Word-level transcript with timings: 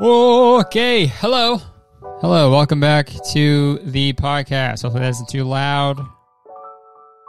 Okay, 0.00 1.06
hello. 1.06 1.58
Hello, 2.20 2.50
welcome 2.50 2.80
back 2.80 3.10
to 3.30 3.78
the 3.84 4.12
podcast. 4.14 4.82
Hopefully 4.82 5.04
that 5.04 5.10
isn't 5.10 5.28
too 5.28 5.44
loud. 5.44 6.04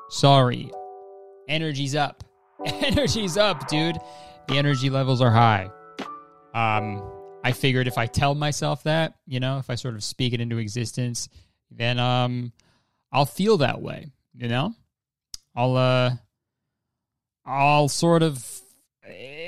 Sorry. 0.09 0.71
Energy's 1.47 1.95
up. 1.95 2.23
Energy's 2.65 3.37
up, 3.37 3.67
dude. 3.67 3.97
The 4.47 4.57
energy 4.57 4.89
levels 4.89 5.21
are 5.21 5.29
high. 5.29 5.69
Um, 6.55 7.07
I 7.43 7.51
figured 7.51 7.87
if 7.87 7.99
I 7.99 8.07
tell 8.07 8.33
myself 8.33 8.81
that, 8.83 9.13
you 9.27 9.39
know, 9.39 9.59
if 9.59 9.69
I 9.69 9.75
sort 9.75 9.93
of 9.93 10.03
speak 10.03 10.33
it 10.33 10.41
into 10.41 10.57
existence, 10.57 11.29
then 11.69 11.99
um 11.99 12.51
I'll 13.11 13.27
feel 13.27 13.57
that 13.57 13.79
way, 13.79 14.07
you 14.33 14.47
know? 14.47 14.73
I'll 15.55 15.77
uh 15.77 16.11
I'll 17.45 17.89
sort 17.89 18.23
of 18.23 18.43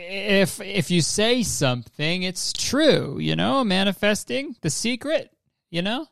if 0.09 0.61
if 0.61 0.89
you 0.89 1.01
say 1.01 1.43
something, 1.43 2.23
it's 2.23 2.53
true, 2.53 3.19
you 3.19 3.35
know, 3.35 3.63
manifesting 3.63 4.55
the 4.61 4.69
secret, 4.69 5.31
you 5.69 5.81
know? 5.81 6.07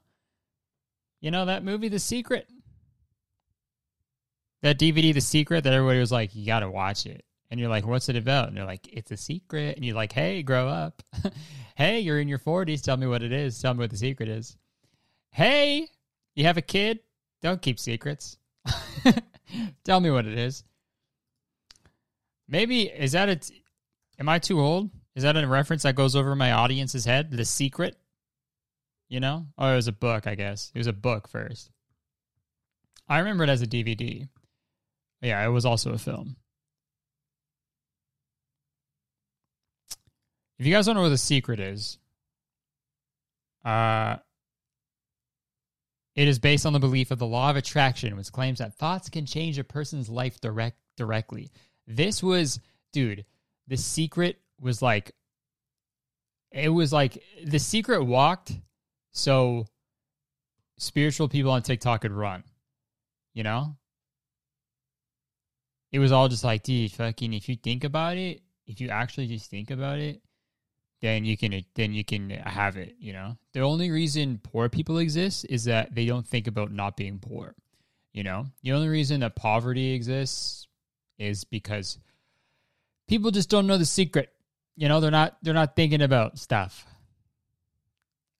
You 1.22 1.32
know 1.32 1.46
that 1.46 1.64
movie 1.64 1.88
The 1.88 1.98
Secret? 1.98 2.48
That 4.62 4.78
DVD 4.78 5.14
The 5.14 5.22
Secret 5.22 5.64
that 5.64 5.74
everybody 5.74 6.00
was 6.00 6.12
like, 6.12 6.36
you 6.36 6.46
got 6.46 6.60
to 6.60 6.70
watch 6.70 7.06
it. 7.06 7.26
And 7.50 7.60
you're 7.60 7.70
like, 7.70 7.88
what's 7.88 8.10
it 8.10 8.16
about? 8.16 8.48
And 8.48 8.58
they're 8.58 8.66
like, 8.66 8.88
it's 8.92 9.12
a 9.12 9.18
secret. 9.18 9.76
And 9.76 9.86
you're 9.86 9.96
like, 9.96 10.12
hey, 10.12 10.44
grow 10.44 10.68
up. 10.68 11.02
hey, 11.76 12.00
you're 12.00 12.20
in 12.20 12.28
your 12.28 12.40
40s. 12.40 12.84
Tell 12.84 12.98
me 12.98 13.08
what 13.08 13.24
it 13.24 13.32
is. 13.32 13.62
Tell 13.62 13.74
me 13.74 13.80
what 13.80 13.92
the 13.92 13.98
secret 13.98 14.30
is. 14.30 14.58
Hey, 15.32 15.88
you 16.36 16.46
have 16.46 16.58
a 16.58 16.62
kid? 16.62 17.00
Don't 17.42 17.62
keep 17.62 17.80
secrets. 17.80 18.38
Tell 19.84 20.00
me 20.00 20.10
what 20.10 20.26
it 20.26 20.38
is. 20.38 20.64
Maybe 22.48 22.84
is 22.84 23.14
that 23.14 23.30
a? 23.30 23.36
T- 23.38 23.64
am 24.20 24.30
I 24.30 24.40
too 24.40 24.60
old? 24.60 24.90
Is 25.16 25.24
that 25.24 25.38
a 25.38 25.48
reference 25.48 25.84
that 25.84 25.96
goes 25.96 26.16
over 26.16 26.36
my 26.36 26.52
audience's 26.52 27.06
head? 27.06 27.32
The 27.32 27.46
Secret. 27.46 27.96
You 29.08 29.20
know? 29.20 29.48
Oh, 29.58 29.72
it 29.72 29.76
was 29.76 29.88
a 29.88 29.94
book. 29.94 30.28
I 30.28 30.36
guess 30.36 30.72
it 30.74 30.78
was 30.78 30.88
a 30.88 30.94
book 30.94 31.28
first. 31.28 31.70
I 33.08 33.20
remember 33.20 33.44
it 33.44 33.50
as 33.50 33.62
a 33.62 33.68
DVD. 33.68 34.28
Yeah, 35.22 35.46
it 35.46 35.50
was 35.50 35.66
also 35.66 35.94
a 35.94 35.98
film. 35.98 36.36
If 40.58 40.66
you 40.66 40.74
guys 40.74 40.86
don't 40.86 40.96
know 40.96 41.02
what 41.02 41.10
the 41.10 41.18
secret 41.18 41.60
is, 41.60 41.98
uh, 43.64 44.18
it 46.16 46.28
is 46.28 46.40
based 46.40 46.66
on 46.66 46.74
the 46.74 46.80
belief 46.80 47.12
of 47.12 47.20
the 47.20 47.26
law 47.26 47.50
of 47.50 47.58
attraction, 47.58 48.16
which 48.16 48.32
claims 48.32 48.60
that 48.60 48.76
thoughts 48.76 49.10
can 49.10 49.26
change 49.26 49.60
a 49.60 49.64
person's 49.64 50.10
life 50.10 50.40
direct 50.40 50.78
directly. 50.96 51.52
This 51.88 52.24
was, 52.24 52.60
dude, 52.94 53.26
the 53.68 53.78
secret 53.78 54.40
was 54.60 54.82
like, 54.82 55.12
it 56.52 56.70
was 56.70 56.94
like 56.94 57.22
the 57.46 57.60
secret 57.60 58.04
walked 58.04 58.54
so 59.12 59.66
spiritual 60.78 61.28
people 61.28 61.52
on 61.52 61.62
TikTok 61.62 62.02
could 62.02 62.12
run, 62.12 62.44
you 63.34 63.44
know? 63.44 63.76
It 65.92 66.00
was 66.00 66.12
all 66.12 66.28
just 66.28 66.44
like, 66.44 66.64
dude, 66.64 66.92
fucking, 66.92 67.34
if 67.34 67.48
you 67.48 67.56
think 67.56 67.84
about 67.84 68.18
it, 68.18 68.42
if 68.68 68.82
you 68.82 68.90
actually 68.90 69.28
just 69.28 69.50
think 69.50 69.72
about 69.72 70.00
it, 70.00 70.22
then 71.02 71.26
you 71.26 71.38
can 71.38 71.64
then 71.76 71.94
you 71.94 72.04
can 72.04 72.30
have 72.30 72.78
it 72.78 72.96
you 73.00 73.14
know 73.14 73.38
the 73.54 73.60
only 73.60 73.92
reason 73.92 74.40
poor 74.44 74.70
people 74.70 74.98
exist 74.98 75.46
is 75.50 75.66
that 75.66 75.94
they 75.94 76.06
don't 76.06 76.28
think 76.28 76.48
about 76.48 76.72
not 76.72 76.98
being 76.98 77.20
poor 77.20 77.54
you 78.14 78.24
know 78.24 78.48
the 78.64 78.72
only 78.72 78.88
reason 78.88 79.20
that 79.20 79.36
poverty 79.36 79.94
exists 79.94 80.68
is 81.20 81.44
because 81.44 82.00
people 83.08 83.32
just 83.32 83.50
don't 83.50 83.68
know 83.68 83.78
the 83.78 83.86
secret 83.86 84.30
you 84.76 84.88
know 84.88 85.00
they're 85.00 85.12
not 85.12 85.38
they're 85.42 85.54
not 85.54 85.76
thinking 85.76 86.02
about 86.02 86.38
stuff 86.38 86.86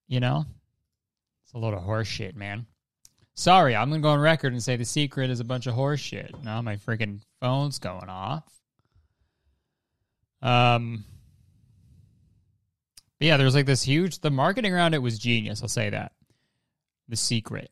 you 0.08 0.20
know 0.20 0.44
it's 1.44 1.52
a 1.52 1.58
load 1.58 1.74
of 1.74 1.82
horse 1.82 2.08
shit 2.08 2.36
man 2.36 2.66
sorry 3.34 3.74
i'm 3.76 3.90
gonna 3.90 4.02
go 4.02 4.10
on 4.10 4.20
record 4.20 4.52
and 4.52 4.62
say 4.62 4.76
the 4.76 4.84
secret 4.84 5.30
is 5.30 5.40
a 5.40 5.44
bunch 5.44 5.66
of 5.66 5.74
horse 5.74 6.00
shit 6.00 6.34
now 6.42 6.60
my 6.62 6.76
freaking 6.76 7.20
phone's 7.40 7.78
going 7.78 8.08
off 8.08 8.44
um 10.42 11.04
but 13.18 13.28
yeah, 13.28 13.36
there's 13.36 13.54
like 13.54 13.66
this 13.66 13.82
huge. 13.82 14.20
The 14.20 14.30
marketing 14.30 14.74
around 14.74 14.94
it 14.94 15.02
was 15.02 15.18
genius. 15.18 15.62
I'll 15.62 15.68
say 15.68 15.90
that. 15.90 16.12
The 17.08 17.16
secret, 17.16 17.70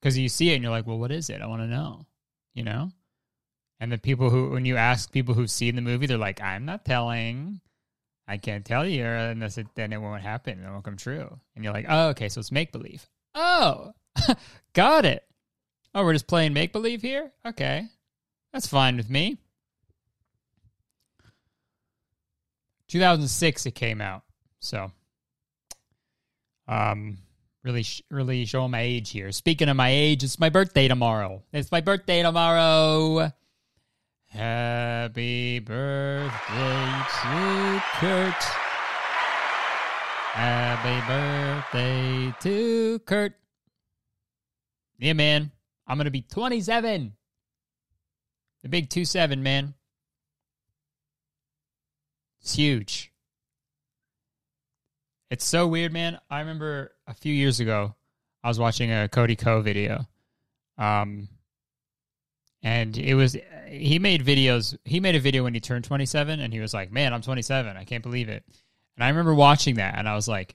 because 0.00 0.16
you 0.18 0.28
see 0.28 0.50
it 0.50 0.54
and 0.54 0.62
you're 0.62 0.70
like, 0.70 0.86
well, 0.86 0.98
what 0.98 1.10
is 1.10 1.30
it? 1.30 1.40
I 1.40 1.46
want 1.46 1.62
to 1.62 1.66
know. 1.66 2.06
You 2.54 2.64
know. 2.64 2.90
And 3.82 3.90
the 3.90 3.98
people 3.98 4.30
who, 4.30 4.50
when 4.50 4.64
you 4.64 4.76
ask 4.76 5.10
people 5.10 5.34
who've 5.34 5.50
seen 5.50 5.74
the 5.74 5.82
movie, 5.82 6.06
they're 6.06 6.16
like, 6.16 6.40
I'm 6.40 6.64
not 6.64 6.84
telling. 6.84 7.60
I 8.28 8.36
can't 8.36 8.64
tell 8.64 8.86
you, 8.86 9.04
unless 9.04 9.58
it, 9.58 9.66
then 9.74 9.92
it 9.92 10.00
won't 10.00 10.22
happen. 10.22 10.62
It 10.64 10.70
won't 10.70 10.84
come 10.84 10.96
true. 10.96 11.36
And 11.56 11.64
you're 11.64 11.72
like, 11.72 11.86
oh, 11.88 12.10
okay, 12.10 12.28
so 12.28 12.38
it's 12.38 12.52
make 12.52 12.70
believe. 12.70 13.04
Oh, 13.34 13.92
got 14.72 15.04
it. 15.04 15.24
Oh, 15.96 16.04
we're 16.04 16.12
just 16.12 16.28
playing 16.28 16.52
make 16.52 16.72
believe 16.72 17.02
here. 17.02 17.32
Okay, 17.44 17.88
that's 18.52 18.68
fine 18.68 18.96
with 18.96 19.10
me. 19.10 19.36
2006, 22.86 23.66
it 23.66 23.74
came 23.74 24.00
out. 24.00 24.22
So, 24.60 24.92
um, 26.68 27.18
really, 27.64 27.84
really 28.12 28.44
showing 28.44 28.70
my 28.70 28.82
age 28.82 29.10
here. 29.10 29.32
Speaking 29.32 29.68
of 29.68 29.76
my 29.76 29.90
age, 29.90 30.22
it's 30.22 30.38
my 30.38 30.50
birthday 30.50 30.86
tomorrow. 30.86 31.42
It's 31.52 31.72
my 31.72 31.80
birthday 31.80 32.22
tomorrow. 32.22 33.32
Happy 34.32 35.58
birthday 35.58 36.32
to 37.20 37.82
Kurt. 38.00 38.42
Happy 40.32 41.06
birthday 41.06 42.34
to 42.40 42.98
Kurt. 43.00 43.34
Yeah, 44.98 45.12
man. 45.12 45.50
I'm 45.86 45.98
going 45.98 46.06
to 46.06 46.10
be 46.10 46.22
27. 46.22 47.12
The 48.62 48.68
big 48.70 48.88
2 48.88 49.04
7, 49.04 49.42
man. 49.42 49.74
It's 52.40 52.54
huge. 52.54 53.12
It's 55.28 55.44
so 55.44 55.66
weird, 55.66 55.92
man. 55.92 56.18
I 56.30 56.40
remember 56.40 56.92
a 57.06 57.12
few 57.12 57.34
years 57.34 57.60
ago, 57.60 57.94
I 58.42 58.48
was 58.48 58.58
watching 58.58 58.90
a 58.90 59.10
Cody 59.10 59.36
Ko 59.36 59.60
video. 59.60 60.06
Um, 60.78 61.28
and 62.62 62.96
it 62.96 63.14
was 63.14 63.36
he 63.68 63.98
made 63.98 64.24
videos. 64.24 64.76
He 64.84 65.00
made 65.00 65.16
a 65.16 65.20
video 65.20 65.44
when 65.44 65.54
he 65.54 65.60
turned 65.60 65.84
27, 65.84 66.40
and 66.40 66.52
he 66.52 66.60
was 66.60 66.74
like, 66.74 66.92
"Man, 66.92 67.12
I'm 67.12 67.22
27. 67.22 67.76
I 67.76 67.84
can't 67.84 68.02
believe 68.02 68.28
it." 68.28 68.44
And 68.96 69.04
I 69.04 69.08
remember 69.08 69.34
watching 69.34 69.76
that, 69.76 69.96
and 69.98 70.08
I 70.08 70.14
was 70.14 70.28
like, 70.28 70.54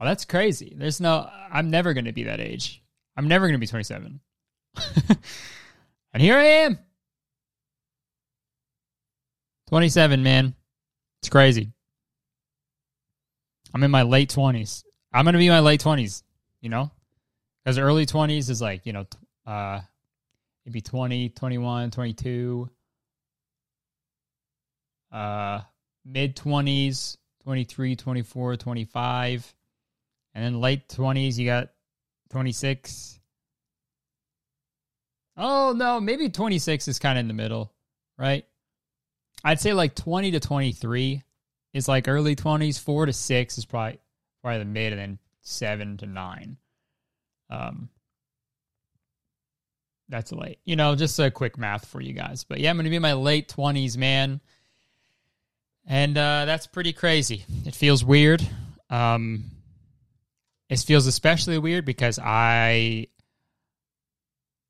"Oh, 0.00 0.04
that's 0.04 0.24
crazy. 0.24 0.74
There's 0.76 1.00
no. 1.00 1.28
I'm 1.50 1.70
never 1.70 1.94
going 1.94 2.06
to 2.06 2.12
be 2.12 2.24
that 2.24 2.40
age. 2.40 2.82
I'm 3.16 3.28
never 3.28 3.46
going 3.46 3.54
to 3.54 3.58
be 3.58 3.66
27." 3.66 4.20
and 6.12 6.22
here 6.22 6.36
I 6.36 6.44
am, 6.44 6.78
27, 9.68 10.22
man. 10.22 10.54
It's 11.20 11.28
crazy. 11.28 11.72
I'm 13.72 13.82
in 13.82 13.90
my 13.90 14.02
late 14.02 14.32
20s. 14.32 14.84
I'm 15.12 15.24
going 15.24 15.32
to 15.32 15.38
be 15.38 15.48
my 15.48 15.60
late 15.60 15.82
20s, 15.82 16.22
you 16.60 16.68
know? 16.68 16.90
Because 17.64 17.78
early 17.78 18.06
20s 18.06 18.50
is 18.50 18.60
like, 18.60 18.84
you 18.84 18.92
know, 18.92 19.06
uh, 19.46 19.80
maybe 20.64 20.80
20, 20.80 21.30
21, 21.30 21.90
22. 21.90 22.70
Uh, 25.12 25.60
mid 26.04 26.36
20s, 26.36 27.16
23, 27.44 27.96
24, 27.96 28.56
25. 28.56 29.54
And 30.34 30.44
then 30.44 30.60
late 30.60 30.88
20s, 30.88 31.38
you 31.38 31.46
got 31.46 31.68
26. 32.30 33.20
Oh, 35.36 35.72
no, 35.76 36.00
maybe 36.00 36.28
26 36.28 36.88
is 36.88 36.98
kind 36.98 37.18
of 37.18 37.20
in 37.20 37.28
the 37.28 37.34
middle, 37.34 37.72
right? 38.18 38.44
I'd 39.44 39.60
say 39.60 39.72
like 39.72 39.94
20 39.94 40.32
to 40.32 40.40
23 40.40 41.22
is 41.74 41.88
like 41.88 42.08
early 42.08 42.34
20s, 42.34 42.80
4 42.80 43.06
to 43.06 43.12
6 43.12 43.58
is 43.58 43.64
probably 43.64 43.98
probably 44.42 44.58
the 44.58 44.64
mid 44.64 44.92
and 44.92 45.00
then 45.00 45.18
7 45.42 45.96
to 45.98 46.06
9. 46.06 46.56
Um 47.50 47.88
that's 50.08 50.32
late. 50.32 50.58
You 50.64 50.76
know, 50.76 50.94
just 50.94 51.18
a 51.18 51.30
quick 51.30 51.58
math 51.58 51.86
for 51.86 52.00
you 52.00 52.12
guys. 52.12 52.44
But 52.44 52.60
yeah, 52.60 52.70
I'm 52.70 52.76
going 52.76 52.84
to 52.84 52.90
be 52.90 52.96
in 52.96 53.02
my 53.02 53.14
late 53.14 53.48
20s, 53.48 53.96
man. 53.96 54.40
And 55.86 56.16
uh 56.16 56.46
that's 56.46 56.66
pretty 56.66 56.94
crazy. 56.94 57.44
It 57.66 57.74
feels 57.74 58.02
weird. 58.02 58.46
Um 58.88 59.50
it 60.70 60.78
feels 60.78 61.06
especially 61.06 61.58
weird 61.58 61.84
because 61.84 62.18
I 62.18 63.08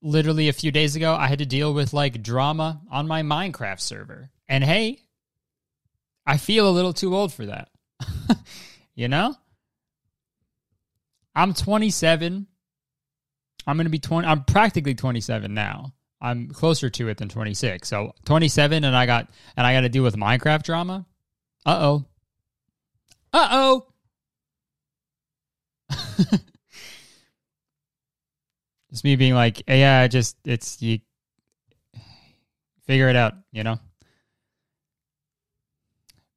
literally 0.02 0.48
a 0.48 0.52
few 0.52 0.72
days 0.72 0.96
ago 0.96 1.14
I 1.14 1.28
had 1.28 1.38
to 1.38 1.46
deal 1.46 1.72
with 1.72 1.92
like 1.92 2.22
drama 2.22 2.80
on 2.90 3.06
my 3.06 3.22
Minecraft 3.22 3.80
server. 3.80 4.30
And 4.48 4.64
hey, 4.64 5.00
I 6.26 6.36
feel 6.36 6.68
a 6.68 6.72
little 6.72 6.92
too 6.92 7.14
old 7.14 7.32
for 7.32 7.46
that. 7.46 7.68
you 8.94 9.08
know? 9.08 9.36
I'm 11.34 11.54
27. 11.54 12.46
I'm 13.66 13.76
going 13.76 13.86
to 13.86 13.90
be 13.90 13.98
20 13.98 14.26
I'm 14.26 14.44
practically 14.44 14.94
27 14.94 15.52
now. 15.52 15.92
I'm 16.20 16.48
closer 16.48 16.88
to 16.90 17.08
it 17.08 17.18
than 17.18 17.28
26. 17.28 17.88
So 17.88 18.12
27 18.24 18.84
and 18.84 18.96
I 18.96 19.06
got 19.06 19.28
and 19.56 19.66
I 19.66 19.74
got 19.74 19.82
to 19.82 19.88
deal 19.88 20.02
with 20.02 20.16
Minecraft 20.16 20.62
drama. 20.62 21.06
Uh-oh. 21.66 22.04
Uh-oh. 23.32 23.86
just 28.90 29.04
me 29.04 29.16
being 29.16 29.34
like, 29.34 29.62
eh, 29.68 29.76
yeah, 29.76 30.06
just 30.06 30.36
it's 30.44 30.80
you 30.80 31.00
figure 32.86 33.08
it 33.08 33.16
out, 33.16 33.34
you 33.52 33.64
know. 33.64 33.78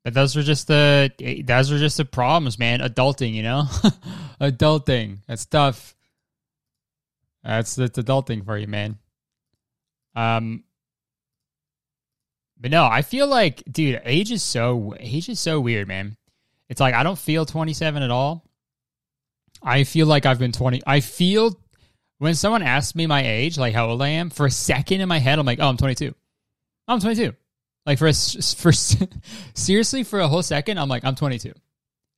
But 0.04 0.14
those 0.14 0.38
are 0.38 0.44
just 0.44 0.68
the 0.68 1.12
those 1.46 1.72
are 1.72 1.78
just 1.78 1.98
the 1.98 2.06
problems, 2.06 2.58
man. 2.58 2.80
Adulting, 2.80 3.34
you 3.34 3.44
know, 3.44 3.64
adulting. 4.42 5.20
That's 5.28 5.46
tough. 5.46 5.97
That's 7.48 7.76
that's 7.76 7.98
adulting 7.98 8.44
for 8.44 8.58
you, 8.58 8.68
man. 8.68 8.98
Um, 10.16 10.66
but 12.60 12.72
no, 12.72 12.86
I 12.86 13.04
feel 13.04 13.26
like, 13.26 13.64
dude, 13.72 14.02
age 14.04 14.34
is 14.34 14.44
so 14.44 14.94
age 15.00 15.30
is 15.30 15.40
so 15.40 15.62
weird, 15.62 15.88
man. 15.88 16.18
It's 16.68 16.82
like 16.82 16.94
I 16.94 17.04
don't 17.04 17.18
feel 17.18 17.46
27 17.46 18.04
at 18.04 18.12
all. 18.12 18.44
I 19.64 19.86
feel 19.86 20.08
like 20.08 20.26
I've 20.26 20.40
been 20.40 20.52
20. 20.52 20.82
I 20.86 21.00
feel 21.00 21.58
when 22.18 22.36
someone 22.36 22.64
asks 22.64 22.96
me 22.96 23.08
my 23.08 23.26
age, 23.26 23.58
like 23.58 23.74
how 23.74 23.88
old 23.88 24.02
I 24.02 24.10
am, 24.10 24.30
for 24.30 24.46
a 24.46 24.52
second 24.52 25.00
in 25.00 25.08
my 25.08 25.20
head, 25.20 25.40
I'm 25.40 25.46
like, 25.46 25.60
oh, 25.62 25.70
I'm 25.70 25.78
22. 25.78 26.14
I'm 26.90 27.00
22. 27.00 27.34
Like 27.86 27.98
for 27.98 28.08
a, 28.08 28.14
for 28.14 28.74
seriously 29.54 30.04
for 30.04 30.20
a 30.20 30.28
whole 30.28 30.44
second, 30.44 30.80
I'm 30.80 30.90
like, 30.90 31.06
I'm 31.06 31.16
22. 31.16 31.54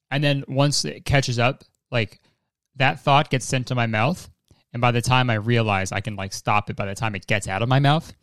And 0.09 0.23
then 0.23 0.43
once 0.47 0.85
it 0.85 1.05
catches 1.05 1.37
up, 1.37 1.63
like 1.91 2.19
that 2.77 3.01
thought 3.01 3.29
gets 3.29 3.45
sent 3.45 3.67
to 3.67 3.75
my 3.75 3.85
mouth, 3.85 4.27
and 4.73 4.81
by 4.81 4.91
the 4.91 5.01
time 5.01 5.29
I 5.29 5.35
realize 5.35 5.91
I 5.91 6.01
can 6.01 6.15
like 6.15 6.33
stop 6.33 6.69
it, 6.69 6.75
by 6.75 6.85
the 6.85 6.95
time 6.95 7.15
it 7.15 7.27
gets 7.27 7.47
out 7.47 7.61
of 7.61 7.69
my 7.69 7.79
mouth, 7.79 8.13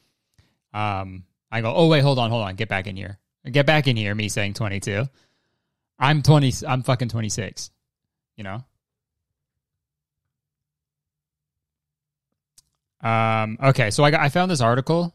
um, 0.73 1.25
I 1.51 1.61
go, 1.61 1.73
oh 1.75 1.89
wait, 1.89 2.01
hold 2.01 2.19
on, 2.19 2.31
hold 2.31 2.45
on, 2.45 2.55
get 2.57 2.69
back 2.69 2.87
in 2.87 2.97
here, 2.97 3.19
get 3.51 3.67
back 3.67 3.87
in 3.87 3.97
here. 3.97 4.15
Me 4.15 4.29
saying 4.29 4.55
22. 4.55 5.07
I'm 5.99 6.23
20. 6.23 6.53
I'm 6.67 6.83
fucking 6.83 7.09
26. 7.09 7.71
You 8.37 8.45
know. 8.45 8.65
Um. 13.03 13.59
Okay, 13.63 13.91
so 13.91 14.05
I 14.05 14.11
got 14.11 14.21
I 14.21 14.29
found 14.29 14.51
this 14.51 14.61
article 14.61 15.15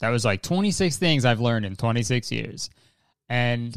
that 0.00 0.10
was 0.10 0.24
like 0.24 0.42
26 0.42 0.96
things 0.96 1.24
I've 1.24 1.40
learned 1.40 1.64
in 1.64 1.76
26 1.76 2.30
years. 2.32 2.70
And, 3.28 3.76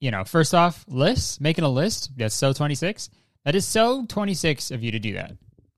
you 0.00 0.10
know, 0.10 0.24
first 0.24 0.54
off, 0.54 0.84
lists, 0.88 1.40
making 1.40 1.64
a 1.64 1.68
list, 1.68 2.10
that's 2.16 2.34
so 2.34 2.52
26. 2.52 3.10
That 3.44 3.54
is 3.54 3.66
so 3.66 4.04
26 4.06 4.70
of 4.70 4.82
you 4.82 4.90
to 4.92 4.98
do 4.98 5.12
that. 5.14 5.32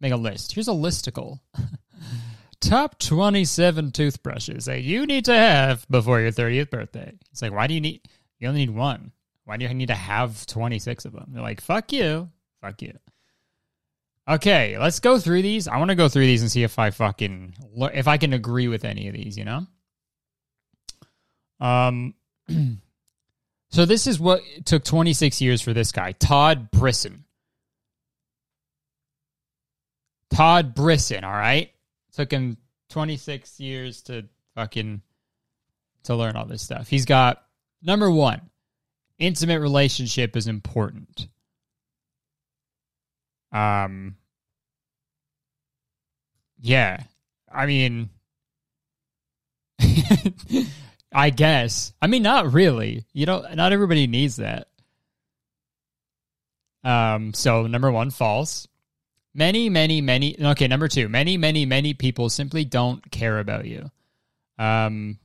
Make 0.04 0.12
a 0.12 0.16
list. 0.16 0.52
Here's 0.52 0.68
a 0.68 0.72
listicle. 0.72 1.40
Top 2.60 2.98
27 2.98 3.90
toothbrushes 3.90 4.66
that 4.66 4.82
you 4.82 5.06
need 5.06 5.24
to 5.24 5.34
have 5.34 5.88
before 5.88 6.20
your 6.20 6.30
30th 6.30 6.68
birthday. 6.68 7.10
It's 7.32 7.40
like, 7.40 7.52
why 7.52 7.66
do 7.68 7.72
you 7.72 7.80
need, 7.80 8.02
you 8.38 8.46
only 8.46 8.66
need 8.66 8.74
one. 8.76 9.12
Why 9.46 9.56
do 9.56 9.64
you 9.64 9.72
need 9.72 9.86
to 9.86 9.94
have 9.94 10.44
26 10.44 11.06
of 11.06 11.12
them? 11.12 11.30
They're 11.32 11.40
like, 11.42 11.62
fuck 11.62 11.90
you. 11.90 12.28
Fuck 12.60 12.82
you. 12.82 12.92
Okay, 14.28 14.76
let's 14.76 15.00
go 15.00 15.18
through 15.18 15.40
these. 15.40 15.68
I 15.68 15.78
want 15.78 15.88
to 15.88 15.94
go 15.94 16.10
through 16.10 16.26
these 16.26 16.42
and 16.42 16.50
see 16.50 16.64
if 16.64 16.78
I 16.78 16.90
fucking 16.90 17.54
if 17.94 18.06
I 18.06 18.18
can 18.18 18.34
agree 18.34 18.68
with 18.68 18.84
any 18.84 19.08
of 19.08 19.14
these, 19.14 19.38
you 19.38 19.46
know? 19.46 19.66
Um 21.60 22.14
So 23.70 23.86
this 23.86 24.06
is 24.06 24.20
what 24.20 24.42
took 24.66 24.84
26 24.84 25.40
years 25.40 25.62
for 25.62 25.72
this 25.72 25.92
guy, 25.92 26.12
Todd 26.12 26.70
Brison. 26.70 27.23
Todd 30.34 30.74
Brison, 30.74 31.22
all 31.22 31.32
right? 31.32 31.70
Took 32.12 32.30
him 32.30 32.56
26 32.90 33.60
years 33.60 34.02
to 34.02 34.26
fucking 34.54 35.02
to 36.04 36.14
learn 36.14 36.36
all 36.36 36.46
this 36.46 36.62
stuff. 36.62 36.88
He's 36.88 37.06
got 37.06 37.42
number 37.82 38.10
1, 38.10 38.40
intimate 39.18 39.60
relationship 39.60 40.36
is 40.36 40.46
important. 40.46 41.28
Um, 43.52 44.16
yeah, 46.60 47.04
I 47.50 47.66
mean, 47.66 48.10
I 51.12 51.30
guess. 51.30 51.92
I 52.02 52.08
mean, 52.08 52.22
not 52.22 52.52
really. 52.52 53.04
You 53.12 53.26
know, 53.26 53.46
not 53.54 53.72
everybody 53.72 54.08
needs 54.08 54.36
that. 54.36 54.68
Um, 56.82 57.32
so 57.32 57.66
number 57.66 57.90
one, 57.92 58.10
false. 58.10 58.66
Many, 59.34 59.68
many, 59.68 60.00
many. 60.00 60.36
Okay, 60.40 60.68
number 60.68 60.86
two, 60.86 61.08
many, 61.08 61.36
many, 61.36 61.66
many 61.66 61.92
people 61.92 62.30
simply 62.30 62.64
don't 62.64 63.10
care 63.10 63.40
about 63.40 63.64
you. 63.64 63.90
Um, 64.58 65.18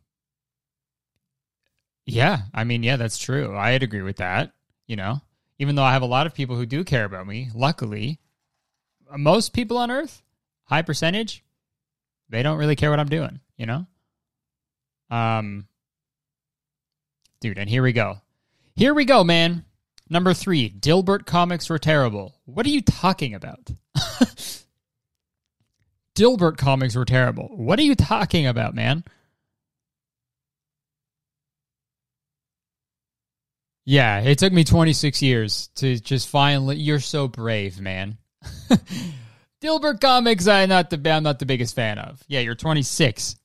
yeah, 2.07 2.41
I 2.53 2.63
mean, 2.63 2.81
yeah, 2.81 2.95
that's 2.95 3.19
true. 3.19 3.55
I'd 3.55 3.83
agree 3.83 4.01
with 4.01 4.17
that. 4.17 4.51
You 4.87 4.95
know, 4.95 5.21
even 5.59 5.75
though 5.75 5.83
I 5.83 5.93
have 5.93 6.01
a 6.01 6.07
lot 6.07 6.25
of 6.25 6.33
people 6.33 6.55
who 6.55 6.65
do 6.65 6.83
care 6.83 7.05
about 7.05 7.27
me, 7.27 7.49
luckily, 7.53 8.19
most 9.15 9.53
people 9.53 9.77
on 9.77 9.91
earth, 9.91 10.23
high 10.63 10.81
percentage, 10.81 11.43
they 12.29 12.41
don't 12.41 12.57
really 12.57 12.75
care 12.75 12.89
what 12.89 12.99
I'm 12.99 13.09
doing, 13.09 13.39
you 13.57 13.67
know? 13.67 13.85
Um 15.11 15.67
dude, 17.41 17.57
and 17.57 17.69
here 17.69 17.83
we 17.83 17.93
go. 17.93 18.21
Here 18.75 18.93
we 18.93 19.05
go, 19.05 19.23
man. 19.23 19.65
Number 20.09 20.33
3, 20.33 20.71
Dilbert 20.71 21.25
comics 21.25 21.69
were 21.69 21.77
terrible. 21.77 22.35
What 22.45 22.65
are 22.65 22.69
you 22.69 22.81
talking 22.81 23.35
about? 23.35 23.69
Dilbert 26.15 26.57
comics 26.57 26.95
were 26.95 27.05
terrible. 27.05 27.49
What 27.55 27.77
are 27.79 27.83
you 27.83 27.95
talking 27.95 28.47
about, 28.47 28.73
man? 28.73 29.03
Yeah, 33.85 34.19
it 34.21 34.37
took 34.37 34.51
me 34.53 34.63
26 34.63 35.21
years 35.21 35.69
to 35.75 35.99
just 35.99 36.27
finally. 36.27 36.77
You're 36.77 36.99
so 36.99 37.27
brave, 37.27 37.79
man. 37.79 38.17
Dilbert 39.61 39.99
comics, 39.99 40.47
I'm 40.47 40.69
not 40.69 40.89
the 40.89 41.11
I'm 41.11 41.23
not 41.23 41.39
the 41.39 41.45
biggest 41.45 41.75
fan 41.75 41.97
of. 41.99 42.21
Yeah, 42.27 42.39
you're 42.39 42.55
26. 42.55 43.35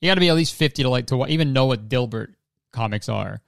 You 0.00 0.10
got 0.10 0.14
to 0.14 0.20
be 0.20 0.28
at 0.28 0.36
least 0.36 0.54
50 0.54 0.82
to 0.82 0.88
like 0.88 1.06
to 1.08 1.26
even 1.26 1.52
know 1.52 1.66
what 1.66 1.88
Dilbert 1.88 2.34
comics 2.72 3.08
are. 3.08 3.40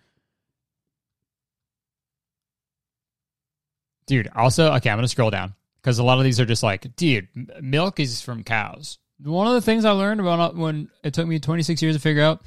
Dude, 4.06 4.28
also, 4.34 4.72
okay, 4.74 4.90
I'm 4.90 4.98
gonna 4.98 5.08
scroll 5.08 5.30
down 5.30 5.54
because 5.82 5.98
a 5.98 6.04
lot 6.04 6.18
of 6.18 6.24
these 6.24 6.40
are 6.40 6.46
just 6.46 6.62
like, 6.62 6.94
dude, 6.96 7.28
milk 7.60 8.00
is 8.00 8.20
from 8.20 8.44
cows. 8.44 8.98
One 9.22 9.46
of 9.46 9.54
the 9.54 9.62
things 9.62 9.84
I 9.84 9.92
learned 9.92 10.20
about 10.20 10.56
when 10.56 10.90
it 11.02 11.14
took 11.14 11.26
me 11.26 11.38
26 11.38 11.80
years 11.80 11.96
to 11.96 12.00
figure 12.00 12.22
out 12.22 12.42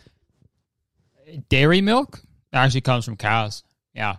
dairy 1.49 1.81
milk 1.81 2.21
actually 2.53 2.81
comes 2.81 3.05
from 3.05 3.17
cows. 3.17 3.63
Yeah. 3.93 4.17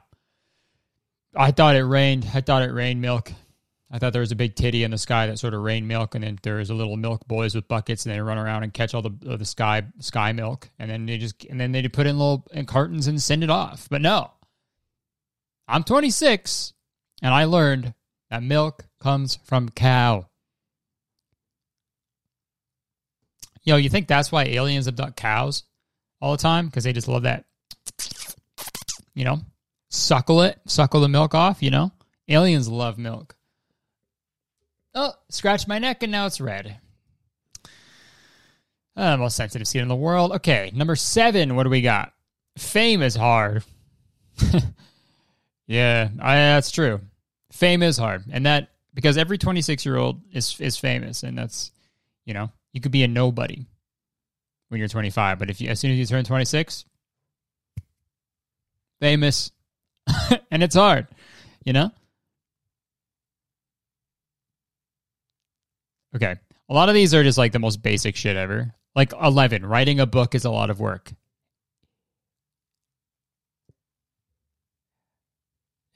I 1.37 1.53
thought 1.53 1.77
it 1.77 1.85
rained. 1.85 2.27
I 2.35 2.41
thought 2.41 2.63
it 2.63 2.73
rained 2.73 3.01
milk. 3.01 3.33
I 3.91 3.99
thought 3.99 4.13
there 4.13 4.21
was 4.21 4.33
a 4.33 4.37
big 4.37 4.55
titty 4.55 4.85
in 4.85 4.93
the 4.93 4.99
sky 4.99 5.27
that 5.27 5.39
sort 5.39 5.53
of 5.53 5.63
rained 5.63 5.89
milk, 5.89 6.15
and 6.15 6.23
then 6.23 6.39
there's 6.43 6.71
a 6.71 6.75
little 6.75 6.97
milk 6.97 7.27
boys 7.27 7.55
with 7.57 7.67
buckets, 7.67 8.07
and 8.07 8.15
they 8.15 8.21
run 8.21 8.39
around 8.39 8.63
and 8.63 8.73
catch 8.73 8.95
all 8.95 9.03
the 9.03 9.13
uh, 9.29 9.37
the 9.37 9.45
sky 9.45 9.83
sky 9.99 10.33
milk, 10.33 10.71
and 10.79 10.89
then 10.89 11.07
they 11.07 11.19
just 11.19 11.45
and 11.47 11.61
then 11.61 11.73
they 11.73 11.87
put 11.89 12.07
in 12.07 12.17
little 12.17 12.47
in 12.53 12.67
cartons 12.67 13.09
and 13.09 13.21
send 13.21 13.43
it 13.43 13.51
off. 13.51 13.89
But 13.91 14.01
no, 14.01 14.31
I'm 15.67 15.83
26, 15.83 16.73
and 17.23 17.35
I 17.35 17.45
learned 17.45 17.95
that 18.31 18.43
milk 18.43 18.87
comes 19.01 19.37
from 19.45 19.69
cow. 19.69 20.27
Yo, 23.63 23.77
you 23.77 23.91
think 23.91 24.09
that's 24.09 24.33
why 24.33 24.45
aliens 24.45 24.89
abduct 24.89 25.17
cows 25.17 25.65
all 26.21 26.33
the 26.33 26.43
time? 26.43 26.67
Because 26.67 26.85
they 26.85 26.93
just 26.93 27.09
love 27.09 27.23
that 27.25 27.45
you 29.15 29.25
know, 29.25 29.41
suckle 29.89 30.43
it, 30.43 30.59
suckle 30.67 31.01
the 31.01 31.09
milk 31.09 31.35
off, 31.35 31.63
you 31.63 31.71
know? 31.71 31.93
Aliens 32.29 32.69
love 32.69 32.99
milk. 32.99 33.37
Oh, 34.95 35.13
scratch 35.29 35.69
my 35.69 35.79
neck 35.79 36.03
and 36.03 36.13
now 36.13 36.27
it's 36.27 36.41
red. 36.41 36.79
Uh, 38.97 39.17
most 39.17 39.37
sensitive 39.37 39.69
skin 39.69 39.83
in 39.83 39.89
the 39.89 39.97
world. 39.97 40.33
Okay, 40.33 40.71
number 40.75 40.97
seven. 40.97 41.55
What 41.55 41.65
do 41.65 41.71
we 41.71 41.81
got? 41.81 42.13
Fame 42.59 43.03
is 43.03 43.15
hard. 43.15 43.63
yeah, 45.71 46.09
I, 46.21 46.35
that's 46.35 46.73
true. 46.73 47.01
Fame 47.53 47.85
is 47.85 47.97
hard, 47.97 48.25
and 48.33 48.45
that 48.45 48.71
because 48.93 49.17
every 49.17 49.39
twenty 49.39 49.63
six 49.63 49.87
year 49.87 49.97
old 49.97 50.21
is 50.33 50.61
is 50.61 50.77
famous, 50.77 51.23
and 51.23 51.39
that's 51.39 51.71
you 52.25 52.35
know 52.35 52.51
you 52.73 52.81
could 52.81 52.91
be 52.91 53.05
a 53.05 53.09
nobody 53.09 53.67
when 54.69 54.81
you're 54.81 54.89
twenty 54.89 55.11
five, 55.11 55.39
but 55.39 55.49
if 55.49 55.61
you 55.61 55.69
as 55.69 55.79
soon 55.79 55.93
as 55.93 55.99
you 55.99 56.07
turn 56.07 56.25
twenty 56.25 56.45
six, 56.45 56.85
famous, 59.01 59.53
and 60.51 60.65
it's 60.65 60.75
hard, 60.75 61.07
you 61.65 61.73
know? 61.73 61.93
Okay. 66.17 66.35
A 66.69 66.75
lot 66.75 66.89
of 66.89 66.97
these 66.97 67.15
are 67.15 67.23
just 67.23 67.39
like 67.39 67.53
the 67.53 67.61
most 67.61 67.81
basic 67.81 68.17
shit 68.17 68.37
ever. 68.37 68.75
Like 68.97 69.13
11, 69.13 69.65
writing 69.65 70.01
a 70.01 70.07
book 70.07 70.35
is 70.35 70.45
a 70.45 70.51
lot 70.51 70.69
of 70.69 70.81
work. 70.81 71.13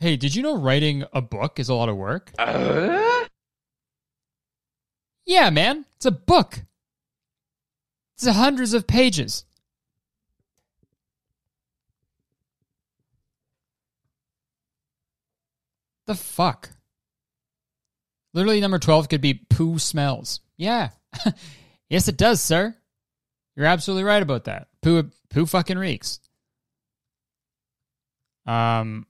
Hey, 0.04 0.18
did 0.18 0.34
you 0.34 0.42
know 0.42 0.54
writing 0.54 1.02
a 1.14 1.22
book 1.22 1.58
is 1.58 1.70
a 1.70 1.74
lot 1.74 1.88
of 1.88 1.96
work? 1.96 2.30
Uh? 2.38 3.24
Yeah, 5.24 5.48
man. 5.48 5.86
It's 5.96 6.04
a 6.04 6.10
book. 6.10 6.60
It's 8.12 8.26
hundreds 8.26 8.74
of 8.74 8.86
pages. 8.86 9.46
The 16.04 16.14
fuck? 16.14 16.68
Literally, 18.34 18.60
number 18.60 18.78
12 18.78 19.08
could 19.08 19.22
be 19.22 19.32
poo 19.32 19.78
smells. 19.78 20.40
Yeah. 20.58 20.90
yes, 21.88 22.08
it 22.08 22.18
does, 22.18 22.42
sir. 22.42 22.76
You're 23.56 23.64
absolutely 23.64 24.04
right 24.04 24.22
about 24.22 24.44
that. 24.44 24.68
Poo, 24.82 25.10
poo 25.30 25.46
fucking 25.46 25.78
reeks. 25.78 26.20
Um, 28.44 29.06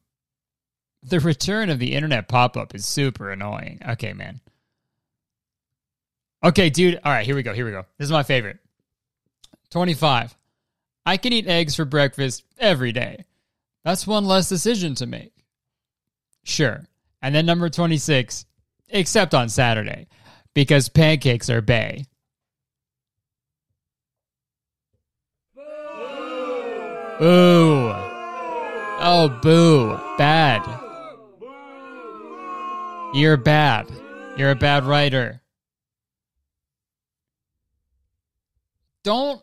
the 1.05 1.21
return 1.21 1.71
of 1.71 1.79
the 1.79 1.95
internet 1.95 2.29
pop 2.29 2.57
up 2.57 2.75
is 2.75 2.87
super 2.87 3.31
annoying. 3.31 3.81
Okay, 3.87 4.13
man. 4.13 4.41
Okay, 6.43 6.71
dude. 6.71 7.01
All 7.05 7.13
right, 7.13 7.25
here 7.25 7.35
we 7.35 7.43
go. 7.43 7.55
Here 7.55 7.65
we 7.65 7.71
go. 7.71 7.85
This 7.99 8.07
is 8.07 8.13
my 8.13 8.23
favorite. 8.23 8.59
25. 9.71 10.37
I 11.07 11.17
can 11.17 11.33
eat 11.33 11.47
eggs 11.47 11.75
for 11.75 11.85
breakfast 11.85 12.45
every 12.59 12.93
day. 12.93 13.25
That's 13.85 14.07
one 14.07 14.25
less 14.25 14.49
decision 14.49 14.95
to 14.97 15.07
make. 15.07 15.33
Sure. 16.45 16.85
And 17.21 17.35
then 17.35 17.47
number 17.47 17.69
26, 17.69 18.47
except 18.89 19.35
on 19.35 19.49
Saturday, 19.49 20.07
because 20.55 20.89
pancakes 20.89 21.51
are 21.51 21.61
bay. 21.61 22.05
Boo. 27.19 27.93
Oh, 29.01 29.39
boo. 29.43 29.99
Bad. 30.19 30.84
You're 33.15 33.37
bad. 33.37 33.87
You're 34.37 34.51
a 34.51 34.57
bad 34.57 34.83
writer. 34.83 35.41
Don't. 39.05 39.41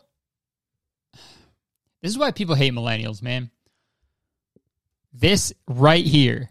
This 2.02 2.10
is 2.10 2.18
why 2.18 2.32
people 2.32 2.54
hate 2.54 2.74
millennials, 2.74 3.22
man. 3.22 3.50
This 5.14 5.54
right 5.66 6.04
here. 6.04 6.50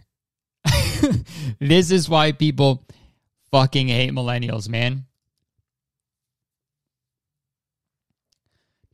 this 1.60 1.92
is 1.92 2.10
why 2.10 2.32
people 2.32 2.84
fucking 3.52 3.90
hate 3.90 4.14
millennials, 4.14 4.68
man. 4.68 5.06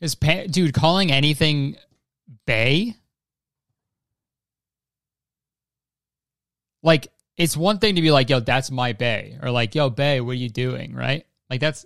Is 0.01 0.15
pa- 0.15 0.47
dude 0.49 0.73
calling 0.73 1.13
anything 1.13 1.77
bay? 2.45 2.95
Like 6.83 7.07
it's 7.37 7.55
one 7.55 7.79
thing 7.79 7.95
to 7.95 8.01
be 8.01 8.11
like, 8.11 8.29
"Yo, 8.29 8.39
that's 8.39 8.71
my 8.71 8.93
bay," 8.93 9.37
or 9.41 9.51
like, 9.51 9.75
"Yo, 9.75 9.89
bay, 9.89 10.19
what 10.21 10.31
are 10.31 10.35
you 10.35 10.49
doing?" 10.49 10.93
Right? 10.93 11.25
Like 11.49 11.61
that's 11.61 11.85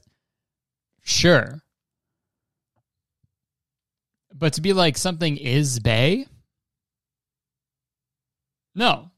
sure. 1.04 1.62
But 4.34 4.54
to 4.54 4.62
be 4.62 4.74
like 4.74 4.98
something 4.98 5.38
is 5.38 5.80
bay? 5.80 6.26
No. 8.74 9.12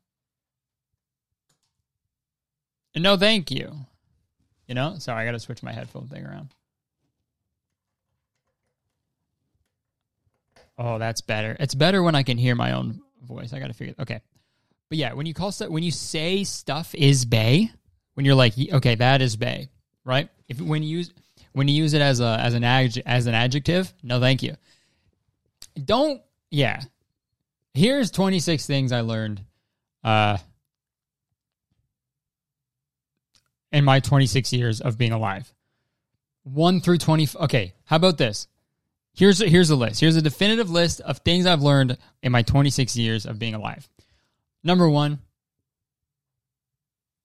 No, 2.96 3.18
thank 3.18 3.52
you. 3.52 3.72
You 4.68 4.76
know? 4.76 4.98
Sorry, 4.98 5.22
I 5.22 5.26
got 5.26 5.32
to 5.32 5.40
switch 5.40 5.64
my 5.64 5.72
headphone 5.72 6.08
thing 6.08 6.26
around. 6.26 6.50
Oh, 10.78 10.98
that's 10.98 11.22
better. 11.22 11.56
It's 11.60 11.76
better 11.76 12.02
when 12.02 12.16
I 12.16 12.24
can 12.24 12.38
hear 12.38 12.56
my 12.56 12.74
own 12.74 13.02
voice. 13.22 13.54
I 13.54 13.60
got 13.60 13.68
to 13.68 13.74
figure. 13.74 13.96
Okay. 14.00 14.22
But 14.94 15.00
yeah, 15.00 15.14
when 15.14 15.26
you 15.26 15.34
call 15.34 15.52
stuff, 15.52 15.70
when 15.70 15.82
you 15.82 15.90
say 15.90 16.44
stuff 16.44 16.94
is 16.94 17.26
bay, 17.26 17.72
when 18.14 18.28
you're 18.28 18.36
like, 18.36 18.54
okay, 18.74 18.94
that 18.94 19.24
is 19.24 19.36
bay, 19.36 19.70
right? 20.06 20.30
If 20.48 20.62
when 20.62 20.84
you 20.84 20.98
use 20.98 21.12
when 21.54 21.68
you 21.68 21.74
use 21.74 21.96
it 21.96 22.02
as 22.04 22.20
a 22.20 22.38
as 22.40 22.54
an 22.54 22.64
ad, 22.64 23.02
as 23.04 23.26
an 23.26 23.34
adjective, 23.34 23.92
no, 24.04 24.20
thank 24.20 24.44
you. 24.44 24.54
Don't. 25.84 26.22
Yeah. 26.52 26.80
Here's 27.74 28.12
26 28.12 28.68
things 28.68 28.92
I 28.92 29.02
learned. 29.02 29.42
Uh, 30.04 30.38
in 33.72 33.84
my 33.84 34.00
26 34.00 34.54
years 34.54 34.80
of 34.80 35.00
being 35.00 35.12
alive. 35.12 35.52
1 36.44 36.82
through 36.82 37.00
20 37.00 37.30
Okay, 37.40 37.74
how 37.86 37.96
about 37.96 38.20
this? 38.20 38.48
Here's 39.16 39.42
a, 39.42 39.50
here's 39.50 39.72
a 39.72 39.76
list. 39.76 40.02
Here's 40.02 40.18
a 40.18 40.22
definitive 40.22 40.70
list 40.70 41.02
of 41.02 41.18
things 41.18 41.48
I've 41.48 41.64
learned 41.64 41.98
in 42.22 42.32
my 42.32 42.44
26 42.44 42.96
years 42.96 43.26
of 43.26 43.40
being 43.40 43.56
alive. 43.56 43.90
Number 44.64 44.90
1, 44.90 45.20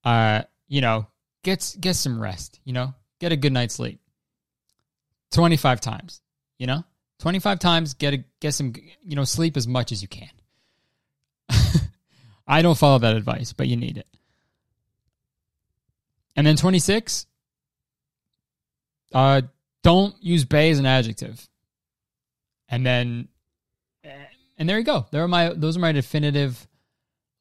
uh, 0.03 0.41
you 0.67 0.81
know, 0.81 1.07
get 1.43 1.75
get 1.79 1.95
some 1.95 2.21
rest, 2.21 2.59
you 2.63 2.73
know? 2.73 2.93
Get 3.19 3.31
a 3.31 3.37
good 3.37 3.53
night's 3.53 3.75
sleep. 3.75 3.99
25 5.31 5.81
times, 5.81 6.21
you 6.57 6.67
know? 6.67 6.83
25 7.19 7.59
times 7.59 7.93
get 7.93 8.13
a 8.13 8.23
get 8.39 8.53
some, 8.53 8.73
you 9.03 9.15
know, 9.15 9.23
sleep 9.23 9.57
as 9.57 9.67
much 9.67 9.91
as 9.91 10.01
you 10.01 10.07
can. 10.07 10.29
I 12.47 12.61
don't 12.61 12.77
follow 12.77 12.99
that 12.99 13.15
advice, 13.15 13.53
but 13.53 13.67
you 13.67 13.75
need 13.75 13.97
it. 13.97 14.07
And 16.35 16.47
then 16.47 16.55
26, 16.55 17.25
uh, 19.13 19.41
don't 19.83 20.15
use 20.21 20.45
bay 20.45 20.69
as 20.69 20.79
an 20.79 20.85
adjective. 20.85 21.45
And 22.69 22.85
then, 22.85 23.27
and 24.57 24.69
there 24.69 24.77
you 24.77 24.85
go. 24.85 25.05
There 25.11 25.23
are 25.23 25.27
my, 25.27 25.49
those 25.49 25.75
are 25.75 25.81
my 25.81 25.91
definitive 25.91 26.67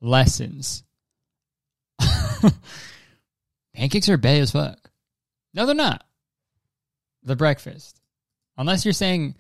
lessons. 0.01 0.85
Pancakes 3.75 4.09
are 4.09 4.17
bay 4.17 4.41
as 4.41 4.53
fuck. 4.53 4.91
No, 5.55 5.67
they're 5.67 5.75
not. 5.75 6.05
The 7.23 7.37
breakfast. 7.37 8.01
Unless 8.57 8.85
you're 8.85 8.93
saying, 8.93 9.35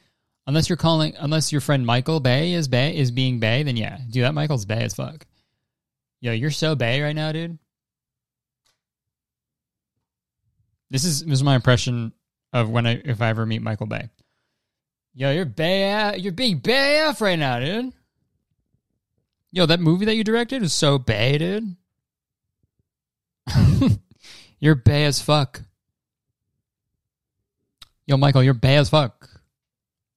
unless 0.46 0.68
you're 0.68 0.76
calling, 0.76 1.14
unless 1.18 1.52
your 1.52 1.60
friend 1.60 1.84
Michael 1.84 2.20
Bay 2.20 2.52
is 2.52 2.68
Bay 2.68 2.96
is 2.96 3.10
being 3.10 3.40
Bay, 3.40 3.62
then 3.62 3.76
yeah, 3.76 3.98
dude, 4.08 4.24
that 4.24 4.34
Michael's 4.34 4.64
Bay 4.64 4.82
as 4.82 4.94
fuck. 4.94 5.26
Yo, 6.20 6.32
you're 6.32 6.50
so 6.50 6.74
Bay 6.74 7.02
right 7.02 7.14
now, 7.14 7.32
dude. 7.32 7.58
This 10.90 11.04
is 11.04 11.24
this 11.24 11.34
is 11.34 11.44
my 11.44 11.54
impression 11.54 12.12
of 12.52 12.70
when 12.70 12.86
I 12.86 13.00
if 13.04 13.20
I 13.20 13.28
ever 13.28 13.44
meet 13.44 13.62
Michael 13.62 13.86
Bay. 13.86 14.08
Yo, 15.14 15.32
you're 15.32 15.44
Bay 15.44 16.16
you're 16.18 16.32
being 16.32 16.58
Bay 16.58 16.98
F 17.00 17.20
right 17.20 17.38
now, 17.38 17.60
dude. 17.60 17.92
Yo, 19.50 19.66
that 19.66 19.80
movie 19.80 20.04
that 20.04 20.14
you 20.14 20.24
directed 20.24 20.62
is 20.62 20.74
so 20.74 20.98
Bay, 20.98 21.38
dude. 21.38 21.76
you're 24.58 24.74
Bay 24.74 25.04
as 25.04 25.22
fuck. 25.22 25.62
Yo, 28.06 28.16
Michael, 28.16 28.42
you're 28.42 28.54
Bay 28.54 28.76
as 28.76 28.90
fuck. 28.90 29.28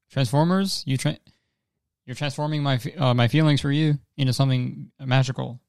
Transformers, 0.09 0.83
you 0.85 0.97
tra- 0.97 1.17
you're 2.05 2.15
transforming 2.15 2.61
my 2.61 2.79
uh, 2.97 3.13
my 3.13 3.29
feelings 3.29 3.61
for 3.61 3.71
you 3.71 3.99
into 4.17 4.33
something 4.33 4.91
magical. 4.99 5.61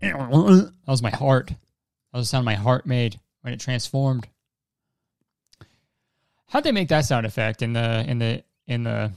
That 0.00 0.72
was 0.86 1.02
my 1.02 1.10
heart. 1.10 1.48
That 1.48 2.18
was 2.18 2.26
the 2.26 2.30
sound 2.30 2.44
my 2.44 2.54
heart 2.54 2.86
made 2.86 3.20
when 3.42 3.52
it 3.52 3.60
transformed. 3.60 4.26
How'd 6.48 6.64
they 6.64 6.72
make 6.72 6.88
that 6.88 7.04
sound 7.04 7.26
effect 7.26 7.62
in 7.62 7.72
the 7.72 8.04
in 8.08 8.18
the 8.18 8.44
in 8.66 8.82
the 8.82 9.12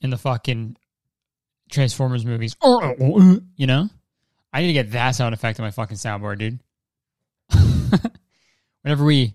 in 0.00 0.10
the 0.10 0.18
fucking 0.18 0.76
Transformers 1.72 2.24
movies? 2.24 2.54
Uh, 2.62 2.76
uh, 2.76 2.94
uh, 3.00 3.36
you 3.56 3.66
know? 3.66 3.88
I 4.52 4.60
need 4.60 4.68
to 4.68 4.72
get 4.72 4.92
that 4.92 5.12
sound 5.12 5.34
effect 5.34 5.58
on 5.58 5.64
my 5.64 5.70
fucking 5.70 5.96
soundboard, 5.96 6.38
dude. 6.38 6.60
whenever 8.82 9.04
we 9.04 9.34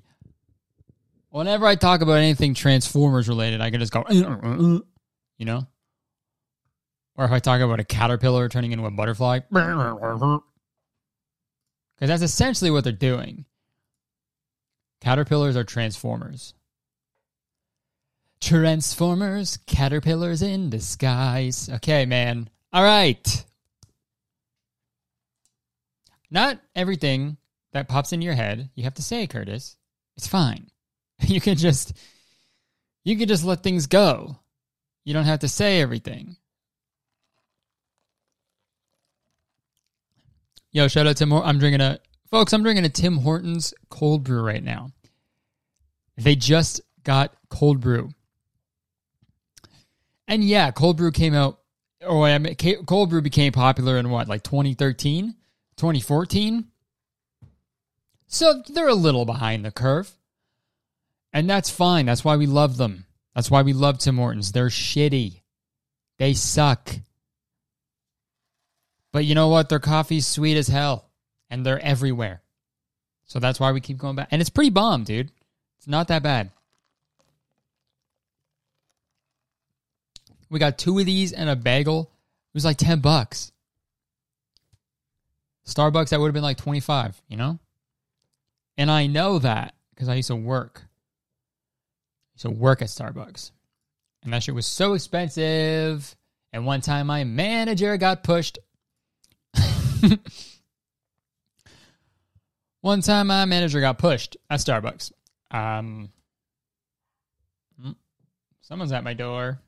whenever 1.29 1.65
I 1.65 1.75
talk 1.75 2.01
about 2.01 2.13
anything 2.13 2.53
Transformers 2.53 3.27
related, 3.27 3.61
I 3.61 3.71
can 3.71 3.79
just 3.79 3.91
go 3.91 4.03
you 4.09 5.45
know? 5.45 5.67
Or 7.15 7.25
if 7.25 7.31
I 7.31 7.39
talk 7.39 7.61
about 7.61 7.79
a 7.79 7.83
caterpillar 7.83 8.47
turning 8.47 8.71
into 8.71 8.85
a 8.85 8.91
butterfly. 8.91 9.39
Because 11.99 12.09
that's 12.09 12.31
essentially 12.31 12.69
what 12.69 12.83
they're 12.83 12.93
doing. 12.93 13.45
Caterpillars 15.01 15.55
are 15.55 15.63
transformers. 15.63 16.53
Transformers, 18.39 19.57
caterpillars 19.65 20.41
in 20.41 20.69
disguise. 20.69 21.69
Okay, 21.69 22.05
man. 22.05 22.49
All 22.71 22.83
right. 22.83 23.45
Not 26.29 26.59
everything 26.75 27.37
that 27.71 27.87
pops 27.87 28.13
in 28.13 28.21
your 28.21 28.33
head 28.33 28.69
you 28.75 28.83
have 28.83 28.95
to 28.95 29.01
say, 29.01 29.27
Curtis. 29.27 29.77
It's 30.15 30.27
fine. 30.27 30.67
You 31.27 31.41
can 31.41 31.55
just 31.55 31.93
you 33.03 33.17
can 33.17 33.27
just 33.27 33.43
let 33.43 33.63
things 33.63 33.87
go. 33.87 34.37
You 35.03 35.15
don't 35.15 35.25
have 35.25 35.39
to 35.39 35.47
say 35.47 35.81
everything. 35.81 36.35
Yo, 40.71 40.87
shout 40.87 41.07
out 41.07 41.17
to 41.17 41.25
more. 41.25 41.43
I'm 41.43 41.57
drinking 41.57 41.81
a 41.81 41.99
folks. 42.29 42.53
I'm 42.53 42.61
drinking 42.61 42.85
a 42.85 42.89
Tim 42.89 43.17
Hortons 43.17 43.73
cold 43.89 44.23
brew 44.23 44.43
right 44.43 44.63
now. 44.63 44.91
They 46.17 46.35
just 46.35 46.81
got 47.03 47.33
cold 47.49 47.79
brew, 47.79 48.09
and 50.27 50.43
yeah, 50.43 50.71
cold 50.71 50.97
brew 50.97 51.11
came 51.11 51.33
out. 51.33 51.59
Oh, 52.03 52.21
I 52.23 52.37
mean, 52.37 52.55
cold 52.85 53.09
brew 53.09 53.21
became 53.21 53.51
popular 53.51 53.97
in 53.97 54.09
what, 54.09 54.27
like 54.27 54.43
2013, 54.43 55.35
2014. 55.77 56.65
So 58.27 58.61
they're 58.67 58.87
a 58.87 58.93
little 58.93 59.25
behind 59.25 59.63
the 59.65 59.71
curve, 59.71 60.11
and 61.33 61.49
that's 61.49 61.69
fine. 61.69 62.05
That's 62.05 62.25
why 62.25 62.35
we 62.35 62.45
love 62.45 62.77
them. 62.77 63.05
That's 63.33 63.49
why 63.49 63.61
we 63.61 63.73
love 63.73 63.99
Tim 63.99 64.17
Hortons. 64.17 64.51
They're 64.51 64.67
shitty. 64.67 65.41
They 66.17 66.33
suck. 66.33 66.89
But 69.13 69.25
you 69.25 69.35
know 69.35 69.47
what? 69.47 69.69
Their 69.69 69.79
coffee's 69.79 70.27
sweet 70.27 70.57
as 70.57 70.67
hell. 70.67 71.09
and 71.49 71.65
they're 71.65 71.79
everywhere. 71.79 72.41
So 73.25 73.39
that's 73.39 73.59
why 73.59 73.71
we 73.71 73.81
keep 73.81 73.97
going 73.97 74.15
back. 74.15 74.29
And 74.31 74.41
it's 74.41 74.49
pretty 74.49 74.69
bomb, 74.69 75.03
dude. 75.03 75.31
It's 75.77 75.87
not 75.87 76.07
that 76.09 76.23
bad. 76.23 76.51
We 80.49 80.59
got 80.59 80.77
two 80.77 80.99
of 80.99 81.05
these 81.05 81.33
and 81.33 81.49
a 81.49 81.55
bagel. 81.55 82.11
It 82.53 82.53
was 82.53 82.65
like 82.65 82.77
10 82.77 82.99
bucks. 82.99 83.51
Starbucks, 85.65 86.09
that 86.09 86.19
would 86.19 86.27
have 86.27 86.33
been 86.33 86.43
like 86.43 86.57
25, 86.57 87.21
you 87.27 87.37
know? 87.37 87.59
And 88.77 88.89
I 88.89 89.07
know 89.07 89.39
that 89.39 89.75
because 89.93 90.07
I 90.07 90.15
used 90.15 90.29
to 90.29 90.35
work. 90.35 90.83
I 90.83 90.87
used 92.35 92.43
to 92.43 92.51
work 92.51 92.81
at 92.81 92.87
Starbucks. 92.87 93.51
And 94.23 94.33
that 94.33 94.43
shit 94.43 94.55
was 94.55 94.65
so 94.65 94.93
expensive. 94.93 96.15
And 96.53 96.65
one 96.65 96.81
time 96.81 97.07
my 97.07 97.23
manager 97.25 97.97
got 97.97 98.23
pushed. 98.23 98.59
one 102.81 103.01
time 103.01 103.27
my 103.27 103.45
manager 103.45 103.81
got 103.81 103.97
pushed 103.97 104.37
at 104.49 104.59
Starbucks. 104.59 105.11
Um, 105.51 106.09
hmm, 107.81 107.91
someone's 108.61 108.93
at 108.93 109.03
my 109.03 109.13
door. 109.13 109.59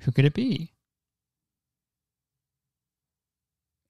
Who 0.00 0.12
could 0.12 0.24
it 0.24 0.34
be? 0.34 0.72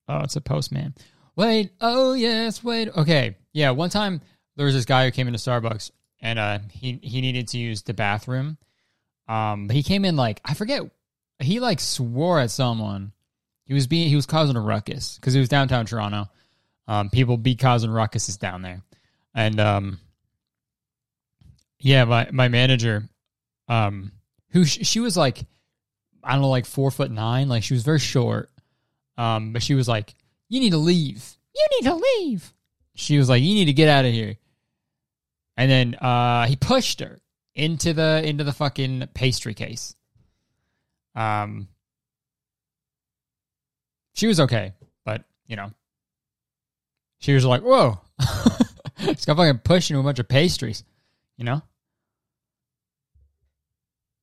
Oh, 0.08 0.20
it's 0.20 0.36
a 0.36 0.40
postman. 0.40 0.94
Wait, 1.36 1.70
oh 1.80 2.14
yes, 2.14 2.64
wait. 2.64 2.88
Okay, 2.96 3.36
yeah. 3.52 3.70
One 3.70 3.90
time 3.90 4.20
there 4.56 4.66
was 4.66 4.74
this 4.74 4.84
guy 4.84 5.04
who 5.04 5.10
came 5.10 5.28
into 5.28 5.38
Starbucks 5.38 5.90
and 6.20 6.38
uh, 6.38 6.58
he 6.70 6.98
he 7.02 7.20
needed 7.20 7.48
to 7.48 7.58
use 7.58 7.82
the 7.82 7.94
bathroom. 7.94 8.58
Um, 9.28 9.68
but 9.68 9.76
he 9.76 9.82
came 9.82 10.04
in 10.04 10.16
like 10.16 10.40
I 10.44 10.54
forget. 10.54 10.82
He 11.38 11.60
like 11.60 11.80
swore 11.80 12.40
at 12.40 12.50
someone. 12.50 13.12
He 13.64 13.72
was 13.72 13.86
being 13.86 14.08
he 14.08 14.16
was 14.16 14.26
causing 14.26 14.56
a 14.56 14.60
ruckus 14.60 15.16
because 15.16 15.32
he 15.32 15.40
was 15.40 15.48
downtown 15.48 15.86
Toronto. 15.86 16.28
Um, 16.88 17.08
people 17.08 17.36
be 17.36 17.54
causing 17.54 17.90
ruckuses 17.90 18.38
down 18.38 18.62
there, 18.62 18.82
and 19.32 19.60
um, 19.60 20.00
yeah, 21.78 22.04
my 22.04 22.28
my 22.32 22.48
manager, 22.48 23.08
um, 23.68 24.12
who 24.50 24.64
sh- 24.64 24.80
she 24.82 25.00
was 25.00 25.16
like, 25.16 25.46
I 26.22 26.32
don't 26.32 26.42
know, 26.42 26.48
like 26.48 26.66
four 26.66 26.90
foot 26.90 27.10
nine, 27.10 27.48
like 27.48 27.62
she 27.62 27.74
was 27.74 27.82
very 27.82 27.98
short. 27.98 28.50
Um, 29.16 29.52
but 29.52 29.62
she 29.62 29.74
was 29.74 29.88
like, 29.88 30.14
"You 30.48 30.60
need 30.60 30.70
to 30.70 30.78
leave. 30.78 31.36
You 31.54 31.66
need 31.72 31.88
to 31.88 31.94
leave." 31.94 32.52
She 32.94 33.18
was 33.18 33.28
like, 33.28 33.42
"You 33.42 33.54
need 33.54 33.66
to 33.66 33.72
get 33.72 33.88
out 33.88 34.04
of 34.04 34.12
here." 34.12 34.36
And 35.56 35.70
then 35.70 35.94
uh, 35.96 36.46
he 36.46 36.56
pushed 36.56 37.00
her 37.00 37.20
into 37.54 37.92
the 37.92 38.22
into 38.24 38.44
the 38.44 38.52
fucking 38.52 39.08
pastry 39.14 39.54
case. 39.54 39.94
Um, 41.14 41.68
she 44.14 44.26
was 44.26 44.40
okay, 44.40 44.74
but 45.04 45.24
you 45.46 45.56
know, 45.56 45.72
she 47.18 47.34
was 47.34 47.44
like, 47.44 47.62
"Whoa!" 47.62 48.00
She's 48.98 49.24
got 49.24 49.36
fucking 49.36 49.58
pushed 49.58 49.90
into 49.90 50.00
a 50.00 50.04
bunch 50.04 50.18
of 50.18 50.28
pastries, 50.28 50.84
you 51.36 51.44
know. 51.44 51.62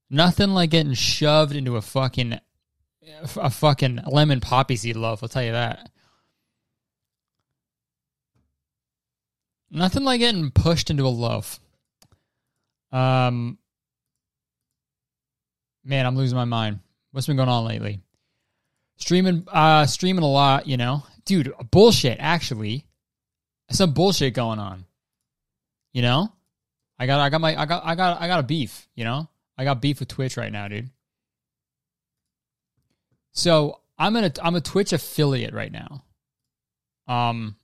Nothing 0.09 0.51
like 0.51 0.69
getting 0.69 0.93
shoved 0.93 1.55
into 1.55 1.75
a 1.75 1.81
fucking 1.81 2.39
a 3.35 3.49
fucking 3.49 4.01
lemon 4.07 4.39
poppy 4.39 4.75
seed 4.75 4.95
loaf. 4.95 5.23
I'll 5.23 5.29
tell 5.29 5.43
you 5.43 5.53
that. 5.53 5.89
Nothing 9.69 10.03
like 10.03 10.19
getting 10.19 10.51
pushed 10.51 10.89
into 10.89 11.05
a 11.05 11.09
loaf. 11.09 11.59
Um, 12.91 13.57
man, 15.83 16.05
I'm 16.05 16.15
losing 16.15 16.37
my 16.37 16.45
mind. 16.45 16.79
What's 17.11 17.27
been 17.27 17.35
going 17.35 17.49
on 17.49 17.65
lately? 17.65 17.99
Streaming, 18.97 19.45
uh, 19.51 19.85
streaming 19.85 20.23
a 20.23 20.29
lot. 20.29 20.67
You 20.67 20.77
know, 20.77 21.03
dude, 21.25 21.53
bullshit. 21.71 22.17
Actually, 22.19 22.85
some 23.71 23.93
bullshit 23.93 24.33
going 24.33 24.59
on. 24.59 24.85
You 25.91 26.01
know, 26.01 26.31
I 26.97 27.05
got, 27.07 27.19
I 27.19 27.29
got 27.29 27.41
my, 27.41 27.59
I 27.59 27.65
got, 27.65 27.85
I 27.85 27.95
got, 27.95 28.21
I 28.21 28.27
got 28.27 28.39
a 28.39 28.43
beef. 28.43 28.87
You 28.95 29.03
know, 29.03 29.27
I 29.57 29.63
got 29.63 29.81
beef 29.81 29.99
with 29.99 30.09
Twitch 30.09 30.37
right 30.37 30.51
now, 30.51 30.67
dude. 30.67 30.89
So 33.31 33.81
I'm 33.97 34.13
gonna 34.13 34.31
I'm 34.41 34.55
a 34.55 34.61
Twitch 34.61 34.93
affiliate 34.93 35.53
right 35.53 35.71
now. 35.71 36.03
Um 37.07 37.55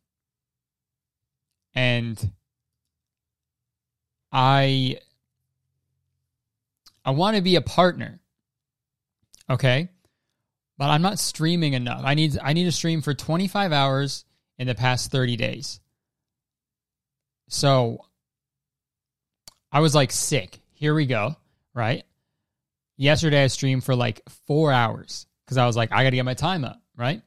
and 1.75 2.31
I 4.31 4.99
I 7.05 7.11
want 7.11 7.35
to 7.35 7.41
be 7.41 7.55
a 7.55 7.61
partner. 7.61 8.19
Okay? 9.49 9.89
But 10.77 10.89
I'm 10.89 11.01
not 11.01 11.19
streaming 11.19 11.73
enough. 11.73 12.01
I 12.03 12.13
need 12.15 12.37
I 12.41 12.53
need 12.53 12.63
to 12.65 12.71
stream 12.71 13.01
for 13.01 13.13
25 13.13 13.71
hours 13.71 14.25
in 14.57 14.67
the 14.67 14.75
past 14.75 15.11
30 15.11 15.35
days. 15.35 15.79
So 17.49 18.05
I 19.71 19.79
was 19.81 19.93
like 19.93 20.11
sick. 20.11 20.59
Here 20.73 20.93
we 20.95 21.05
go, 21.05 21.35
right? 21.73 22.03
Yesterday 22.97 23.43
I 23.43 23.47
streamed 23.47 23.83
for 23.83 23.95
like 23.95 24.21
4 24.47 24.71
hours 24.71 25.25
because 25.45 25.57
I 25.57 25.65
was 25.65 25.75
like, 25.75 25.91
I 25.91 26.03
got 26.03 26.11
to 26.11 26.15
get 26.15 26.25
my 26.25 26.33
time 26.33 26.63
up, 26.63 26.81
right? 26.95 27.21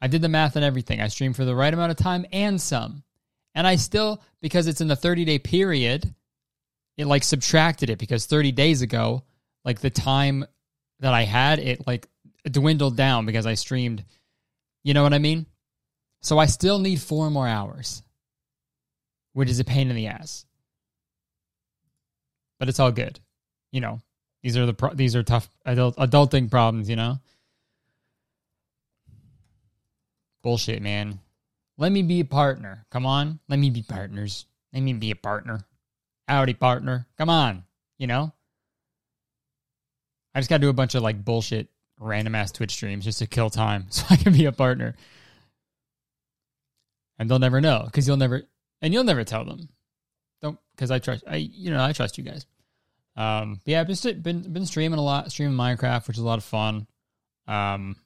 I 0.00 0.06
did 0.06 0.22
the 0.22 0.28
math 0.28 0.56
and 0.56 0.64
everything. 0.64 1.00
I 1.00 1.08
streamed 1.08 1.36
for 1.36 1.44
the 1.44 1.54
right 1.54 1.72
amount 1.72 1.90
of 1.90 1.96
time 1.96 2.26
and 2.32 2.60
some. 2.60 3.04
And 3.54 3.66
I 3.66 3.76
still, 3.76 4.22
because 4.40 4.66
it's 4.66 4.80
in 4.80 4.88
the 4.88 4.96
30 4.96 5.24
day 5.24 5.38
period, 5.38 6.14
it 6.96 7.06
like 7.06 7.24
subtracted 7.24 7.90
it 7.90 7.98
because 7.98 8.26
30 8.26 8.52
days 8.52 8.82
ago, 8.82 9.22
like 9.64 9.80
the 9.80 9.90
time 9.90 10.44
that 11.00 11.14
I 11.14 11.22
had, 11.22 11.58
it 11.58 11.86
like 11.86 12.08
dwindled 12.44 12.96
down 12.96 13.26
because 13.26 13.46
I 13.46 13.54
streamed. 13.54 14.04
You 14.82 14.94
know 14.94 15.02
what 15.02 15.14
I 15.14 15.18
mean? 15.18 15.46
So 16.22 16.38
I 16.38 16.46
still 16.46 16.78
need 16.78 17.00
four 17.00 17.30
more 17.30 17.48
hours, 17.48 18.02
which 19.32 19.50
is 19.50 19.60
a 19.60 19.64
pain 19.64 19.90
in 19.90 19.96
the 19.96 20.08
ass. 20.08 20.44
But 22.58 22.68
it's 22.68 22.80
all 22.80 22.92
good. 22.92 23.20
You 23.74 23.80
know, 23.80 24.00
these 24.44 24.56
are 24.56 24.66
the 24.66 24.72
pro- 24.72 24.94
these 24.94 25.16
are 25.16 25.24
tough 25.24 25.48
adult 25.66 25.96
adulting 25.96 26.48
problems, 26.48 26.88
you 26.88 26.94
know? 26.94 27.18
Bullshit, 30.44 30.80
man. 30.80 31.18
Let 31.76 31.90
me 31.90 32.02
be 32.02 32.20
a 32.20 32.24
partner. 32.24 32.86
Come 32.92 33.04
on. 33.04 33.40
Let 33.48 33.58
me 33.58 33.70
be 33.70 33.82
partners. 33.82 34.46
Let 34.72 34.84
me 34.84 34.92
be 34.92 35.10
a 35.10 35.16
partner. 35.16 35.66
Howdy, 36.28 36.54
partner. 36.54 37.08
Come 37.18 37.28
on. 37.28 37.64
You 37.98 38.06
know? 38.06 38.32
I 40.36 40.38
just 40.38 40.48
got 40.48 40.58
to 40.58 40.62
do 40.62 40.68
a 40.68 40.72
bunch 40.72 40.94
of 40.94 41.02
like 41.02 41.24
bullshit 41.24 41.66
random 41.98 42.36
ass 42.36 42.52
Twitch 42.52 42.70
streams 42.70 43.04
just 43.04 43.18
to 43.18 43.26
kill 43.26 43.50
time 43.50 43.86
so 43.90 44.04
I 44.08 44.14
can 44.14 44.32
be 44.32 44.44
a 44.44 44.52
partner. 44.52 44.94
And 47.18 47.28
they'll 47.28 47.40
never 47.40 47.60
know 47.60 47.82
because 47.86 48.06
you'll 48.06 48.18
never, 48.18 48.44
and 48.80 48.94
you'll 48.94 49.02
never 49.02 49.24
tell 49.24 49.44
them. 49.44 49.68
Don't, 50.42 50.60
because 50.76 50.92
I 50.92 51.00
trust, 51.00 51.24
I, 51.26 51.36
you 51.36 51.72
know, 51.72 51.82
I 51.82 51.92
trust 51.92 52.18
you 52.18 52.22
guys. 52.22 52.46
Um, 53.16 53.60
yeah, 53.64 53.80
I've 53.80 53.86
been, 53.86 54.20
been, 54.22 54.52
been 54.52 54.66
streaming 54.66 54.98
a 54.98 55.02
lot, 55.02 55.30
streaming 55.30 55.56
Minecraft, 55.56 56.06
which 56.08 56.16
is 56.16 56.22
a 56.22 56.26
lot 56.26 56.38
of 56.38 56.44
fun. 56.44 56.86
Um, 57.46 57.96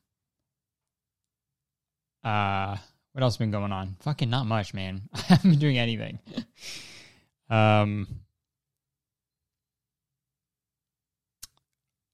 uh, 2.22 2.76
what 3.12 3.22
else 3.22 3.36
been 3.36 3.50
going 3.50 3.72
on? 3.72 3.96
Fucking 4.00 4.28
not 4.28 4.46
much, 4.46 4.74
man. 4.74 5.02
I 5.14 5.20
haven't 5.20 5.50
been 5.50 5.58
doing 5.58 5.78
anything. 5.78 6.18
um, 7.48 8.06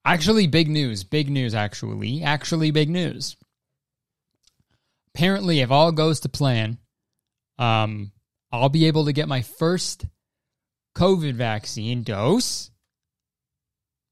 actually, 0.04 0.46
big 0.46 0.68
news. 0.68 1.02
Big 1.02 1.28
news. 1.28 1.54
Actually, 1.54 2.22
actually, 2.22 2.70
big 2.70 2.88
news. 2.88 3.37
Apparently, 5.14 5.61
if 5.61 5.70
all 5.70 5.92
goes 5.92 6.20
to 6.20 6.28
plan, 6.28 6.78
um, 7.59 8.12
I'll 8.52 8.68
be 8.68 8.87
able 8.87 9.07
to 9.07 9.12
get 9.12 9.28
my 9.28 9.42
first 9.42 10.07
COVID 10.96 11.35
vaccine 11.35 12.02
dose 12.02 12.70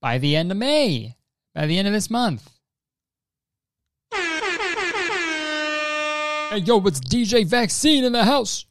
by 0.03 0.19
the 0.19 0.37
end 0.37 0.51
of 0.51 0.59
May, 0.59 1.17
by 1.55 1.67
the 1.67 1.79
end 1.79 1.89
of 1.89 1.95
this 1.95 2.11
month. 2.11 2.51
Hey, 6.51 6.59
yo, 6.59 6.85
it's 6.87 7.01
DJ 7.01 7.47
Vaccine 7.47 8.05
in 8.05 8.13
the 8.13 8.25
house. 8.25 8.67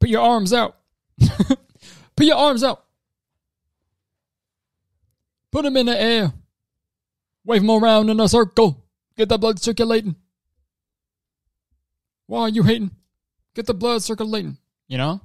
Put 0.00 0.08
your 0.08 0.22
arms 0.22 0.52
out. 0.52 0.78
Put 1.20 2.26
your 2.26 2.36
arms 2.36 2.64
out. 2.64 2.82
Put 5.52 5.62
them 5.62 5.76
in 5.76 5.86
the 5.86 6.00
air. 6.00 6.32
Wave 7.44 7.60
them 7.60 7.70
around 7.70 8.08
in 8.08 8.18
a 8.18 8.28
circle. 8.28 8.82
Get 9.16 9.28
the 9.28 9.38
blood 9.38 9.60
circulating. 9.60 10.16
Why 12.26 12.42
are 12.42 12.48
you 12.48 12.62
hating? 12.62 12.92
Get 13.54 13.66
the 13.66 13.74
blood 13.74 14.02
circulating. 14.02 14.56
You 14.88 14.98
know? 14.98 15.20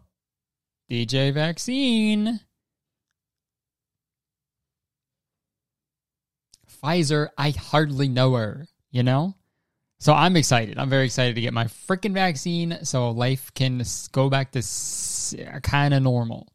DJ 0.91 1.33
Vaccine. 1.33 2.41
Pfizer, 6.85 7.29
I 7.37 7.49
hardly 7.51 8.07
know 8.07 8.33
her, 8.35 8.67
you 8.91 9.03
know? 9.03 9.33
So 9.99 10.13
I'm 10.13 10.35
excited. 10.35 10.77
I'm 10.77 10.89
very 10.89 11.05
excited 11.05 11.35
to 11.35 11.41
get 11.41 11.53
my 11.53 11.65
freaking 11.65 12.13
vaccine 12.13 12.79
so 12.83 13.09
life 13.09 13.51
can 13.55 13.83
go 14.11 14.29
back 14.29 14.51
to 14.51 14.61
kind 15.63 15.93
of 15.93 16.03
normal. 16.03 16.51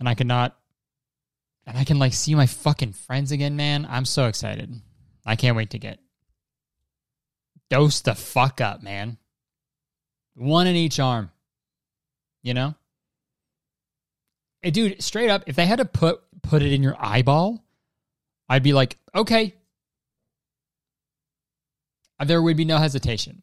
And 0.00 0.08
I 0.08 0.14
cannot, 0.14 0.56
and 1.66 1.76
I 1.76 1.84
can 1.84 1.98
like 1.98 2.14
see 2.14 2.34
my 2.34 2.46
fucking 2.46 2.94
friends 2.94 3.32
again, 3.32 3.54
man. 3.56 3.86
I'm 3.88 4.04
so 4.04 4.26
excited. 4.26 4.74
I 5.24 5.36
can't 5.36 5.56
wait 5.56 5.70
to 5.70 5.78
get 5.78 6.00
dose 7.70 8.00
the 8.00 8.14
fuck 8.14 8.60
up, 8.60 8.82
man. 8.82 9.18
One 10.34 10.66
in 10.66 10.74
each 10.74 10.98
arm. 10.98 11.30
You 12.42 12.54
know? 12.54 12.74
Hey, 14.62 14.70
dude, 14.70 15.02
straight 15.02 15.30
up, 15.30 15.44
if 15.46 15.54
they 15.54 15.66
had 15.66 15.78
to 15.78 15.84
put 15.84 16.20
put 16.42 16.62
it 16.62 16.72
in 16.72 16.82
your 16.82 16.96
eyeball, 16.98 17.62
I'd 18.48 18.62
be 18.62 18.72
like, 18.72 18.96
okay. 19.14 19.54
There 22.24 22.42
would 22.42 22.56
be 22.56 22.64
no 22.64 22.78
hesitation. 22.78 23.42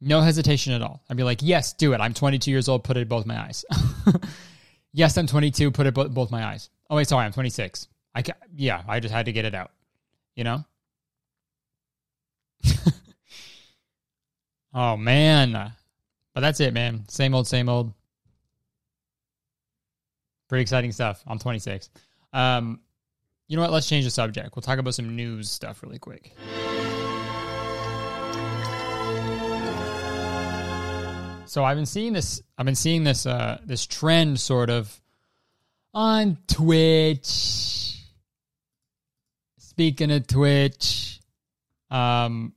No 0.00 0.20
hesitation 0.20 0.72
at 0.72 0.82
all. 0.82 1.02
I'd 1.10 1.16
be 1.16 1.24
like, 1.24 1.40
yes, 1.42 1.72
do 1.72 1.92
it. 1.92 2.00
I'm 2.00 2.14
22 2.14 2.50
years 2.50 2.68
old. 2.68 2.84
Put 2.84 2.96
it 2.96 3.00
in 3.00 3.08
both 3.08 3.26
my 3.26 3.38
eyes. 3.40 3.64
yes, 4.92 5.16
I'm 5.18 5.26
22. 5.26 5.70
Put 5.70 5.86
it 5.86 5.94
both 5.94 6.30
my 6.30 6.44
eyes. 6.44 6.70
Oh 6.88 6.96
wait, 6.96 7.08
sorry, 7.08 7.24
I'm 7.24 7.32
26. 7.32 7.88
I 8.14 8.22
ca- 8.22 8.32
yeah, 8.54 8.82
I 8.88 9.00
just 9.00 9.12
had 9.14 9.26
to 9.26 9.32
get 9.32 9.44
it 9.44 9.54
out. 9.54 9.72
You 10.34 10.44
know. 10.44 10.64
oh 14.74 14.96
man, 14.96 15.72
but 16.34 16.40
that's 16.40 16.60
it, 16.60 16.72
man. 16.74 17.04
Same 17.08 17.34
old, 17.34 17.46
same 17.46 17.68
old. 17.68 17.92
Pretty 20.48 20.62
exciting 20.62 20.92
stuff. 20.92 21.22
I'm 21.26 21.38
26. 21.38 21.90
Um, 22.32 22.80
you 23.50 23.56
know 23.56 23.62
what? 23.62 23.72
Let's 23.72 23.88
change 23.88 24.04
the 24.04 24.12
subject. 24.12 24.54
We'll 24.54 24.62
talk 24.62 24.78
about 24.78 24.94
some 24.94 25.16
news 25.16 25.50
stuff 25.50 25.82
really 25.82 25.98
quick. 25.98 26.36
So 31.46 31.64
I've 31.64 31.76
been 31.76 31.84
seeing 31.84 32.12
this. 32.12 32.40
I've 32.56 32.64
been 32.64 32.76
seeing 32.76 33.02
this. 33.02 33.26
Uh, 33.26 33.58
this 33.64 33.86
trend 33.86 34.38
sort 34.38 34.70
of 34.70 35.00
on 35.92 36.38
Twitch. 36.46 37.98
Speaking 39.58 40.12
of 40.12 40.28
Twitch, 40.28 41.18
um, 41.90 42.52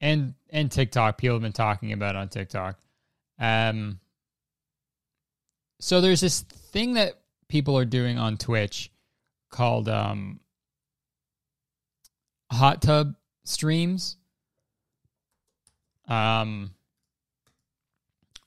and 0.00 0.34
and 0.50 0.72
TikTok, 0.72 1.18
people 1.18 1.36
have 1.36 1.42
been 1.42 1.52
talking 1.52 1.92
about 1.92 2.16
on 2.16 2.30
TikTok. 2.30 2.80
Um, 3.38 4.00
so 5.78 6.00
there's 6.00 6.20
this 6.20 6.40
thing 6.40 6.94
that 6.94 7.12
people 7.46 7.78
are 7.78 7.84
doing 7.84 8.18
on 8.18 8.38
Twitch 8.38 8.90
called 9.56 9.88
um, 9.88 10.40
hot 12.50 12.82
tub 12.82 13.14
streams. 13.44 14.16
Um, 16.06 16.74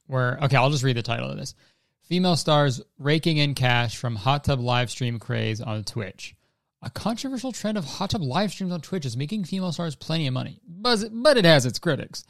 where 0.07 0.39
okay, 0.43 0.55
I'll 0.55 0.69
just 0.69 0.83
read 0.83 0.95
the 0.95 1.03
title 1.03 1.29
of 1.29 1.37
this. 1.37 1.55
Female 2.03 2.35
stars 2.35 2.81
raking 2.97 3.37
in 3.37 3.53
cash 3.53 3.97
from 3.97 4.15
hot 4.15 4.43
tub 4.43 4.59
live 4.59 4.89
stream 4.89 5.19
craze 5.19 5.61
on 5.61 5.83
Twitch. 5.83 6.35
A 6.81 6.89
controversial 6.89 7.51
trend 7.51 7.77
of 7.77 7.83
hot 7.83 8.11
tub 8.11 8.21
live 8.21 8.51
streams 8.51 8.71
on 8.71 8.81
Twitch 8.81 9.05
is 9.05 9.17
making 9.17 9.43
female 9.43 9.71
stars 9.71 9.95
plenty 9.95 10.27
of 10.27 10.33
money, 10.33 10.61
but 10.67 10.99
but 11.11 11.37
it 11.37 11.45
has 11.45 11.65
its 11.65 11.79
critics. 11.79 12.23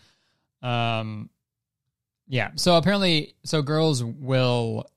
Um, 0.62 1.30
yeah. 2.28 2.52
So 2.56 2.78
apparently, 2.78 3.36
so 3.44 3.62
girls 3.62 4.04
will, 4.04 4.90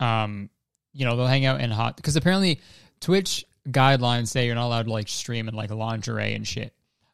um, 0.00 0.50
you 0.96 1.04
know, 1.04 1.16
they'll 1.16 1.26
hang 1.26 1.44
out 1.44 1.60
in 1.60 1.70
hot 1.70 1.96
because 1.96 2.16
apparently 2.16 2.60
Twitch 3.00 3.44
guidelines 3.68 4.28
say 4.28 4.46
you're 4.46 4.54
not 4.54 4.66
allowed 4.66 4.86
to 4.86 4.92
like 4.92 5.08
stream 5.08 5.48
in 5.48 5.54
like 5.54 5.70
lingerie 5.70 6.34
and 6.34 6.46
shit. 6.46 6.72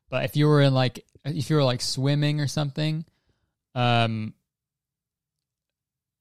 But 0.09 0.25
if 0.25 0.37
you 0.37 0.47
were 0.47 0.61
in 0.61 0.73
like 0.73 1.05
if 1.25 1.51
you 1.51 1.57
were 1.57 1.64
like 1.64 1.81
swimming 1.81 2.40
or 2.40 2.47
something, 2.47 3.05
um, 3.75 4.35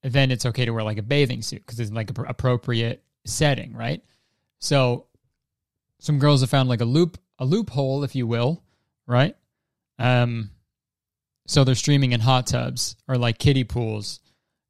then 0.02 0.30
it's 0.30 0.46
okay 0.46 0.64
to 0.64 0.72
wear 0.72 0.82
like 0.82 0.98
a 0.98 1.02
bathing 1.02 1.42
suit 1.42 1.64
because 1.64 1.78
it's 1.78 1.92
like 1.92 2.10
a 2.10 2.14
pr- 2.14 2.24
appropriate 2.24 3.04
setting, 3.24 3.74
right? 3.74 4.02
So 4.58 5.06
some 6.00 6.18
girls 6.18 6.40
have 6.40 6.50
found 6.50 6.68
like 6.68 6.80
a 6.80 6.86
loop 6.86 7.18
a 7.38 7.44
loophole, 7.44 8.04
if 8.04 8.14
you 8.14 8.26
will, 8.26 8.62
right? 9.06 9.36
Um, 9.98 10.50
so 11.46 11.64
they're 11.64 11.74
streaming 11.74 12.12
in 12.12 12.20
hot 12.20 12.46
tubs 12.48 12.96
or 13.08 13.18
like 13.18 13.38
kiddie 13.38 13.64
pools, 13.64 14.20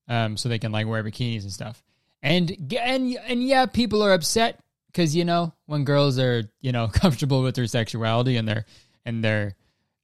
um, 0.08 0.36
so 0.36 0.48
they 0.48 0.58
can 0.58 0.72
like 0.72 0.86
wear 0.86 1.02
bikinis 1.02 1.42
and 1.42 1.52
stuff. 1.52 1.82
And 2.22 2.74
and 2.78 3.16
and 3.26 3.42
yeah, 3.42 3.66
people 3.66 4.02
are 4.02 4.12
upset 4.12 4.60
because 4.86 5.16
you 5.16 5.24
know 5.24 5.52
when 5.66 5.84
girls 5.84 6.18
are 6.18 6.44
you 6.60 6.72
know 6.72 6.88
comfortable 6.92 7.42
with 7.42 7.54
their 7.54 7.66
sexuality 7.66 8.36
and 8.36 8.46
they're 8.46 8.64
and 9.04 9.24
they're 9.24 9.56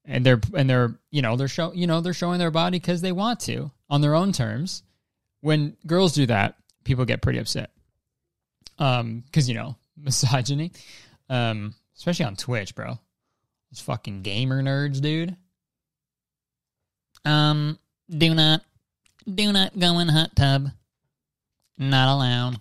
and 0.04 0.24
they're 0.24 0.40
and 0.54 0.68
they're 0.68 0.98
you 1.10 1.22
know 1.22 1.36
they're 1.36 1.48
show 1.48 1.72
you 1.72 1.86
know 1.86 2.00
they're 2.00 2.12
showing 2.12 2.38
their 2.38 2.50
body 2.50 2.78
because 2.78 3.00
they 3.00 3.12
want 3.12 3.40
to 3.40 3.70
on 3.88 4.00
their 4.00 4.14
own 4.14 4.32
terms. 4.32 4.82
When 5.40 5.76
girls 5.86 6.14
do 6.14 6.26
that, 6.26 6.56
people 6.84 7.04
get 7.04 7.22
pretty 7.22 7.38
upset. 7.38 7.70
Um, 8.78 9.22
because 9.26 9.48
you 9.48 9.54
know 9.54 9.76
misogyny, 9.96 10.72
um, 11.28 11.74
especially 11.96 12.24
on 12.26 12.36
Twitch, 12.36 12.74
bro. 12.74 12.98
Those 13.70 13.80
fucking 13.80 14.22
gamer 14.22 14.62
nerds, 14.62 15.00
dude. 15.00 15.36
Um, 17.24 17.78
do 18.08 18.34
not, 18.34 18.62
do 19.32 19.52
not 19.52 19.78
go 19.78 19.98
in 19.98 20.08
hot 20.08 20.34
tub. 20.34 20.70
Not 21.78 22.08
allowed. 22.08 22.60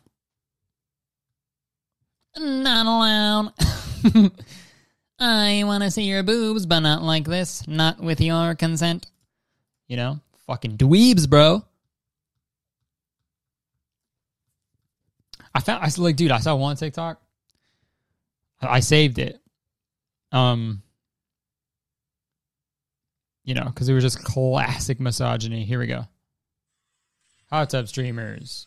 Not 2.37 2.85
allowed. 2.85 3.53
I 5.19 5.63
want 5.65 5.83
to 5.83 5.89
see 5.89 6.03
your 6.03 6.21
boobs, 6.21 6.67
but 6.67 6.81
not 6.81 7.01
like 7.01 7.25
this. 7.25 7.67
Not 7.67 7.99
with 7.99 8.21
your 8.21 8.53
consent. 8.53 9.07
You 9.87 9.97
know? 9.97 10.19
Fucking 10.45 10.77
dweebs, 10.77 11.27
bro. 11.27 11.63
I 15.53 15.59
found, 15.59 15.83
I 15.83 15.89
like, 15.97 16.15
dude, 16.15 16.31
I 16.31 16.39
saw 16.39 16.55
one 16.55 16.75
TikTok. 16.75 17.19
I 18.61 18.79
saved 18.79 19.17
it. 19.17 19.39
Um, 20.31 20.83
you 23.43 23.55
know, 23.55 23.65
because 23.65 23.89
it 23.89 23.93
was 23.93 24.03
just 24.03 24.23
classic 24.23 24.99
misogyny. 24.99 25.63
Here 25.63 25.79
we 25.79 25.87
go. 25.87 26.05
Hot 27.49 27.69
tub 27.69 27.87
streamers. 27.87 28.66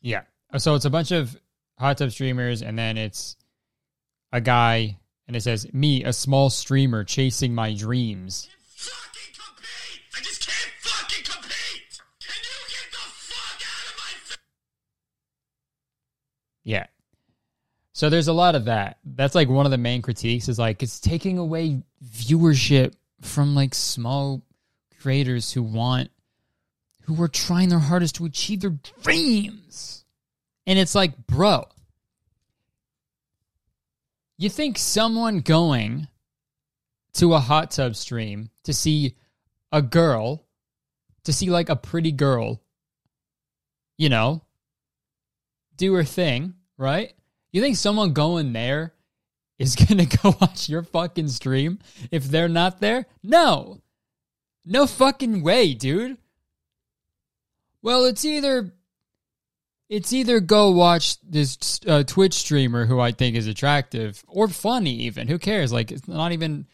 Yeah. 0.00 0.22
Uh, 0.52 0.58
so 0.58 0.74
it's 0.74 0.84
a 0.84 0.90
bunch 0.90 1.10
of 1.10 1.36
hot 1.78 1.98
tub 1.98 2.10
streamers, 2.10 2.62
and 2.62 2.78
then 2.78 2.96
it's 2.96 3.36
a 4.32 4.40
guy, 4.40 4.98
and 5.26 5.36
it 5.36 5.42
says, 5.42 5.72
Me, 5.72 6.04
a 6.04 6.12
small 6.12 6.50
streamer 6.50 7.04
chasing 7.04 7.54
my 7.54 7.74
dreams. 7.74 8.48
Yeah. 16.62 16.86
So 17.92 18.08
there's 18.08 18.28
a 18.28 18.32
lot 18.32 18.54
of 18.54 18.66
that. 18.66 18.98
That's 19.04 19.34
like 19.34 19.48
one 19.48 19.66
of 19.66 19.72
the 19.72 19.78
main 19.78 20.02
critiques 20.02 20.48
is 20.48 20.58
like 20.58 20.82
it's 20.82 21.00
taking 21.00 21.38
away 21.38 21.82
viewership 22.04 22.94
from 23.20 23.54
like 23.54 23.74
small 23.74 24.42
creators 25.00 25.52
who 25.52 25.62
want 25.62 26.10
who 27.10 27.22
are 27.22 27.28
trying 27.28 27.68
their 27.68 27.80
hardest 27.80 28.14
to 28.16 28.24
achieve 28.24 28.60
their 28.60 28.78
dreams. 29.02 30.04
And 30.66 30.78
it's 30.78 30.94
like, 30.94 31.26
bro, 31.26 31.66
you 34.38 34.48
think 34.48 34.78
someone 34.78 35.40
going 35.40 36.06
to 37.14 37.34
a 37.34 37.40
hot 37.40 37.72
tub 37.72 37.96
stream 37.96 38.50
to 38.62 38.72
see 38.72 39.16
a 39.72 39.82
girl, 39.82 40.46
to 41.24 41.32
see 41.32 41.50
like 41.50 41.68
a 41.68 41.74
pretty 41.74 42.12
girl, 42.12 42.62
you 43.98 44.08
know, 44.08 44.42
do 45.76 45.92
her 45.94 46.04
thing, 46.04 46.54
right? 46.78 47.12
You 47.50 47.60
think 47.60 47.76
someone 47.76 48.12
going 48.12 48.52
there 48.52 48.94
is 49.58 49.74
going 49.86 49.98
to 49.98 50.18
go 50.18 50.36
watch 50.40 50.68
your 50.68 50.84
fucking 50.84 51.28
stream 51.28 51.80
if 52.12 52.24
they're 52.24 52.48
not 52.48 52.80
there? 52.80 53.06
No. 53.24 53.80
No 54.64 54.86
fucking 54.86 55.42
way, 55.42 55.74
dude. 55.74 56.18
Well, 57.82 58.04
it's 58.04 58.24
either 58.24 58.72
it's 59.88 60.12
either 60.12 60.38
go 60.38 60.70
watch 60.70 61.20
this 61.22 61.80
uh, 61.86 62.04
Twitch 62.04 62.34
streamer 62.34 62.86
who 62.86 63.00
I 63.00 63.10
think 63.10 63.36
is 63.36 63.48
attractive 63.48 64.24
or 64.28 64.46
funny 64.48 64.94
even. 65.00 65.26
Who 65.26 65.38
cares? 65.38 65.72
Like 65.72 65.90
it's 65.90 66.06
not 66.06 66.32
even 66.32 66.66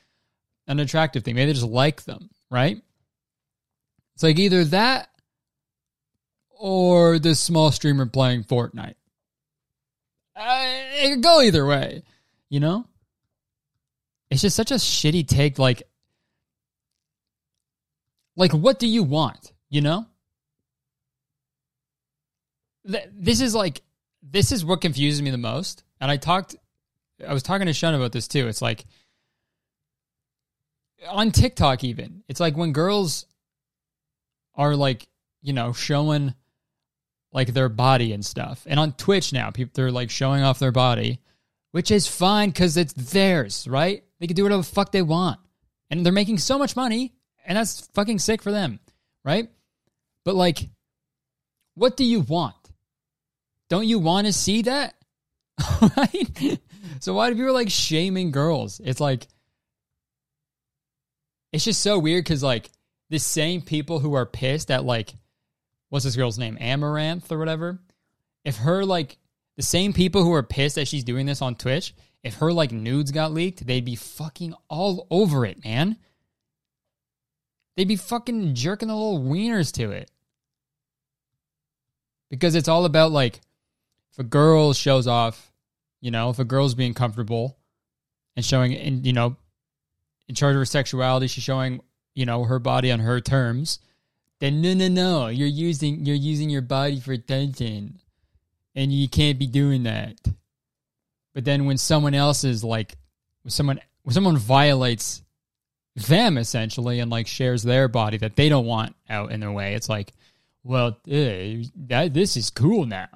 an 0.67 0.81
attractive 0.81 1.25
thing. 1.25 1.35
Maybe 1.35 1.47
they 1.47 1.55
just 1.55 1.67
like 1.67 2.05
them, 2.05 2.29
right? 2.51 2.81
It's 4.15 4.23
like 4.23 4.39
either 4.39 4.65
that 4.67 5.09
or 6.59 7.19
this 7.19 7.41
small 7.41 7.71
streamer 7.71 8.07
playing 8.07 8.45
Fortnite. 8.45 8.95
Uh, 10.35 10.65
it 11.03 11.15
could 11.15 11.23
go 11.23 11.41
either 11.41 11.65
way, 11.65 12.03
you 12.51 12.61
know? 12.61 12.87
It's 14.31 14.43
just 14.43 14.57
such 14.57 14.71
a 14.71 14.75
shitty 14.75 15.27
take. 15.27 15.59
Like, 15.59 15.85
like 18.37 18.53
what 18.53 18.79
do 18.79 18.87
you 18.87 19.03
want, 19.03 19.53
you 19.71 19.81
know? 19.81 20.07
This 22.87 23.41
is 23.41 23.55
like, 23.55 23.83
this 24.23 24.53
is 24.53 24.65
what 24.65 24.81
confuses 24.81 25.23
me 25.23 25.31
the 25.31 25.39
most. 25.39 25.85
And 26.01 26.11
I 26.11 26.17
talked, 26.17 26.57
I 27.27 27.33
was 27.33 27.43
talking 27.43 27.67
to 27.67 27.73
Sean 27.73 27.95
about 27.95 28.13
this 28.13 28.29
too. 28.29 28.49
It's 28.49 28.63
like, 28.63 28.85
on 31.09 31.31
TikTok, 31.31 31.85
even, 31.85 32.23
it's 32.29 32.41
like 32.41 32.57
when 32.57 32.73
girls 32.73 33.27
are 34.55 34.75
like, 34.75 35.07
you 35.43 35.53
know, 35.53 35.73
showing 35.73 36.35
like 37.33 37.53
their 37.53 37.69
body 37.69 38.13
and 38.13 38.25
stuff. 38.25 38.67
And 38.67 38.81
on 38.81 38.93
Twitch 38.93 39.33
now, 39.33 39.51
people 39.51 39.73
they're 39.75 39.93
like 39.93 40.11
showing 40.11 40.43
off 40.43 40.59
their 40.59 40.73
body 40.73 41.21
which 41.77 41.91
is 41.91 42.07
fine 42.07 42.49
because 42.49 42.79
it's 42.79 42.95
theirs, 42.95 43.69
right? 43.69 44.03
They 44.19 44.27
can 44.27 44.35
do 44.35 44.45
whatever 44.45 44.63
the 44.63 44.69
fuck 44.69 44.93
they 44.93 45.03
want. 45.03 45.39
And 45.91 46.07
they're 46.07 46.11
making 46.11 46.39
so 46.39 46.57
much 46.57 46.75
money, 46.75 47.13
and 47.45 47.59
that's 47.59 47.87
fucking 47.89 48.19
sick 48.19 48.41
for 48.41 48.51
them, 48.51 48.81
right? 49.27 49.51
But 50.25 50.37
like, 50.37 50.71
what 51.75 51.99
do 51.99 52.05
you 52.05 52.21
want? 52.21 52.57
Don't 53.69 53.87
you 53.87 53.99
want 53.99 54.27
to 54.27 54.33
see 54.33 54.63
that? 54.63 54.95
right? 55.97 56.59
So 57.01 57.15
why 57.15 57.31
do 57.31 57.37
people 57.37 57.53
like 57.53 57.71
shaming 57.71 58.31
girls? 58.31 58.81
It's 58.83 59.01
like, 59.01 59.27
it's 61.53 61.65
just 61.65 61.83
so 61.83 61.99
weird 61.99 62.25
because 62.25 62.43
like 62.43 62.71
the 63.11 63.19
same 63.19 63.63
people 63.63 63.99
who 63.99 64.15
are 64.15 64.27
pissed 64.27 64.71
at 64.71 64.85
like, 64.85 65.15
what's 65.89 66.05
this 66.05 66.17
girl's 66.17 66.39
name? 66.39 66.57
Amouranth 66.61 67.31
or 67.31 67.39
whatever. 67.39 67.81
If 68.45 68.57
her 68.59 68.85
like 68.85 69.19
the 69.57 69.63
same 69.63 69.93
people 69.93 70.23
who 70.23 70.33
are 70.33 70.43
pissed 70.43 70.77
that 70.77 70.89
she's 70.89 71.05
doing 71.05 71.27
this 71.27 71.43
on 71.43 71.55
Twitch, 71.55 71.95
if 72.23 72.35
her 72.37 72.53
like 72.53 72.73
nudes 72.73 73.11
got 73.11 73.33
leaked, 73.33 73.67
they'd 73.67 73.85
be 73.85 73.97
fucking 73.97 74.55
all 74.69 75.07
over 75.11 75.47
it, 75.47 75.65
man. 75.65 75.97
They'd 77.77 77.89
be 77.89 77.97
fucking 77.97 78.55
jerking 78.55 78.89
the 78.89 78.95
little 78.95 79.21
wieners 79.21 79.73
to 79.75 79.91
it. 79.91 80.11
Because 82.31 82.55
it's 82.55 82.69
all 82.69 82.85
about 82.85 83.13
like 83.13 83.41
if 84.17 84.21
a 84.21 84.29
girl 84.29 84.73
shows 84.73 85.07
off, 85.07 85.53
you 86.01 86.11
know, 86.11 86.31
if 86.31 86.39
a 86.39 86.45
girl's 86.45 86.75
being 86.75 86.95
comfortable 86.95 87.59
and 88.35 88.43
showing 88.43 88.75
and 88.75 89.05
you 89.05 89.13
know, 89.13 89.37
in 90.27 90.35
charge 90.35 90.55
of 90.55 90.61
her 90.61 90.65
sexuality, 90.65 91.27
she's 91.27 91.45
showing, 91.45 91.83
you 92.15 92.25
know, 92.25 92.45
her 92.45 92.59
body 92.59 92.91
on 92.91 93.01
her 93.01 93.21
terms, 93.21 93.79
then 94.41 94.63
no 94.63 94.73
no 94.73 94.89
no, 94.89 95.27
you're 95.29 95.47
using 95.47 96.07
you're 96.07 96.17
using 96.17 96.49
your 96.49 96.63
body 96.63 96.99
for 96.99 97.13
attention. 97.13 97.99
And 98.75 98.93
you 98.93 99.09
can't 99.09 99.39
be 99.39 99.47
doing 99.47 99.85
that. 99.85 100.17
But 101.33 101.47
then 101.47 101.65
when 101.65 101.79
someone 101.79 102.15
else 102.15 102.45
is 102.45 102.63
like, 102.63 102.97
when 103.43 103.51
someone 103.51 103.81
when 104.03 104.15
someone 104.15 104.39
violates 104.39 105.23
them 105.95 106.39
essentially 106.39 107.01
and 107.01 107.11
like 107.11 107.27
shares 107.27 107.63
their 107.63 107.89
body 107.89 108.19
that 108.19 108.37
they 108.37 108.49
don't 108.49 108.67
want 108.67 108.97
out 109.11 109.33
in 109.33 109.41
their 109.41 109.53
way, 109.53 109.75
it's 109.75 109.89
like, 109.89 110.13
well, 110.63 110.89
uh, 110.89 111.65
that 111.87 112.11
this 112.13 112.37
is 112.37 112.51
cool 112.51 112.87
now, 112.87 113.09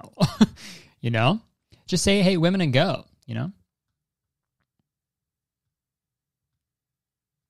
you 1.01 1.11
know. 1.11 1.41
Just 1.87 2.03
say, 2.03 2.21
hey, 2.21 2.37
women, 2.37 2.61
and 2.61 2.71
go, 2.71 3.05
you 3.25 3.35
know. 3.35 3.51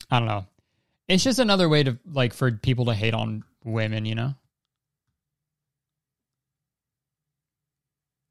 I 0.09 0.19
don't 0.19 0.27
know. 0.27 0.45
It's 1.07 1.23
just 1.23 1.39
another 1.39 1.69
way 1.69 1.83
to 1.83 1.97
like 2.11 2.33
for 2.33 2.51
people 2.51 2.85
to 2.85 2.93
hate 2.93 3.13
on 3.13 3.43
women, 3.63 4.05
you 4.05 4.15
know. 4.15 4.33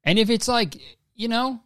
And 0.03 0.19
if 0.19 0.29
it's 0.29 0.47
like, 0.47 0.77
you 1.15 1.27
know, 1.27 1.61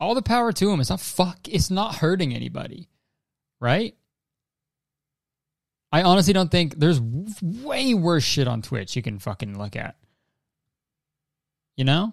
all 0.00 0.14
the 0.14 0.22
power 0.22 0.52
to 0.52 0.70
him. 0.70 0.80
It's 0.80 0.90
not 0.90 1.00
fuck. 1.00 1.38
It's 1.48 1.70
not 1.70 1.96
hurting 1.96 2.34
anybody, 2.34 2.88
right? 3.60 3.94
I 5.90 6.02
honestly 6.02 6.34
don't 6.34 6.50
think 6.50 6.74
there's 6.76 7.00
way 7.00 7.94
worse 7.94 8.24
shit 8.24 8.46
on 8.46 8.62
Twitch 8.62 8.94
you 8.94 9.02
can 9.02 9.18
fucking 9.18 9.58
look 9.58 9.74
at. 9.74 9.96
You 11.76 11.84
know? 11.84 12.12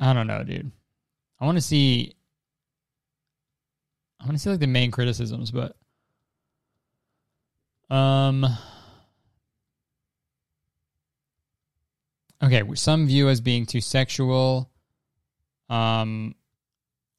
I 0.00 0.12
don't 0.12 0.26
know, 0.26 0.42
dude. 0.42 0.70
I 1.38 1.44
want 1.44 1.58
to 1.58 1.62
see. 1.62 2.14
I 4.20 4.24
want 4.24 4.36
to 4.36 4.42
see 4.42 4.50
like 4.50 4.60
the 4.60 4.66
main 4.66 4.90
criticisms, 4.90 5.50
but 5.50 5.76
um. 7.94 8.46
Okay, 12.42 12.62
some 12.74 13.06
view 13.06 13.28
as 13.28 13.42
being 13.42 13.66
too 13.66 13.82
sexual. 13.82 14.70
Um, 15.68 16.34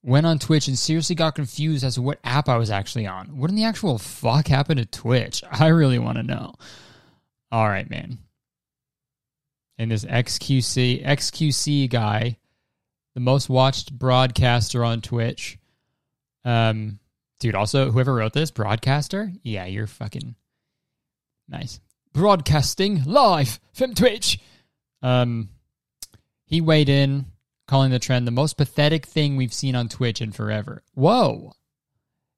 went 0.03 0.25
on 0.25 0.39
Twitch 0.39 0.67
and 0.67 0.77
seriously 0.77 1.15
got 1.15 1.35
confused 1.35 1.83
as 1.83 1.95
to 1.95 2.01
what 2.01 2.19
app 2.23 2.49
I 2.49 2.57
was 2.57 2.71
actually 2.71 3.05
on. 3.05 3.37
What 3.37 3.49
in 3.49 3.55
the 3.55 3.65
actual 3.65 3.97
fuck 3.97 4.47
happened 4.47 4.79
to 4.79 4.85
Twitch? 4.85 5.43
I 5.51 5.67
really 5.67 5.99
want 5.99 6.17
to 6.17 6.23
know. 6.23 6.55
All 7.51 7.67
right, 7.67 7.89
man. 7.89 8.17
And 9.77 9.91
this 9.91 10.05
XQC 10.05 11.05
XQC 11.05 11.89
guy, 11.89 12.37
the 13.13 13.19
most 13.19 13.49
watched 13.49 13.97
broadcaster 13.97 14.83
on 14.83 15.01
Twitch. 15.01 15.57
Um, 16.45 16.99
dude. 17.39 17.55
Also, 17.55 17.91
whoever 17.91 18.13
wrote 18.13 18.33
this 18.33 18.51
broadcaster, 18.51 19.31
yeah, 19.43 19.65
you're 19.65 19.87
fucking 19.87 20.35
nice. 21.47 21.79
Broadcasting 22.13 23.03
live 23.05 23.59
from 23.73 23.93
Twitch. 23.93 24.39
Um, 25.01 25.49
he 26.45 26.61
weighed 26.61 26.89
in, 26.89 27.25
calling 27.67 27.91
the 27.91 27.99
trend 27.99 28.27
the 28.27 28.31
most 28.31 28.57
pathetic 28.57 29.05
thing 29.05 29.37
we've 29.37 29.53
seen 29.53 29.75
on 29.75 29.87
Twitch 29.87 30.21
in 30.21 30.31
forever. 30.31 30.83
Whoa. 30.93 31.53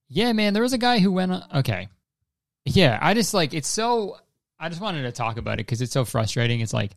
Yeah, 0.07 0.31
man, 0.33 0.53
there 0.53 0.63
was 0.63 0.73
a 0.73 0.77
guy 0.77 0.99
who 0.99 1.12
went 1.12 1.31
on. 1.31 1.43
Okay. 1.55 1.89
Yeah, 2.65 2.97
I 3.01 3.13
just 3.13 3.33
like 3.33 3.53
it's 3.53 3.67
so. 3.67 4.17
I 4.59 4.69
just 4.69 4.81
wanted 4.81 5.03
to 5.03 5.12
talk 5.12 5.38
about 5.38 5.55
it 5.55 5.65
because 5.65 5.81
it's 5.81 5.91
so 5.91 6.05
frustrating. 6.05 6.62
It's 6.62 6.73
like, 6.73 6.95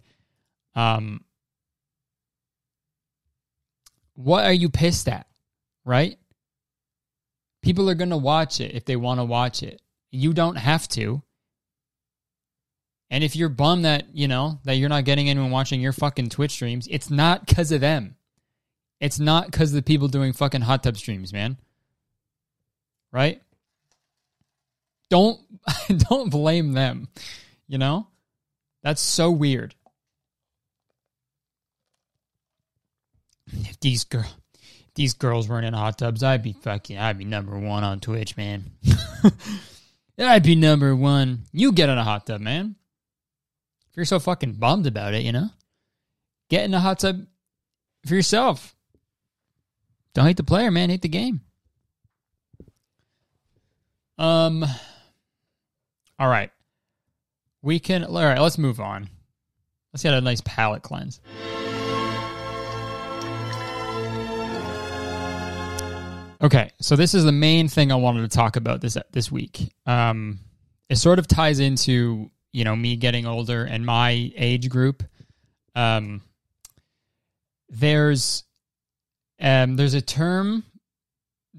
um, 0.76 1.24
what 4.16 4.44
are 4.44 4.52
you 4.52 4.68
pissed 4.68 5.08
at? 5.08 5.26
Right? 5.84 6.18
People 7.62 7.88
are 7.88 7.94
going 7.94 8.10
to 8.10 8.16
watch 8.16 8.60
it 8.60 8.74
if 8.74 8.84
they 8.84 8.96
want 8.96 9.20
to 9.20 9.24
watch 9.24 9.62
it. 9.62 9.80
You 10.10 10.32
don't 10.32 10.56
have 10.56 10.88
to. 10.88 11.22
And 13.10 13.22
if 13.22 13.36
you're 13.36 13.48
bummed 13.48 13.84
that, 13.84 14.06
you 14.14 14.26
know, 14.26 14.58
that 14.64 14.74
you're 14.74 14.88
not 14.88 15.04
getting 15.04 15.28
anyone 15.28 15.50
watching 15.50 15.80
your 15.80 15.92
fucking 15.92 16.28
Twitch 16.28 16.52
streams, 16.52 16.88
it's 16.90 17.08
not 17.08 17.46
because 17.46 17.70
of 17.70 17.80
them. 17.80 18.16
It's 19.00 19.18
not 19.20 19.46
because 19.46 19.70
of 19.70 19.76
the 19.76 19.82
people 19.82 20.08
doing 20.08 20.32
fucking 20.32 20.62
hot 20.62 20.82
tub 20.82 20.96
streams, 20.96 21.32
man. 21.32 21.58
Right? 23.12 23.42
Don't 25.10 25.40
don't 25.88 26.30
blame 26.30 26.72
them. 26.72 27.08
You 27.68 27.78
know? 27.78 28.08
That's 28.82 29.02
so 29.02 29.30
weird. 29.30 29.74
If 33.52 33.80
these 33.80 34.04
girl 34.04 34.26
these 34.94 35.14
girls 35.14 35.48
weren't 35.48 35.66
in 35.66 35.74
hot 35.74 35.98
tubs, 35.98 36.22
I'd 36.22 36.42
be 36.42 36.52
fucking 36.52 36.98
I'd 36.98 37.18
be 37.18 37.24
number 37.24 37.58
one 37.58 37.84
on 37.84 38.00
Twitch, 38.00 38.36
man. 38.36 38.72
I'd 40.18 40.42
be 40.42 40.54
number 40.56 40.96
one. 40.96 41.44
You 41.52 41.72
get 41.72 41.88
in 41.88 41.98
a 41.98 42.04
hot 42.04 42.26
tub, 42.26 42.40
man 42.40 42.76
If 43.90 43.96
you're 43.96 44.06
so 44.06 44.18
fucking 44.18 44.54
bummed 44.54 44.86
about 44.86 45.14
it, 45.14 45.22
you 45.22 45.32
know, 45.32 45.50
get 46.48 46.64
in 46.64 46.74
a 46.74 46.80
hot 46.80 47.00
tub 47.00 47.26
for 48.06 48.14
yourself. 48.14 48.74
Don't 50.14 50.26
hate 50.26 50.38
the 50.38 50.44
player, 50.44 50.70
man. 50.70 50.88
Hate 50.88 51.02
the 51.02 51.08
game. 51.08 51.42
Um. 54.18 54.64
All 56.18 56.28
right. 56.28 56.50
We 57.60 57.78
can. 57.78 58.02
All 58.04 58.14
right. 58.14 58.40
Let's 58.40 58.56
move 58.56 58.80
on. 58.80 59.10
Let's 59.92 60.02
get 60.02 60.14
a 60.14 60.20
nice 60.22 60.40
palate 60.40 60.82
cleanse. 60.82 61.20
Okay, 66.42 66.70
so 66.80 66.96
this 66.96 67.14
is 67.14 67.24
the 67.24 67.32
main 67.32 67.68
thing 67.68 67.90
I 67.90 67.96
wanted 67.96 68.30
to 68.30 68.36
talk 68.36 68.56
about 68.56 68.80
this 68.80 68.98
this 69.12 69.32
week. 69.32 69.72
Um, 69.86 70.40
it 70.90 70.96
sort 70.96 71.18
of 71.18 71.26
ties 71.26 71.60
into 71.60 72.30
you 72.52 72.64
know 72.64 72.76
me 72.76 72.96
getting 72.96 73.26
older 73.26 73.64
and 73.64 73.84
my 73.84 74.32
age 74.36 74.68
group. 74.68 75.02
Um 75.74 76.22
there's 77.68 78.44
um 79.40 79.76
there's 79.76 79.94
a 79.94 80.00
term 80.00 80.64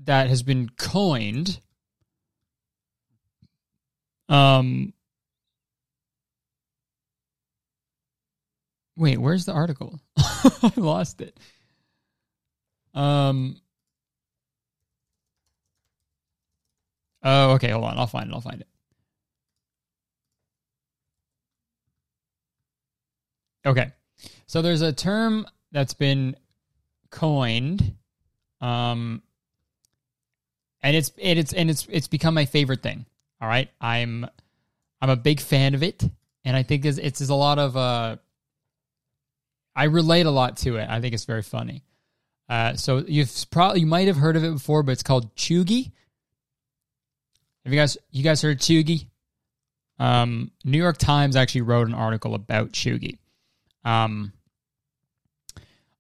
that 0.06 0.30
has 0.30 0.42
been 0.42 0.70
coined 0.78 1.60
um 4.30 4.94
wait 8.96 9.18
where's 9.20 9.46
the 9.46 9.54
article? 9.54 10.00
I 10.18 10.72
lost 10.78 11.22
it. 11.22 11.40
Um 12.94 13.58
oh 17.28 17.52
okay 17.52 17.70
hold 17.70 17.84
on 17.84 17.98
i'll 17.98 18.08
find 18.08 18.30
it 18.30 18.34
i'll 18.34 18.42
find 18.42 18.62
it 18.62 18.68
Okay. 23.68 23.92
So 24.48 24.62
there's 24.62 24.82
a 24.82 24.94
term 24.94 25.46
that's 25.72 25.94
been 25.94 26.36
coined 27.10 27.94
um 28.60 29.22
and 30.82 30.96
it's 30.96 31.12
and 31.22 31.38
it's 31.38 31.54
and 31.54 31.70
it's 31.70 31.86
it's 31.90 32.08
become 32.08 32.34
my 32.34 32.46
favorite 32.46 32.82
thing. 32.82 33.06
All 33.42 33.48
right? 33.48 33.70
I'm 33.82 34.26
I'm 35.02 35.10
a 35.10 35.16
big 35.16 35.42
fan 35.42 35.76
of 35.76 35.84
it 35.84 36.04
and 36.46 36.56
I 36.56 36.64
think 36.64 36.86
it's 36.86 36.98
it's, 36.98 37.28
a 37.30 37.36
lot 37.36 37.60
of 37.60 37.76
uh 37.76 38.16
I 39.76 39.84
relate 39.86 40.26
a 40.26 40.32
lot 40.32 40.58
to 40.58 40.78
it. 40.78 40.90
I 40.90 41.02
think 41.02 41.14
it's 41.14 41.26
very 41.26 41.44
funny. 41.44 41.84
Uh, 42.50 42.76
so 42.76 43.04
you've 43.06 43.32
probably 43.52 43.82
you 43.82 43.86
might 43.86 44.08
have 44.08 44.16
heard 44.16 44.38
of 44.38 44.44
it 44.44 44.54
before, 44.54 44.82
but 44.82 44.94
it's 44.94 45.04
called 45.04 45.36
cheugy. 45.36 45.92
Have 47.68 47.74
you 47.74 47.82
guys 47.82 47.98
you 48.12 48.24
guys 48.24 48.42
heard 48.42 48.62
cheugy? 48.62 49.08
Um, 50.00 50.52
New 50.64 50.78
York 50.78 50.98
Times 50.98 51.36
actually 51.36 51.64
wrote 51.64 51.90
an 51.90 51.94
article 51.94 52.34
about 52.34 52.72
cheugy. 52.72 53.18
Um, 53.84 54.32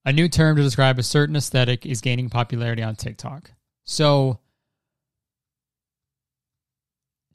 a 0.05 0.13
new 0.13 0.29
term 0.29 0.55
to 0.55 0.63
describe 0.63 0.97
a 0.97 1.03
certain 1.03 1.35
aesthetic 1.35 1.85
is 1.85 1.99
gaining 1.99 2.29
popularity 2.29 2.83
on 2.83 2.95
TikTok. 2.95 3.51
So, 3.83 4.39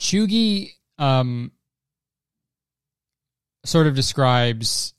Cheugy 0.01 0.71
um, 0.99 1.53
sort 3.67 3.87
of 3.87 3.95
describes. 3.95 4.95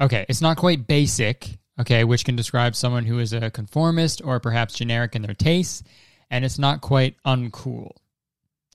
Okay, 0.00 0.24
it's 0.30 0.40
not 0.40 0.56
quite 0.56 0.86
basic, 0.86 1.58
okay, 1.78 2.04
which 2.04 2.24
can 2.24 2.36
describe 2.36 2.74
someone 2.74 3.04
who 3.04 3.18
is 3.18 3.34
a 3.34 3.50
conformist 3.50 4.22
or 4.24 4.40
perhaps 4.40 4.72
generic 4.72 5.14
in 5.14 5.20
their 5.20 5.34
tastes, 5.34 5.82
and 6.30 6.44
it's 6.44 6.58
not 6.58 6.80
quite 6.80 7.16
uncool. 7.24 7.92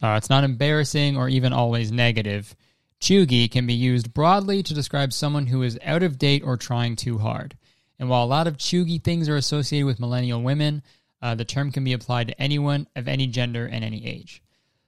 Uh, 0.01 0.15
it's 0.17 0.29
not 0.29 0.43
embarrassing 0.43 1.15
or 1.17 1.29
even 1.29 1.53
always 1.53 1.91
negative. 1.91 2.55
Cheugy 2.99 3.49
can 3.49 3.67
be 3.67 3.73
used 3.73 4.13
broadly 4.13 4.63
to 4.63 4.73
describe 4.73 5.13
someone 5.13 5.47
who 5.47 5.61
is 5.63 5.79
out 5.83 6.03
of 6.03 6.17
date 6.17 6.43
or 6.43 6.57
trying 6.57 6.95
too 6.95 7.17
hard. 7.17 7.55
And 7.99 8.09
while 8.09 8.23
a 8.23 8.25
lot 8.25 8.47
of 8.47 8.57
cheugy 8.57 9.01
things 9.01 9.29
are 9.29 9.37
associated 9.37 9.85
with 9.85 9.99
millennial 9.99 10.41
women, 10.41 10.83
uh, 11.21 11.35
the 11.35 11.45
term 11.45 11.71
can 11.71 11.83
be 11.83 11.93
applied 11.93 12.27
to 12.27 12.41
anyone 12.41 12.87
of 12.95 13.07
any 13.07 13.27
gender 13.27 13.65
and 13.65 13.83
any 13.83 14.05
age. 14.05 14.41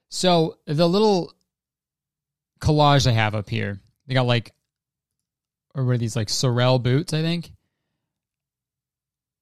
So 0.10 0.58
the 0.66 0.88
little 0.88 1.34
collage 2.60 3.08
I 3.08 3.12
have 3.12 3.36
up 3.36 3.50
here, 3.50 3.80
they 4.08 4.14
got 4.14 4.26
like, 4.26 4.52
or 5.74 5.86
what 5.86 5.96
are 5.96 5.98
these 5.98 6.16
like 6.16 6.30
Sorel 6.30 6.80
boots? 6.80 7.14
I 7.14 7.22
think. 7.22 7.52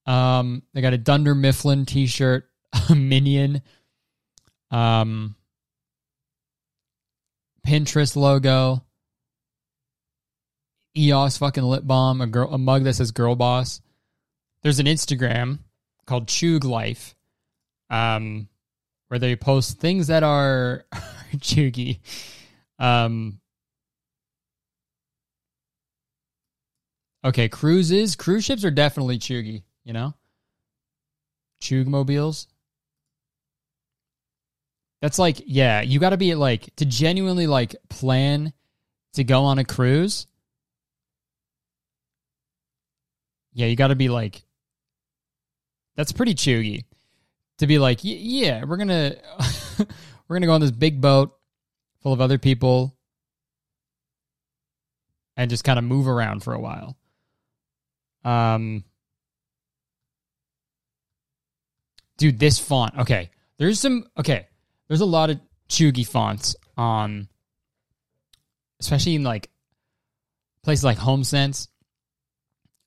Um, 0.05 0.63
they 0.73 0.81
got 0.81 0.93
a 0.93 0.97
Dunder 0.97 1.33
Mifflin 1.33 1.85
T-shirt, 1.85 2.49
a 2.89 2.95
Minion, 2.95 3.61
um, 4.71 5.35
Pinterest 7.65 8.15
logo, 8.15 8.83
EOS 10.97 11.37
fucking 11.37 11.63
lip 11.63 11.85
balm, 11.85 12.21
a 12.21 12.27
girl, 12.27 12.53
a 12.53 12.57
mug 12.57 12.83
that 12.83 12.95
says 12.95 13.11
"Girl 13.11 13.35
Boss." 13.35 13.81
There's 14.61 14.79
an 14.79 14.85
Instagram 14.85 15.59
called 16.05 16.27
Cheug 16.27 16.63
Life, 16.63 17.15
um, 17.89 18.47
where 19.07 19.19
they 19.19 19.35
post 19.35 19.79
things 19.79 20.07
that 20.07 20.23
are 20.23 20.85
cheugy. 21.37 21.99
Um, 22.79 23.39
okay, 27.23 27.49
cruises, 27.49 28.15
cruise 28.15 28.45
ships 28.45 28.65
are 28.65 28.71
definitely 28.71 29.19
cheugy. 29.19 29.63
You 29.83 29.93
know, 29.93 30.13
Cheug 31.61 31.87
mobiles. 31.87 32.47
That's 35.03 35.19
like, 35.19 35.41
yeah, 35.45 35.81
you 35.81 35.99
got 35.99 36.11
to 36.11 36.17
be 36.17 36.33
like 36.33 36.73
to 36.77 36.85
genuinely 36.85 37.45
like 37.45 37.75
plan 37.89 38.53
to 39.15 39.25
go 39.25 39.43
on 39.43 39.59
a 39.59 39.65
cruise. 39.65 40.27
Yeah, 43.51 43.65
you 43.65 43.75
got 43.75 43.89
to 43.89 43.95
be 43.95 44.07
like, 44.07 44.45
that's 45.97 46.13
pretty 46.13 46.35
cheugy 46.35 46.85
to 47.57 47.67
be 47.67 47.79
like, 47.79 47.99
yeah, 48.01 48.63
we're 48.63 48.77
gonna 48.77 49.15
we're 50.29 50.37
gonna 50.37 50.45
go 50.45 50.53
on 50.53 50.61
this 50.61 50.71
big 50.71 51.01
boat 51.01 51.37
full 52.01 52.13
of 52.13 52.21
other 52.21 52.37
people 52.37 52.97
and 55.35 55.49
just 55.49 55.65
kind 55.65 55.77
of 55.77 55.83
move 55.83 56.07
around 56.07 56.43
for 56.43 56.53
a 56.53 56.59
while. 56.61 56.95
Um, 58.23 58.85
dude, 62.17 62.39
this 62.39 62.57
font. 62.57 62.99
Okay, 62.99 63.31
there's 63.57 63.81
some. 63.81 64.05
Okay, 64.17 64.47
there's 64.93 65.01
a 65.01 65.05
lot 65.05 65.31
of 65.31 65.39
cheugy 65.67 66.05
fonts 66.05 66.55
on, 66.77 67.27
especially 68.79 69.15
in 69.15 69.23
like 69.23 69.49
places 70.61 70.83
like 70.83 70.99
HomeSense. 70.99 71.67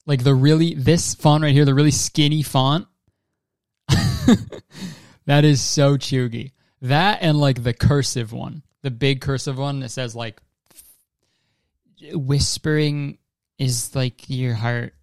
Like 0.07 0.23
the 0.23 0.33
really 0.33 0.75
this 0.75 1.16
font 1.16 1.42
right 1.42 1.53
here, 1.53 1.64
the 1.64 1.75
really 1.75 1.90
skinny 1.90 2.45
font. 2.45 2.87
that 3.88 5.45
is 5.45 5.61
so 5.61 5.97
cheugy. 5.97 6.53
That 6.83 7.23
and 7.23 7.40
like 7.40 7.64
the 7.64 7.75
cursive 7.75 8.33
one, 8.33 8.62
the 8.83 8.92
big 8.92 9.21
cursive 9.21 9.59
one 9.59 9.81
that 9.81 9.88
says 9.88 10.14
like 10.14 10.40
whispering 12.12 13.19
is 13.59 13.97
like 13.97 14.31
your 14.31 14.55
heart 14.55 14.95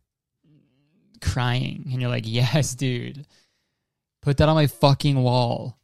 crying, 1.20 1.90
and 1.92 2.00
you're 2.00 2.10
like, 2.10 2.24
yes, 2.26 2.76
dude. 2.76 3.26
Put 4.22 4.38
that 4.38 4.48
on 4.48 4.56
my 4.56 4.68
fucking 4.68 5.22
wall. 5.22 5.78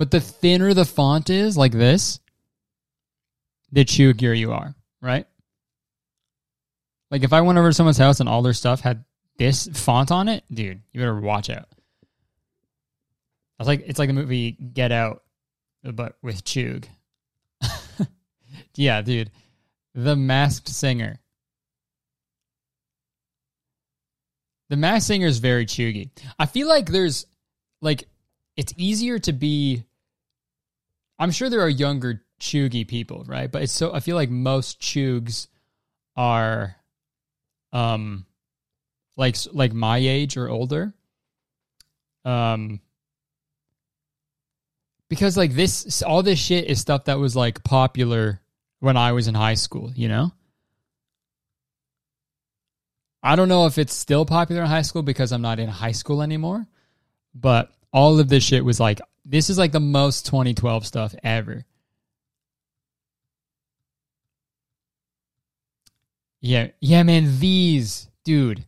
But 0.00 0.10
the 0.10 0.18
thinner 0.18 0.72
the 0.72 0.86
font 0.86 1.28
is, 1.28 1.58
like 1.58 1.72
this, 1.72 2.20
the 3.70 3.84
cheugier 3.84 4.34
you 4.34 4.50
are, 4.50 4.74
right? 5.02 5.26
Like 7.10 7.22
if 7.22 7.34
I 7.34 7.42
went 7.42 7.58
over 7.58 7.68
to 7.68 7.74
someone's 7.74 7.98
house 7.98 8.18
and 8.18 8.26
all 8.26 8.40
their 8.40 8.54
stuff 8.54 8.80
had 8.80 9.04
this 9.36 9.68
font 9.74 10.10
on 10.10 10.28
it, 10.28 10.42
dude, 10.50 10.80
you 10.90 11.00
better 11.00 11.20
watch 11.20 11.50
out. 11.50 11.68
I 13.58 13.62
was 13.62 13.68
like, 13.68 13.82
it's 13.84 13.98
like 13.98 14.08
the 14.08 14.14
movie 14.14 14.52
Get 14.52 14.90
Out, 14.90 15.22
but 15.84 16.16
with 16.22 16.44
Cheug. 16.44 16.86
yeah, 18.76 19.02
dude, 19.02 19.30
the 19.94 20.16
Masked 20.16 20.70
Singer. 20.70 21.20
The 24.70 24.78
Masked 24.78 25.08
Singer 25.08 25.26
is 25.26 25.40
very 25.40 25.66
cheugy. 25.66 26.08
I 26.38 26.46
feel 26.46 26.68
like 26.68 26.86
there's 26.86 27.26
like 27.82 28.08
it's 28.56 28.72
easier 28.78 29.18
to 29.18 29.32
be. 29.32 29.84
I'm 31.20 31.30
sure 31.30 31.50
there 31.50 31.60
are 31.60 31.68
younger 31.68 32.22
cheugy 32.40 32.88
people, 32.88 33.24
right? 33.28 33.52
But 33.52 33.62
it's 33.62 33.72
so 33.72 33.92
I 33.92 34.00
feel 34.00 34.16
like 34.16 34.30
most 34.30 34.80
cheugs 34.80 35.48
are, 36.16 36.76
um, 37.74 38.24
like 39.18 39.36
like 39.52 39.74
my 39.74 39.98
age 39.98 40.38
or 40.38 40.48
older. 40.48 40.94
Um, 42.24 42.80
because 45.10 45.36
like 45.36 45.52
this, 45.52 46.02
all 46.02 46.22
this 46.22 46.38
shit 46.38 46.64
is 46.64 46.80
stuff 46.80 47.04
that 47.04 47.18
was 47.18 47.36
like 47.36 47.62
popular 47.64 48.40
when 48.78 48.96
I 48.96 49.12
was 49.12 49.28
in 49.28 49.34
high 49.34 49.54
school. 49.54 49.92
You 49.94 50.08
know. 50.08 50.32
I 53.22 53.36
don't 53.36 53.50
know 53.50 53.66
if 53.66 53.76
it's 53.76 53.92
still 53.92 54.24
popular 54.24 54.62
in 54.62 54.68
high 54.68 54.80
school 54.80 55.02
because 55.02 55.32
I'm 55.32 55.42
not 55.42 55.60
in 55.60 55.68
high 55.68 55.92
school 55.92 56.22
anymore, 56.22 56.66
but 57.34 57.70
all 57.92 58.18
of 58.18 58.28
this 58.28 58.42
shit 58.42 58.64
was 58.64 58.80
like 58.80 59.02
this 59.24 59.50
is 59.50 59.58
like 59.58 59.72
the 59.72 59.80
most 59.80 60.26
2012 60.26 60.86
stuff 60.86 61.14
ever. 61.22 61.64
Yeah, 66.40 66.68
yeah, 66.80 67.02
man, 67.02 67.38
these, 67.38 68.08
dude. 68.24 68.64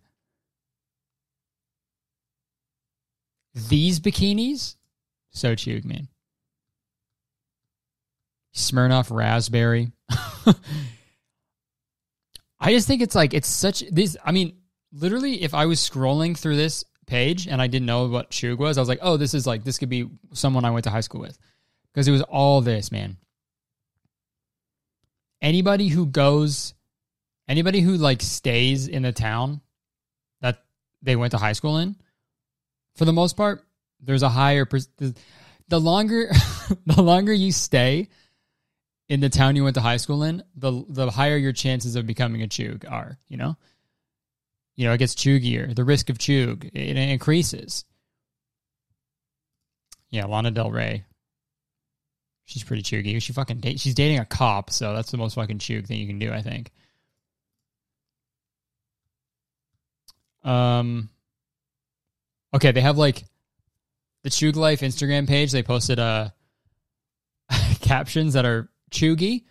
These 3.55 4.01
bikinis, 4.01 4.77
so 5.31 5.55
cheap, 5.55 5.85
man. 5.85 6.09
Smirnoff 8.55 9.11
raspberry. 9.11 9.93
I 12.61 12.73
just 12.73 12.87
think 12.87 13.03
it's 13.03 13.15
like 13.15 13.35
it's 13.35 13.49
such 13.49 13.81
this. 13.91 14.17
I 14.25 14.33
mean, 14.33 14.57
literally, 14.93 15.43
if 15.43 15.55
I 15.55 15.67
was 15.67 15.81
scrolling 15.81 16.37
through 16.37 16.57
this 16.57 16.85
page 17.13 17.47
and 17.47 17.61
I 17.61 17.67
didn't 17.67 17.85
know 17.85 18.09
what 18.09 18.31
Cheug 18.31 18.57
was, 18.57 18.79
I 18.79 18.81
was 18.81 18.89
like, 18.89 19.01
oh, 19.03 19.19
this 19.19 19.35
is 19.35 19.47
like 19.47 19.65
this 19.65 19.77
could 19.77 19.91
be 19.91 20.09
someone 20.33 20.65
I 20.65 20.71
went 20.71 20.85
to 20.85 20.91
high 20.91 21.03
school 21.03 21.21
with 21.21 21.39
because 21.93 22.09
it 22.09 22.11
was 22.11 22.23
all 22.23 22.63
this 22.63 22.91
man. 22.91 23.19
Anybody 25.43 25.89
who 25.89 26.07
goes, 26.07 26.73
anybody 27.47 27.81
who 27.81 27.97
like 27.97 28.23
stays 28.23 28.89
in 28.89 29.03
the 29.03 29.13
town 29.13 29.61
that 30.41 30.65
they 31.03 31.15
went 31.15 31.33
to 31.33 31.39
high 31.39 31.53
school 31.53 31.77
in, 31.77 31.97
for 32.97 33.05
the 33.05 33.13
most 33.13 33.37
part, 33.37 33.63
there's 34.01 34.23
a 34.23 34.31
higher. 34.31 34.65
The, 34.65 35.15
the 35.69 35.81
longer, 35.81 36.31
the 36.87 37.03
longer 37.03 37.33
you 37.35 37.53
stay 37.53 38.09
in 39.11 39.21
the 39.21 39.29
town 39.29 39.55
you 39.55 39.65
went 39.65 39.75
to 39.75 39.83
high 39.83 39.99
school 39.99 40.23
in, 40.23 40.43
the 40.57 40.83
the 40.89 41.11
higher 41.11 41.37
your 41.37 41.53
chances 41.53 41.95
of 41.95 42.07
becoming 42.07 42.43
a 42.43 42.47
cheug 42.47 42.91
are. 42.91 43.19
You 43.29 43.37
know, 43.37 43.57
you 44.77 44.87
know 44.87 44.93
it 44.93 44.99
gets 44.99 45.15
cheugier. 45.15 45.75
The 45.75 45.85
risk 45.85 46.11
of 46.11 46.19
cheug 46.19 46.71
it, 46.73 46.97
increases. 46.97 47.85
Yeah, 50.11 50.27
Lana 50.27 50.51
Del 50.51 50.71
Rey. 50.71 51.05
She's 52.45 52.65
pretty 52.65 52.83
cheugy. 52.83 53.21
She 53.23 53.33
fucking 53.33 53.61
date. 53.61 53.81
She's 53.81 53.95
dating 53.95 54.19
a 54.19 54.25
cop, 54.25 54.71
so 54.71 54.95
that's 54.95 55.11
the 55.11 55.17
most 55.17 55.35
fucking 55.35 55.59
cheug 55.59 55.87
thing 55.87 55.99
you 55.99 56.07
can 56.07 56.19
do. 56.19 56.33
I 56.33 56.43
think. 56.43 56.71
Um. 60.45 61.09
Okay, 62.55 62.73
they 62.73 62.81
have 62.81 62.99
like 62.99 63.25
the 64.25 64.31
Cheug 64.31 64.57
Life 64.57 64.81
Instagram 64.81 65.27
page. 65.27 65.53
They 65.53 65.63
posted 65.63 65.99
uh 65.99 66.31
captions 67.81 68.35
that 68.35 68.45
are 68.45 68.69
cheugy. 68.91 69.45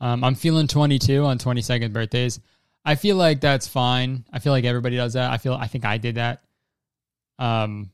Um, 0.00 0.24
I'm 0.24 0.34
feeling 0.34 0.66
22 0.66 1.24
on 1.24 1.38
22nd 1.38 1.92
birthdays. 1.92 2.38
I 2.86 2.94
feel 2.94 3.16
like 3.16 3.40
that's 3.40 3.66
fine. 3.66 4.24
I 4.32 4.38
feel 4.38 4.52
like 4.52 4.64
everybody 4.64 4.94
does 4.94 5.14
that. 5.14 5.32
I 5.32 5.38
feel 5.38 5.54
I 5.54 5.66
think 5.66 5.84
I 5.84 5.98
did 5.98 6.14
that. 6.14 6.44
Um, 7.36 7.90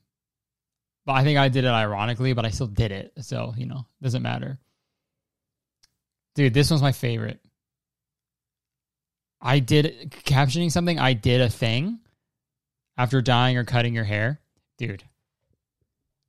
but 1.07 1.15
I 1.15 1.25
think 1.25 1.39
I 1.39 1.49
did 1.49 1.65
it 1.65 1.69
ironically, 1.69 2.35
but 2.35 2.45
I 2.45 2.51
still 2.51 2.67
did 2.67 2.93
it. 2.93 3.13
So 3.23 3.55
you 3.57 3.65
know, 3.65 3.87
doesn't 4.03 4.23
matter. 4.23 4.59
Dude, 6.35 6.53
this 6.53 6.71
one's 6.71 6.83
my 6.83 6.93
favorite. 6.93 7.41
I 9.41 9.59
did 9.61 10.13
captioning 10.25 10.71
something. 10.71 10.99
I 10.99 11.15
did 11.15 11.41
a 11.41 11.49
thing 11.49 11.99
after 12.99 13.23
dyeing 13.23 13.57
or 13.57 13.65
cutting 13.65 13.95
your 13.95 14.05
hair, 14.05 14.41
dude. 14.77 15.03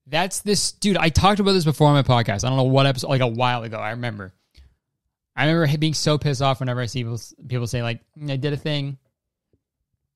That's 0.07 0.39
this 0.39 0.71
dude. 0.71 0.97
I 0.97 1.09
talked 1.09 1.41
about 1.41 1.51
this 1.51 1.65
before 1.65 1.87
on 1.89 1.95
my 1.95 2.03
podcast. 2.03 2.45
I 2.45 2.49
don't 2.49 2.57
know 2.57 2.63
what 2.63 2.85
episode, 2.85 3.09
like 3.09 3.21
a 3.21 3.27
while 3.27 3.63
ago. 3.63 3.77
I 3.77 3.91
remember. 3.91 4.33
I 5.35 5.49
remember 5.49 5.77
being 5.77 5.93
so 5.93 6.17
pissed 6.17 6.41
off 6.41 6.59
whenever 6.59 6.81
I 6.81 6.85
see 6.85 7.03
people, 7.03 7.19
people 7.47 7.67
say 7.67 7.81
like, 7.81 8.01
"I 8.29 8.35
did 8.35 8.53
a 8.53 8.57
thing." 8.57 8.97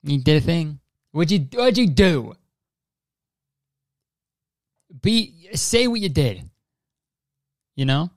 You 0.04 0.22
did 0.22 0.44
a 0.44 0.46
thing. 0.46 0.80
What'd 1.12 1.32
you 1.32 1.48
What'd 1.58 1.78
you 1.78 1.88
do? 1.88 2.34
Be 5.02 5.50
say 5.54 5.88
what 5.88 6.00
you 6.00 6.10
did. 6.10 6.50
You 7.76 7.86
know 7.86 8.12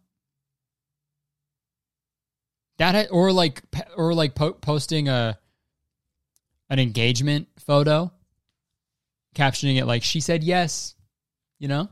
that 2.80 3.08
or 3.10 3.30
like 3.30 3.62
or 3.96 4.14
like 4.14 4.34
po- 4.34 4.54
posting 4.54 5.08
a 5.08 5.38
an 6.70 6.78
engagement 6.78 7.48
photo, 7.58 8.10
captioning 9.34 9.76
it 9.76 9.84
like 9.84 10.02
she 10.02 10.20
said 10.20 10.42
yes, 10.42 10.94
you 11.58 11.68
know, 11.68 11.88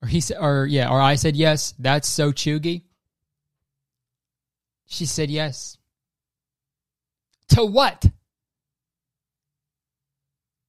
or 0.00 0.08
he 0.08 0.20
said 0.20 0.38
or 0.40 0.66
yeah 0.66 0.88
or 0.88 1.00
I 1.00 1.16
said 1.16 1.36
yes. 1.36 1.74
That's 1.78 2.08
so 2.08 2.32
cheugy. 2.32 2.84
She 4.92 5.06
said 5.06 5.30
yes. 5.30 5.78
To 7.48 7.64
what? 7.64 8.04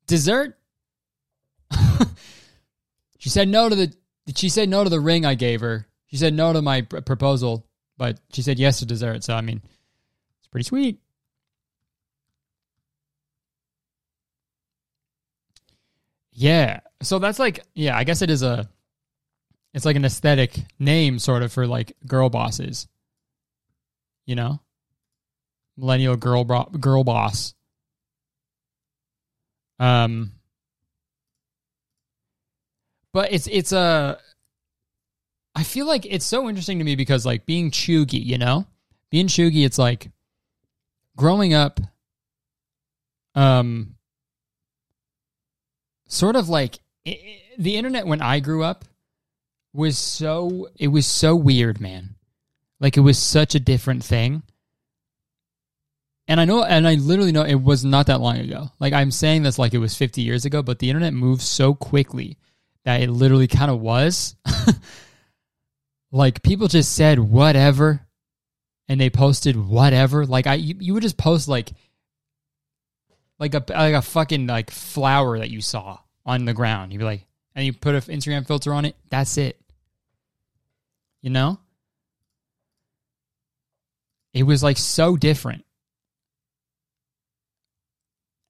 Dessert? 0.07 0.57
she 3.19 3.28
said 3.28 3.49
no 3.49 3.67
to 3.67 3.76
the 3.76 3.93
she 4.34 4.47
said 4.47 4.69
no 4.69 4.86
to 4.86 4.89
the 4.89 5.01
ring 5.01 5.26
I 5.26 5.36
gave 5.36 5.59
her. 5.59 5.89
She 6.07 6.15
said 6.15 6.34
no 6.34 6.53
to 6.53 6.61
my 6.61 6.84
pr- 6.84 7.01
proposal, 7.01 7.67
but 7.97 8.17
she 8.32 8.41
said 8.41 8.59
yes 8.59 8.80
to 8.80 8.86
dessert. 8.86 9.26
So 9.26 9.36
I 9.36 9.41
mean, 9.41 9.61
it's 10.39 10.47
pretty 10.47 10.63
sweet. 10.63 11.01
Yeah. 16.32 16.80
So 17.01 17.19
that's 17.19 17.39
like 17.39 17.65
yeah, 17.74 17.97
I 17.97 18.05
guess 18.05 18.21
it 18.21 18.30
is 18.30 18.41
a 18.41 18.69
it's 19.74 19.84
like 19.84 19.97
an 19.97 20.05
aesthetic 20.05 20.55
name 20.80 21.19
sort 21.19 21.43
of 21.43 21.51
for 21.51 21.67
like 21.67 21.91
girl 22.07 22.30
bosses. 22.30 22.88
You 24.26 24.36
know? 24.36 24.59
Millennial 25.78 26.15
girl 26.15 26.43
bro- 26.43 26.69
girl 26.80 27.03
boss. 27.03 27.53
Um 29.80 30.32
but 33.11 33.32
it's 33.32 33.47
it's 33.47 33.71
a 33.71 34.19
I 35.55 35.63
feel 35.63 35.86
like 35.86 36.05
it's 36.05 36.26
so 36.26 36.49
interesting 36.49 36.80
to 36.80 36.84
me 36.84 36.95
because 36.95 37.26
like 37.26 37.45
being 37.45 37.71
cheugy, 37.71 38.24
you 38.24 38.38
know? 38.38 38.65
Being 39.09 39.28
cheugy 39.28 39.65
it's 39.65 39.78
like 39.78 40.11
growing 41.15 41.53
up 41.53 41.80
um 43.36 43.95
sort 46.07 46.36
of 46.36 46.49
like 46.49 46.80
it, 47.05 47.19
the 47.57 47.76
internet 47.76 48.07
when 48.07 48.21
I 48.21 48.39
grew 48.39 48.63
up 48.63 48.86
was 49.74 49.97
so 49.97 50.69
it 50.76 50.88
was 50.88 51.05
so 51.05 51.36
weird, 51.36 51.82
man. 51.82 52.15
Like 52.84 52.97
it 52.97 52.99
was 52.99 53.17
such 53.17 53.55
a 53.55 53.61
different 53.61 54.03
thing. 54.03 54.43
And 56.27 56.41
I 56.41 56.43
know 56.43 56.65
and 56.65 56.86
I 56.86 56.95
literally 56.95 57.31
know 57.31 57.43
it 57.43 57.55
was 57.55 57.86
not 57.86 58.07
that 58.07 58.19
long 58.19 58.38
ago. 58.39 58.71
Like 58.77 58.91
I'm 58.91 59.09
saying 59.09 59.43
this 59.43 59.57
like 59.57 59.73
it 59.73 59.77
was 59.77 59.95
50 59.95 60.21
years 60.21 60.43
ago, 60.43 60.61
but 60.61 60.79
the 60.79 60.89
internet 60.89 61.13
moves 61.13 61.45
so 61.45 61.73
quickly 61.73 62.38
that 62.84 63.01
it 63.01 63.09
literally 63.09 63.47
kind 63.47 63.71
of 63.71 63.79
was. 63.79 64.36
like 66.11 66.43
people 66.43 66.67
just 66.67 66.93
said 66.93 67.19
whatever 67.19 68.05
and 68.89 68.99
they 68.99 69.09
posted 69.09 69.55
whatever. 69.55 70.25
Like 70.25 70.45
I 70.45 70.55
you, 70.55 70.75
you 70.77 70.93
would 70.93 71.03
just 71.03 71.17
post 71.17 71.47
like 71.47 71.71
like 73.39 73.53
a 73.53 73.63
like 73.69 73.93
a 73.93 74.01
fucking 74.01 74.45
like 74.45 74.71
flower 74.71 75.39
that 75.39 75.49
you 75.49 75.61
saw 75.61 75.99
on 76.25 76.43
the 76.43 76.53
ground. 76.53 76.91
You'd 76.91 76.99
be 76.99 77.05
like, 77.05 77.25
and 77.55 77.65
you 77.65 77.71
put 77.71 77.95
an 77.95 78.01
Instagram 78.01 78.45
filter 78.45 78.73
on 78.73 78.84
it. 78.84 78.97
That's 79.09 79.38
it. 79.38 79.57
You 81.21 81.29
know, 81.29 81.59
it 84.34 84.43
was 84.43 84.63
like 84.63 84.77
so 84.77 85.17
different, 85.17 85.65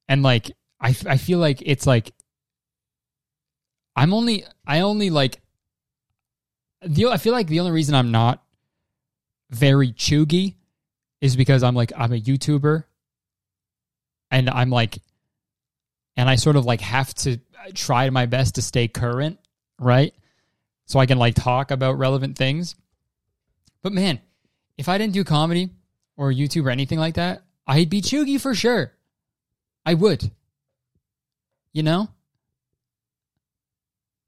and 0.08 0.22
like 0.22 0.50
I 0.80 0.88
I 1.06 1.16
feel 1.16 1.38
like 1.38 1.62
it's 1.64 1.86
like 1.86 2.12
I'm 3.96 4.12
only 4.12 4.44
I 4.66 4.80
only 4.80 5.10
like 5.10 5.40
the 6.82 7.06
I 7.06 7.16
feel 7.16 7.32
like 7.32 7.46
the 7.46 7.60
only 7.60 7.72
reason 7.72 7.94
I'm 7.94 8.10
not 8.10 8.42
very 9.50 9.92
cheugy 9.92 10.54
is 11.20 11.36
because 11.36 11.62
I'm 11.62 11.74
like 11.74 11.92
I'm 11.96 12.12
a 12.12 12.20
YouTuber 12.20 12.84
and 14.30 14.50
I'm 14.50 14.70
like 14.70 14.98
and 16.16 16.28
I 16.28 16.36
sort 16.36 16.56
of 16.56 16.64
like 16.64 16.80
have 16.80 17.14
to 17.14 17.34
uh, 17.34 17.70
try 17.74 18.10
my 18.10 18.26
best 18.26 18.56
to 18.56 18.62
stay 18.62 18.88
current, 18.88 19.38
right? 19.78 20.14
So 20.86 20.98
I 20.98 21.06
can 21.06 21.18
like 21.18 21.34
talk 21.34 21.70
about 21.70 21.98
relevant 21.98 22.36
things. 22.36 22.76
But 23.82 23.92
man, 23.92 24.20
if 24.76 24.88
I 24.88 24.98
didn't 24.98 25.14
do 25.14 25.24
comedy 25.24 25.70
or 26.16 26.32
YouTube 26.32 26.66
or 26.66 26.70
anything 26.70 26.98
like 26.98 27.14
that, 27.14 27.42
I'd 27.66 27.90
be 27.90 28.02
cheugy 28.02 28.40
for 28.40 28.54
sure. 28.54 28.92
I 29.84 29.94
would. 29.94 30.30
You 31.72 31.82
know? 31.82 32.08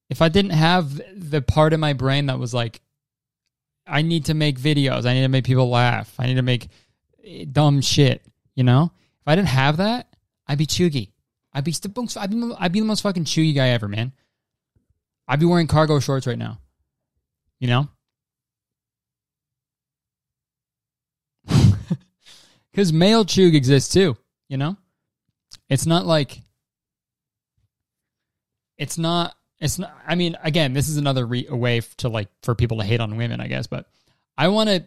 If 0.08 0.22
I 0.22 0.28
didn't 0.28 0.52
have 0.52 1.00
the 1.14 1.42
part 1.42 1.72
of 1.72 1.80
my 1.80 1.92
brain 1.92 2.26
that 2.26 2.38
was 2.38 2.54
like, 2.54 2.80
I 3.86 4.02
need 4.02 4.26
to 4.26 4.34
make 4.34 4.58
videos, 4.58 5.06
I 5.06 5.14
need 5.14 5.22
to 5.22 5.28
make 5.28 5.44
people 5.44 5.68
laugh, 5.68 6.14
I 6.18 6.26
need 6.26 6.34
to 6.34 6.42
make 6.42 6.68
eh, 7.24 7.44
dumb 7.50 7.80
shit, 7.80 8.24
you 8.54 8.64
know? 8.64 8.90
If 9.20 9.28
I 9.28 9.34
didn't 9.36 9.48
have 9.48 9.78
that, 9.78 10.08
I'd 10.46 10.58
be 10.58 10.66
cheugy. 10.66 11.10
I'd 11.52 11.64
be 11.64 11.74
I'd 12.16 12.30
be 12.30 12.52
I'd 12.58 12.72
be 12.72 12.80
the 12.80 12.86
most 12.86 13.00
fucking 13.00 13.24
chewy 13.24 13.54
guy 13.54 13.68
ever, 13.70 13.88
man. 13.88 14.12
I'd 15.26 15.40
be 15.40 15.46
wearing 15.46 15.66
cargo 15.66 15.98
shorts 16.00 16.26
right 16.26 16.38
now. 16.38 16.58
You 17.58 17.68
know? 17.68 17.88
Cuz 22.76 22.92
male 22.92 23.24
cheug 23.24 23.54
exists 23.54 23.92
too, 23.92 24.16
you 24.48 24.56
know? 24.56 24.76
It's 25.68 25.86
not 25.86 26.06
like 26.06 26.40
it's 28.78 28.98
not 28.98 29.34
it's 29.58 29.78
not 29.78 29.96
I 30.06 30.14
mean, 30.14 30.36
again, 30.42 30.74
this 30.74 30.88
is 30.88 30.96
another 30.96 31.26
re- 31.26 31.48
way 31.48 31.80
to 31.98 32.08
like 32.08 32.28
for 32.42 32.54
people 32.54 32.78
to 32.78 32.84
hate 32.84 33.00
on 33.00 33.16
women, 33.16 33.40
I 33.40 33.48
guess, 33.48 33.66
but 33.66 33.88
I 34.38 34.48
want 34.48 34.68
to 34.68 34.84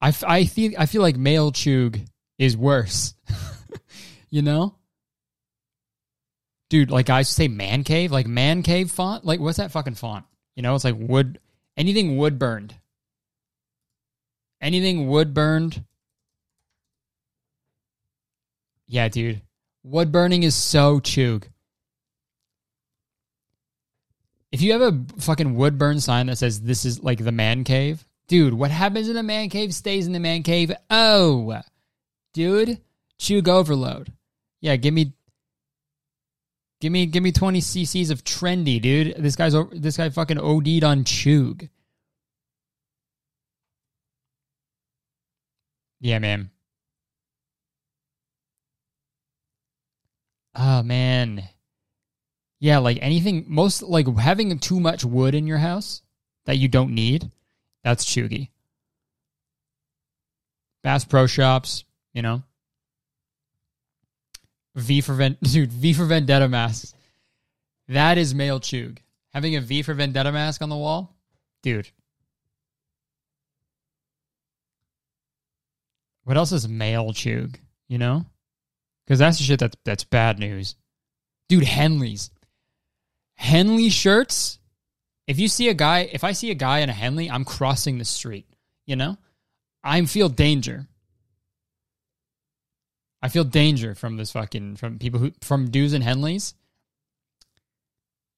I, 0.00 0.14
I 0.24 0.44
feel 0.44 0.72
I 0.78 0.86
feel 0.86 1.02
like 1.02 1.16
male 1.16 1.50
cheug 1.50 2.06
is 2.38 2.56
worse. 2.56 3.14
you 4.30 4.42
know? 4.42 4.76
dude, 6.72 6.90
like 6.90 7.10
I 7.10 7.20
say 7.20 7.48
man 7.48 7.84
cave, 7.84 8.10
like 8.12 8.26
man 8.26 8.62
cave 8.62 8.90
font. 8.90 9.26
Like, 9.26 9.40
what's 9.40 9.58
that 9.58 9.72
fucking 9.72 9.94
font? 9.94 10.24
You 10.56 10.62
know, 10.62 10.74
it's 10.74 10.84
like 10.84 10.96
wood, 10.98 11.38
anything 11.76 12.16
wood 12.16 12.38
burned. 12.38 12.74
Anything 14.58 15.06
wood 15.06 15.34
burned. 15.34 15.84
Yeah, 18.92 19.08
dude. 19.08 19.40
Wood 19.82 20.12
burning 20.12 20.42
is 20.42 20.54
so 20.54 21.00
cheug. 21.00 21.44
If 24.52 24.60
you 24.60 24.72
have 24.72 24.82
a 24.82 25.02
fucking 25.18 25.54
wood 25.54 25.78
burn 25.78 25.98
sign 25.98 26.26
that 26.26 26.36
says 26.36 26.60
this 26.60 26.84
is 26.84 27.02
like 27.02 27.24
the 27.24 27.32
man 27.32 27.64
cave, 27.64 28.04
dude, 28.28 28.52
what 28.52 28.70
happens 28.70 29.08
in 29.08 29.14
the 29.14 29.22
man 29.22 29.48
cave 29.48 29.72
stays 29.72 30.06
in 30.06 30.12
the 30.12 30.20
man 30.20 30.42
cave. 30.42 30.70
Oh, 30.90 31.62
dude, 32.34 32.82
cheug 33.18 33.48
overload. 33.48 34.12
Yeah, 34.60 34.76
give 34.76 34.92
me 34.92 35.14
Give 36.82 36.92
me 36.92 37.06
give 37.06 37.22
me 37.22 37.32
20 37.32 37.60
cc's 37.60 38.10
of 38.10 38.24
trendy, 38.24 38.82
dude. 38.82 39.14
This 39.16 39.36
guy's 39.36 39.54
this 39.70 39.96
guy 39.96 40.10
fucking 40.10 40.38
OD'd 40.38 40.84
on 40.84 41.04
cheug. 41.04 41.70
Yeah, 46.00 46.18
man. 46.18 46.50
Oh 50.54 50.82
man. 50.82 51.48
Yeah, 52.60 52.78
like 52.78 52.98
anything 53.00 53.44
most 53.48 53.82
like 53.82 54.06
having 54.18 54.58
too 54.58 54.78
much 54.78 55.04
wood 55.04 55.34
in 55.34 55.46
your 55.46 55.58
house 55.58 56.02
that 56.46 56.58
you 56.58 56.68
don't 56.68 56.94
need, 56.94 57.30
that's 57.82 58.04
cheugy. 58.04 58.50
Bass 60.82 61.04
Pro 61.04 61.26
Shops, 61.26 61.84
you 62.12 62.22
know. 62.22 62.42
V 64.74 65.00
for 65.00 65.14
Ven- 65.14 65.38
dude, 65.42 65.72
V 65.72 65.92
for 65.92 66.04
Vendetta 66.04 66.48
masks. 66.48 66.94
That 67.88 68.18
is 68.18 68.34
male 68.34 68.60
cheug. 68.60 68.98
Having 69.32 69.56
a 69.56 69.60
V 69.60 69.82
for 69.82 69.94
Vendetta 69.94 70.32
mask 70.32 70.62
on 70.62 70.68
the 70.68 70.76
wall, 70.76 71.14
dude. 71.62 71.90
What 76.24 76.36
else 76.36 76.52
is 76.52 76.68
male 76.68 77.12
cheug? 77.12 77.56
You 77.88 77.98
know, 77.98 78.24
because 79.06 79.18
that's 79.18 79.38
the 79.38 79.44
shit 79.44 79.60
that's 79.60 79.76
that's 79.84 80.04
bad 80.04 80.38
news, 80.38 80.76
dude. 81.48 81.64
Henleys, 81.64 82.30
Henley 83.34 83.88
shirts. 83.88 84.58
If 85.26 85.38
you 85.38 85.48
see 85.48 85.68
a 85.68 85.74
guy, 85.74 86.10
if 86.12 86.24
I 86.24 86.32
see 86.32 86.50
a 86.50 86.54
guy 86.54 86.80
in 86.80 86.88
a 86.88 86.92
Henley, 86.92 87.30
I'm 87.30 87.44
crossing 87.44 87.98
the 87.98 88.04
street. 88.04 88.46
You 88.86 88.96
know, 88.96 89.16
I 89.82 90.04
feel 90.06 90.28
danger. 90.28 90.86
I 93.22 93.28
feel 93.28 93.44
danger 93.44 93.94
from 93.94 94.16
this 94.16 94.32
fucking 94.32 94.76
from 94.76 94.98
people 94.98 95.20
who 95.20 95.32
from 95.40 95.70
dudes 95.70 95.92
and 95.92 96.02
Henleys. 96.02 96.54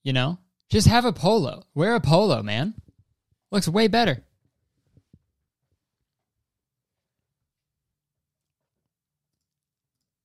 You 0.03 0.13
know, 0.13 0.39
just 0.69 0.89
have 0.89 1.07
a 1.07 1.13
polo. 1.13 1.65
Wear 1.75 1.95
a 1.95 2.01
polo, 2.01 2.43
man. 2.43 2.75
Looks 3.51 3.69
way 3.69 3.89
better. 3.89 4.23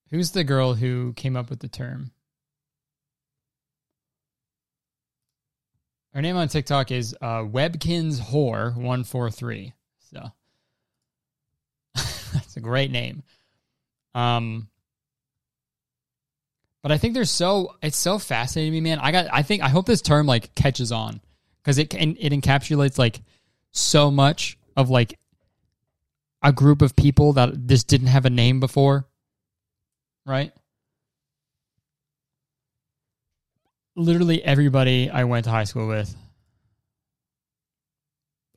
Who's 0.10 0.32
the 0.32 0.44
girl 0.44 0.74
who 0.74 1.14
came 1.14 1.36
up 1.36 1.50
with 1.50 1.60
the 1.60 1.68
term? 1.68 2.12
Her 6.14 6.22
name 6.22 6.36
on 6.36 6.48
TikTok 6.48 6.92
is 6.92 7.16
uh, 7.22 7.44
Webkinz 7.44 8.20
Whore 8.20 8.76
one 8.76 9.04
four 9.04 9.30
three. 9.30 9.74
So 10.12 10.32
that's 11.96 12.58
a 12.58 12.62
great 12.62 12.90
name. 12.90 13.22
Um, 14.16 14.70
but 16.82 16.92
I 16.92 16.98
think 16.98 17.14
they're 17.14 17.26
so 17.26 17.76
it's 17.84 17.98
so 17.98 18.18
fascinating 18.18 18.72
to 18.72 18.82
me, 18.82 18.90
man. 18.90 19.00
I 19.00 19.12
got 19.12 19.28
I 19.32 19.44
think 19.44 19.62
I 19.62 19.70
hope 19.70 19.86
this 19.86 20.02
term 20.02 20.26
like 20.26 20.56
catches 20.56 20.92
on 20.92 21.22
because 21.62 21.78
it 21.78 21.92
can 21.92 22.16
it 22.20 22.32
encapsulates 22.32 22.98
like 22.98 23.22
so 23.72 24.10
much 24.10 24.58
of 24.76 24.90
like 24.90 25.20
a 26.42 26.52
group 26.52 26.82
of 26.82 26.96
people 26.96 27.34
that 27.34 27.68
this 27.68 27.84
didn't 27.84 28.08
have 28.08 28.26
a 28.26 28.30
name 28.30 28.60
before, 28.60 29.09
right? 30.30 30.54
literally 34.00 34.44
everybody 34.44 35.10
I 35.10 35.26
went 35.26 35.46
to 35.46 35.52
high 35.52 35.66
school 35.66 35.88
with. 35.88 36.16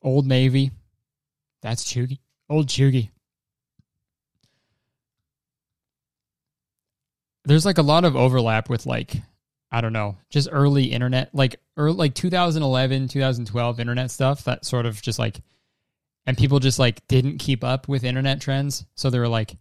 Old 0.01 0.25
Navy. 0.25 0.71
That's 1.61 1.83
Cheugy. 1.83 2.19
Old 2.49 2.67
Cheugy. 2.67 3.09
There's 7.45 7.65
like 7.65 7.77
a 7.77 7.83
lot 7.83 8.05
of 8.05 8.15
overlap 8.15 8.69
with 8.69 8.85
like 8.85 9.15
I 9.69 9.81
don't 9.81 9.93
know, 9.93 10.17
just 10.29 10.49
early 10.51 10.85
internet, 10.85 11.33
like 11.33 11.59
early, 11.77 11.95
like 11.95 12.13
2011, 12.13 13.07
2012 13.07 13.79
internet 13.79 14.11
stuff 14.11 14.43
that 14.43 14.65
sort 14.65 14.85
of 14.85 15.01
just 15.01 15.17
like 15.17 15.41
and 16.25 16.37
people 16.37 16.59
just 16.59 16.79
like 16.79 17.05
didn't 17.07 17.39
keep 17.39 17.63
up 17.63 17.87
with 17.87 18.03
internet 18.03 18.39
trends. 18.39 18.85
So 18.95 19.09
they 19.09 19.19
were 19.19 19.27
like, 19.27 19.57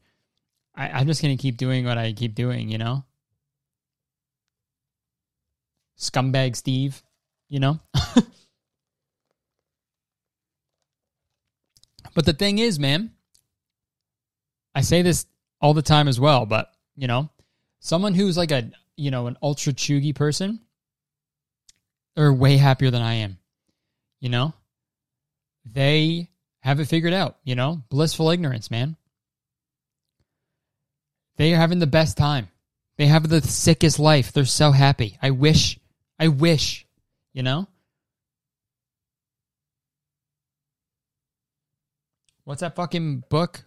I, 0.75 0.89
I'm 0.89 1.07
just 1.07 1.23
gonna 1.23 1.37
keep 1.37 1.57
doing 1.57 1.85
what 1.85 1.99
I 1.99 2.13
keep 2.13 2.35
doing, 2.35 2.69
you 2.69 2.79
know? 2.79 3.05
scumbag 6.03 6.57
Steve, 6.57 7.03
you 7.49 7.61
know? 7.61 7.79
but 12.15 12.27
the 12.27 12.33
thing 12.33 12.59
is, 12.59 12.79
man, 12.79 13.13
I 14.75 14.81
say 14.83 15.03
this 15.03 15.27
all 15.61 15.75
the 15.75 15.83
time 15.83 16.09
as 16.09 16.19
well, 16.19 16.47
but, 16.47 16.73
you 16.97 17.07
know, 17.07 17.29
someone 17.81 18.15
who's 18.15 18.37
like 18.37 18.51
a, 18.51 18.71
you 18.97 19.11
know, 19.11 19.27
an 19.29 19.37
ultra 19.43 19.73
cheugy 19.73 20.15
person, 20.15 20.61
they're 22.17 22.33
way 22.33 22.57
happier 22.57 22.91
than 22.91 23.03
I 23.03 23.15
am, 23.15 23.39
you 24.21 24.29
know? 24.29 24.53
They 25.65 26.29
have 26.61 26.81
it 26.81 26.87
figured 26.87 27.13
out, 27.13 27.39
you 27.45 27.55
know? 27.55 27.83
Blissful 27.89 28.31
ignorance, 28.31 28.71
man. 28.71 28.97
They 31.43 31.53
are 31.55 31.57
having 31.57 31.81
the 31.81 31.89
best 31.89 32.17
time. 32.17 32.51
They 32.99 33.07
have 33.07 33.29
the 33.29 33.43
sickest 33.43 33.99
life. 33.99 34.31
They're 34.31 34.45
so 34.45 34.71
happy. 34.71 35.19
I 35.21 35.31
wish 35.31 35.77
I 36.17 36.29
wish, 36.29 36.87
you 37.33 37.43
know? 37.43 37.67
What's 42.45 42.61
that 42.61 42.77
fucking 42.77 43.25
book? 43.29 43.65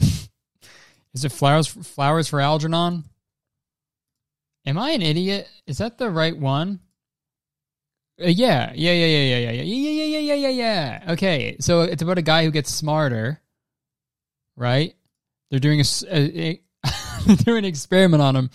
Is 0.00 0.28
it 1.24 1.30
Flowers 1.30 1.68
Flowers 1.68 2.26
for 2.26 2.40
Algernon? 2.40 3.04
Am 4.66 4.76
I 4.76 4.90
an 4.90 5.02
idiot? 5.02 5.48
Is 5.68 5.78
that 5.78 5.98
the 5.98 6.10
right 6.10 6.36
one? 6.36 6.80
Uh, 8.20 8.26
yeah, 8.26 8.72
yeah, 8.74 8.92
yeah, 8.92 9.06
yeah, 9.06 9.38
yeah, 9.38 9.50
yeah, 9.52 9.62
yeah, 9.62 9.62
yeah, 9.62 10.02
yeah, 10.02 10.18
yeah, 10.18 10.34
yeah, 10.34 10.48
yeah. 10.48 11.12
Okay, 11.12 11.56
so 11.60 11.82
it's 11.82 12.02
about 12.02 12.18
a 12.18 12.22
guy 12.22 12.44
who 12.44 12.50
gets 12.50 12.74
smarter, 12.74 13.40
right? 14.56 14.94
They're 15.50 15.60
doing 15.60 15.80
a, 15.80 15.84
a, 16.10 16.60
do 17.44 17.56
an 17.56 17.64
experiment 17.64 18.22
on 18.22 18.36
him 18.36 18.50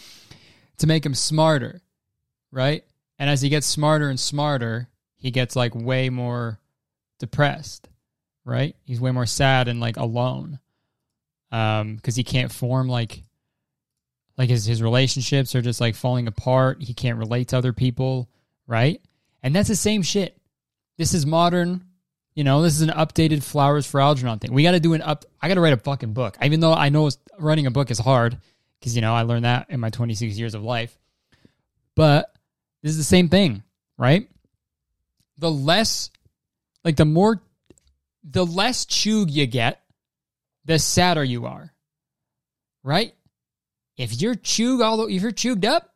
to 0.77 0.87
make 0.87 1.05
him 1.05 1.13
smarter, 1.13 1.81
right? 2.51 2.83
And 3.19 3.29
as 3.29 3.41
he 3.41 3.49
gets 3.49 3.67
smarter 3.67 4.09
and 4.09 4.19
smarter, 4.19 4.89
he 5.15 5.31
gets 5.31 5.55
like 5.55 5.73
way 5.75 6.09
more 6.09 6.59
depressed, 7.19 7.89
right? 8.45 8.75
He's 8.83 9.01
way 9.01 9.11
more 9.11 9.25
sad 9.25 9.67
and 9.67 9.79
like 9.79 9.97
alone. 9.97 10.59
Um, 11.51 11.95
because 11.95 12.15
he 12.17 12.25
can't 12.25 12.51
form 12.51 12.89
like 12.89 13.23
like 14.37 14.49
his 14.49 14.65
his 14.65 14.83
relationships 14.83 15.55
are 15.55 15.61
just 15.61 15.79
like 15.79 15.95
falling 15.95 16.27
apart. 16.27 16.83
He 16.83 16.93
can't 16.93 17.17
relate 17.17 17.49
to 17.49 17.57
other 17.57 17.73
people, 17.73 18.29
right? 18.67 19.01
And 19.41 19.55
that's 19.55 19.69
the 19.69 19.75
same 19.75 20.01
shit. 20.01 20.37
This 20.97 21.13
is 21.13 21.25
modern 21.25 21.85
you 22.37 22.43
know, 22.43 22.61
this 22.61 22.75
is 22.75 22.81
an 22.81 22.89
updated 22.89 23.41
Flowers 23.41 23.87
for 23.87 23.99
Algernon 23.99 24.37
thing. 24.37 24.53
We 24.53 24.61
got 24.61 24.73
to 24.73 24.79
do 24.79 24.93
an 24.93 25.01
up. 25.01 25.25
I 25.41 25.47
got 25.47 25.55
to 25.55 25.61
write 25.61 25.73
a 25.73 25.77
fucking 25.77 26.13
book. 26.13 26.37
Even 26.43 26.59
though 26.59 26.71
I 26.71 26.89
know 26.89 27.09
writing 27.39 27.65
a 27.65 27.71
book 27.71 27.89
is 27.89 27.97
hard, 27.97 28.37
because 28.79 28.95
you 28.95 29.01
know 29.01 29.11
I 29.11 29.23
learned 29.23 29.45
that 29.45 29.71
in 29.71 29.79
my 29.79 29.89
26 29.89 30.37
years 30.37 30.53
of 30.53 30.61
life. 30.61 30.95
But 31.95 32.31
this 32.83 32.91
is 32.91 32.97
the 32.99 33.03
same 33.03 33.29
thing, 33.29 33.63
right? 33.97 34.29
The 35.39 35.49
less, 35.49 36.11
like 36.83 36.95
the 36.95 37.05
more, 37.05 37.41
the 38.23 38.45
less 38.45 38.85
cheug 38.85 39.31
you 39.31 39.47
get, 39.47 39.81
the 40.63 40.77
sadder 40.77 41.23
you 41.23 41.47
are, 41.47 41.73
right? 42.83 43.15
If 43.97 44.21
you're 44.21 44.35
cheug 44.35 44.83
all, 44.83 45.07
if 45.07 45.23
you're 45.23 45.31
chugged 45.31 45.65
up, 45.65 45.91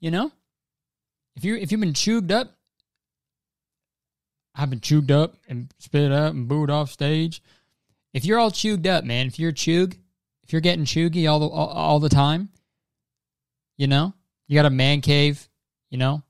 you 0.00 0.10
know, 0.10 0.32
if 1.36 1.44
you 1.44 1.56
if 1.56 1.70
you've 1.70 1.80
been 1.82 1.92
chugged 1.92 2.32
up, 2.32 2.56
I've 4.54 4.70
been 4.70 4.80
chewed 4.80 5.10
up 5.10 5.36
and 5.48 5.72
spit 5.78 6.12
up 6.12 6.32
and 6.32 6.48
booed 6.48 6.70
off 6.70 6.90
stage. 6.90 7.42
If 8.12 8.24
you're 8.24 8.38
all 8.38 8.50
chewed 8.50 8.86
up, 8.86 9.04
man, 9.04 9.26
if 9.26 9.38
you're 9.38 9.52
cheug, 9.52 9.96
if 10.42 10.52
you're 10.52 10.60
getting 10.60 10.84
cheugy 10.84 11.30
all 11.30 11.40
the 11.40 11.48
all, 11.48 11.68
all 11.68 12.00
the 12.00 12.08
time, 12.08 12.50
you 13.78 13.86
know, 13.86 14.12
you 14.46 14.54
got 14.54 14.66
a 14.66 14.70
man 14.70 15.00
cave, 15.00 15.48
you 15.90 15.98
know, 15.98 16.22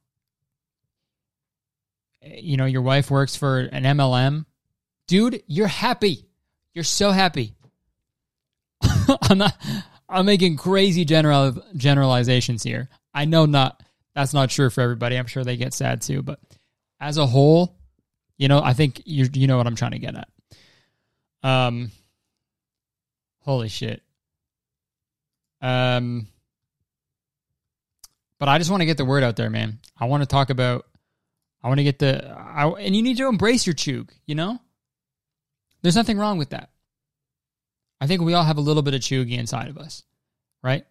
you 2.23 2.57
know, 2.57 2.67
your 2.67 2.83
wife 2.83 3.11
works 3.11 3.35
for 3.35 3.59
an 3.61 3.83
MLM, 3.83 4.47
dude, 5.09 5.43
you're 5.47 5.67
happy. 5.67 6.29
You're 6.75 6.85
so 6.85 7.11
happy. 7.11 7.55
I'm 9.23 9.39
not. 9.39 9.57
I'm 10.09 10.27
making 10.27 10.57
crazy 10.57 11.05
general 11.05 11.57
generalizations 11.77 12.63
here. 12.63 12.89
I 13.15 13.25
know 13.25 13.47
not 13.47 13.83
that's 14.15 14.35
not 14.35 14.51
true 14.51 14.71
for 14.71 14.81
everybody. 14.81 15.17
I'm 15.17 15.27
sure 15.27 15.45
they 15.45 15.57
get 15.57 15.75
sad 15.75 16.03
too, 16.03 16.23
but 16.23 16.39
as 17.01 17.17
a 17.17 17.27
whole, 17.27 17.77
you 18.43 18.49
know, 18.49 18.61
I 18.61 18.73
think 18.73 19.03
you 19.05 19.29
you 19.33 19.47
know 19.47 19.57
what 19.57 19.69
I'm 19.69 19.77
trying 19.77 19.93
to 19.93 20.01
get 20.01 20.17
at. 20.17 20.29
Um, 21.45 21.93
holy 23.43 23.69
shit. 23.69 24.03
Um, 25.61 26.27
but 28.41 28.49
I 28.49 28.59
just 28.59 28.69
want 28.69 28.81
to 28.81 28.87
get 28.87 28.97
the 28.97 29.05
word 29.05 29.23
out 29.23 29.37
there, 29.37 29.49
man. 29.49 29.79
I 29.97 30.07
want 30.07 30.25
to 30.25 30.27
talk 30.27 30.51
about. 30.51 30.87
I 31.63 31.69
want 31.69 31.79
to 31.79 31.85
get 31.85 32.01
the. 32.01 32.29
I, 32.37 32.67
and 32.67 32.97
you 32.97 33.03
need 33.03 33.17
to 33.19 33.29
embrace 33.29 33.65
your 33.65 33.77
cheug. 33.77 34.11
You 34.27 34.35
know, 34.35 34.59
there's 35.83 35.95
nothing 35.95 36.19
wrong 36.19 36.37
with 36.37 36.51
that. 36.51 36.71
I 38.01 38.09
think 38.09 38.23
we 38.23 38.35
all 38.35 38.43
have 38.43 38.59
a 38.59 38.61
little 38.61 38.83
bit 38.83 38.95
of 38.95 39.03
cheugy 39.03 39.39
inside 39.39 39.69
of 39.69 39.79
us, 39.79 40.03
right? 40.65 40.85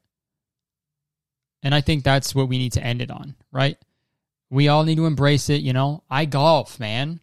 And 1.64 1.76
I 1.76 1.82
think 1.82 2.06
that's 2.06 2.34
what 2.34 2.48
we 2.48 2.58
need 2.58 2.72
to 2.74 2.84
end 2.84 3.02
it 3.02 3.12
on, 3.12 3.36
right? 3.52 3.76
We 4.50 4.70
all 4.70 4.86
need 4.86 4.96
to 4.96 5.06
embrace 5.06 5.50
it, 5.50 5.62
you 5.62 5.74
know. 5.74 6.04
I 6.10 6.24
golf, 6.24 6.80
man. 6.80 7.20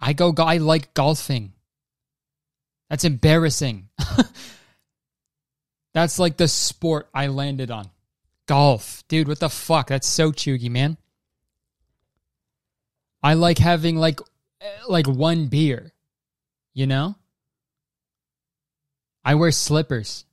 I 0.00 0.12
go 0.12 0.32
I 0.38 0.58
like 0.58 0.94
golfing. 0.94 1.52
That's 2.88 3.04
embarrassing. 3.04 3.88
That's 5.94 6.18
like 6.18 6.36
the 6.36 6.48
sport 6.48 7.08
I 7.14 7.26
landed 7.26 7.70
on. 7.70 7.90
Golf. 8.46 9.02
Dude, 9.08 9.28
what 9.28 9.40
the 9.40 9.50
fuck? 9.50 9.88
That's 9.88 10.06
so 10.06 10.32
cheugy, 10.32 10.70
man. 10.70 10.96
I 13.22 13.34
like 13.34 13.58
having 13.58 13.96
like 13.96 14.20
eh, 14.60 14.66
like 14.88 15.06
one 15.06 15.48
beer. 15.48 15.92
You 16.72 16.86
know? 16.86 17.16
I 19.24 19.34
wear 19.34 19.50
slippers. 19.50 20.24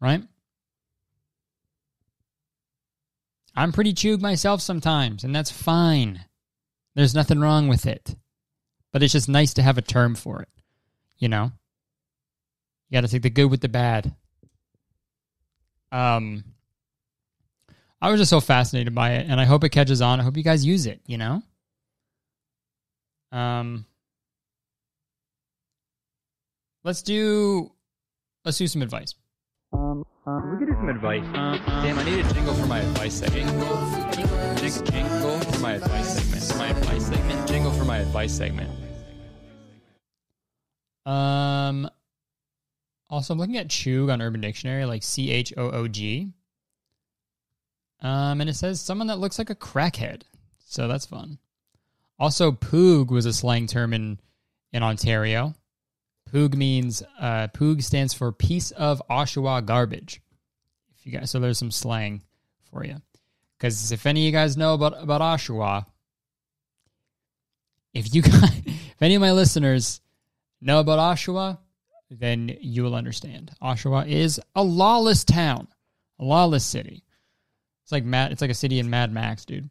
Right? 0.00 0.22
I'm 3.54 3.72
pretty 3.72 3.94
cheug 3.94 4.20
myself 4.20 4.60
sometimes, 4.60 5.24
and 5.24 5.34
that's 5.34 5.50
fine. 5.50 6.24
There's 6.96 7.14
nothing 7.14 7.38
wrong 7.38 7.68
with 7.68 7.86
it. 7.86 8.16
But 8.92 9.04
it's 9.04 9.12
just 9.12 9.28
nice 9.28 9.54
to 9.54 9.62
have 9.62 9.78
a 9.78 9.82
term 9.82 10.16
for 10.16 10.42
it. 10.42 10.48
You 11.18 11.28
know? 11.28 11.52
You 12.88 12.96
got 12.96 13.02
to 13.02 13.08
take 13.08 13.22
the 13.22 13.30
good 13.30 13.50
with 13.50 13.60
the 13.60 13.68
bad. 13.68 14.14
Um, 15.92 16.42
I 18.02 18.10
was 18.10 18.20
just 18.20 18.30
so 18.30 18.40
fascinated 18.40 18.94
by 18.94 19.12
it, 19.12 19.26
and 19.28 19.40
I 19.40 19.44
hope 19.44 19.62
it 19.62 19.68
catches 19.68 20.02
on. 20.02 20.18
I 20.18 20.24
hope 20.24 20.36
you 20.36 20.42
guys 20.42 20.64
use 20.64 20.86
it. 20.86 21.00
You 21.06 21.18
know. 21.18 21.42
Um. 23.30 23.86
let's 26.86 27.02
do 27.02 27.70
let's 28.44 28.56
do 28.56 28.66
some 28.66 28.80
advice. 28.80 29.14
Um, 29.72 30.04
um, 30.26 30.58
advice. 30.96 31.22
Damn, 31.82 31.98
I 31.98 32.04
need 32.04 32.24
a 32.24 32.32
jingle 32.32 32.54
for 32.54 32.66
my 32.66 32.78
advice 32.78 33.14
segment. 33.14 33.50
Jingle, 34.14 34.54
jingle, 34.84 35.38
for 35.40 35.60
my 35.60 35.74
advice 35.74 36.14
segment. 36.16 36.58
My 36.58 36.68
advice 36.68 37.06
segment. 37.06 37.48
Jingle 37.48 37.70
for 37.72 37.84
my 37.84 37.98
advice 37.98 38.34
segment. 38.34 38.70
Um, 41.04 41.90
also, 43.10 43.34
I'm 43.34 43.38
looking 43.38 43.58
at 43.58 43.68
Choog 43.68 44.10
on 44.10 44.22
Urban 44.22 44.40
Dictionary, 44.40 44.86
like 44.86 45.02
C 45.02 45.30
H 45.30 45.52
O 45.56 45.70
O 45.70 45.86
G. 45.86 46.32
Um, 48.00 48.40
and 48.40 48.48
it 48.48 48.54
says 48.56 48.80
someone 48.80 49.08
that 49.08 49.18
looks 49.18 49.38
like 49.38 49.50
a 49.50 49.54
crackhead. 49.54 50.22
So 50.64 50.88
that's 50.88 51.06
fun. 51.06 51.38
Also, 52.18 52.52
poog 52.52 53.10
was 53.10 53.26
a 53.26 53.34
slang 53.34 53.66
term 53.66 53.92
in 53.92 54.18
in 54.72 54.82
Ontario. 54.82 55.54
Poog 56.32 56.54
means 56.54 57.02
uh, 57.20 57.48
poog 57.48 57.82
stands 57.82 58.14
for 58.14 58.32
piece 58.32 58.70
of 58.70 59.02
Oshawa 59.10 59.64
garbage. 59.64 60.22
You 61.06 61.12
guys, 61.12 61.30
so 61.30 61.38
there's 61.38 61.56
some 61.56 61.70
slang 61.70 62.20
for 62.68 62.84
you. 62.84 62.96
Because 63.56 63.92
if 63.92 64.06
any 64.06 64.22
of 64.22 64.24
you 64.26 64.32
guys 64.32 64.56
know 64.56 64.74
about 64.74 65.00
about 65.00 65.20
Oshawa, 65.20 65.86
if 67.94 68.12
you 68.12 68.22
guys, 68.22 68.62
if 68.66 69.00
any 69.00 69.14
of 69.14 69.20
my 69.20 69.30
listeners 69.30 70.00
know 70.60 70.80
about 70.80 70.98
Oshawa, 70.98 71.58
then 72.10 72.56
you 72.60 72.82
will 72.82 72.96
understand. 72.96 73.52
Oshawa 73.62 74.08
is 74.08 74.40
a 74.56 74.64
lawless 74.64 75.22
town, 75.22 75.68
a 76.18 76.24
lawless 76.24 76.64
city. 76.64 77.04
It's 77.84 77.92
like 77.92 78.04
Mad. 78.04 78.32
It's 78.32 78.40
like 78.40 78.50
a 78.50 78.54
city 78.54 78.80
in 78.80 78.90
Mad 78.90 79.12
Max, 79.12 79.44
dude. 79.44 79.70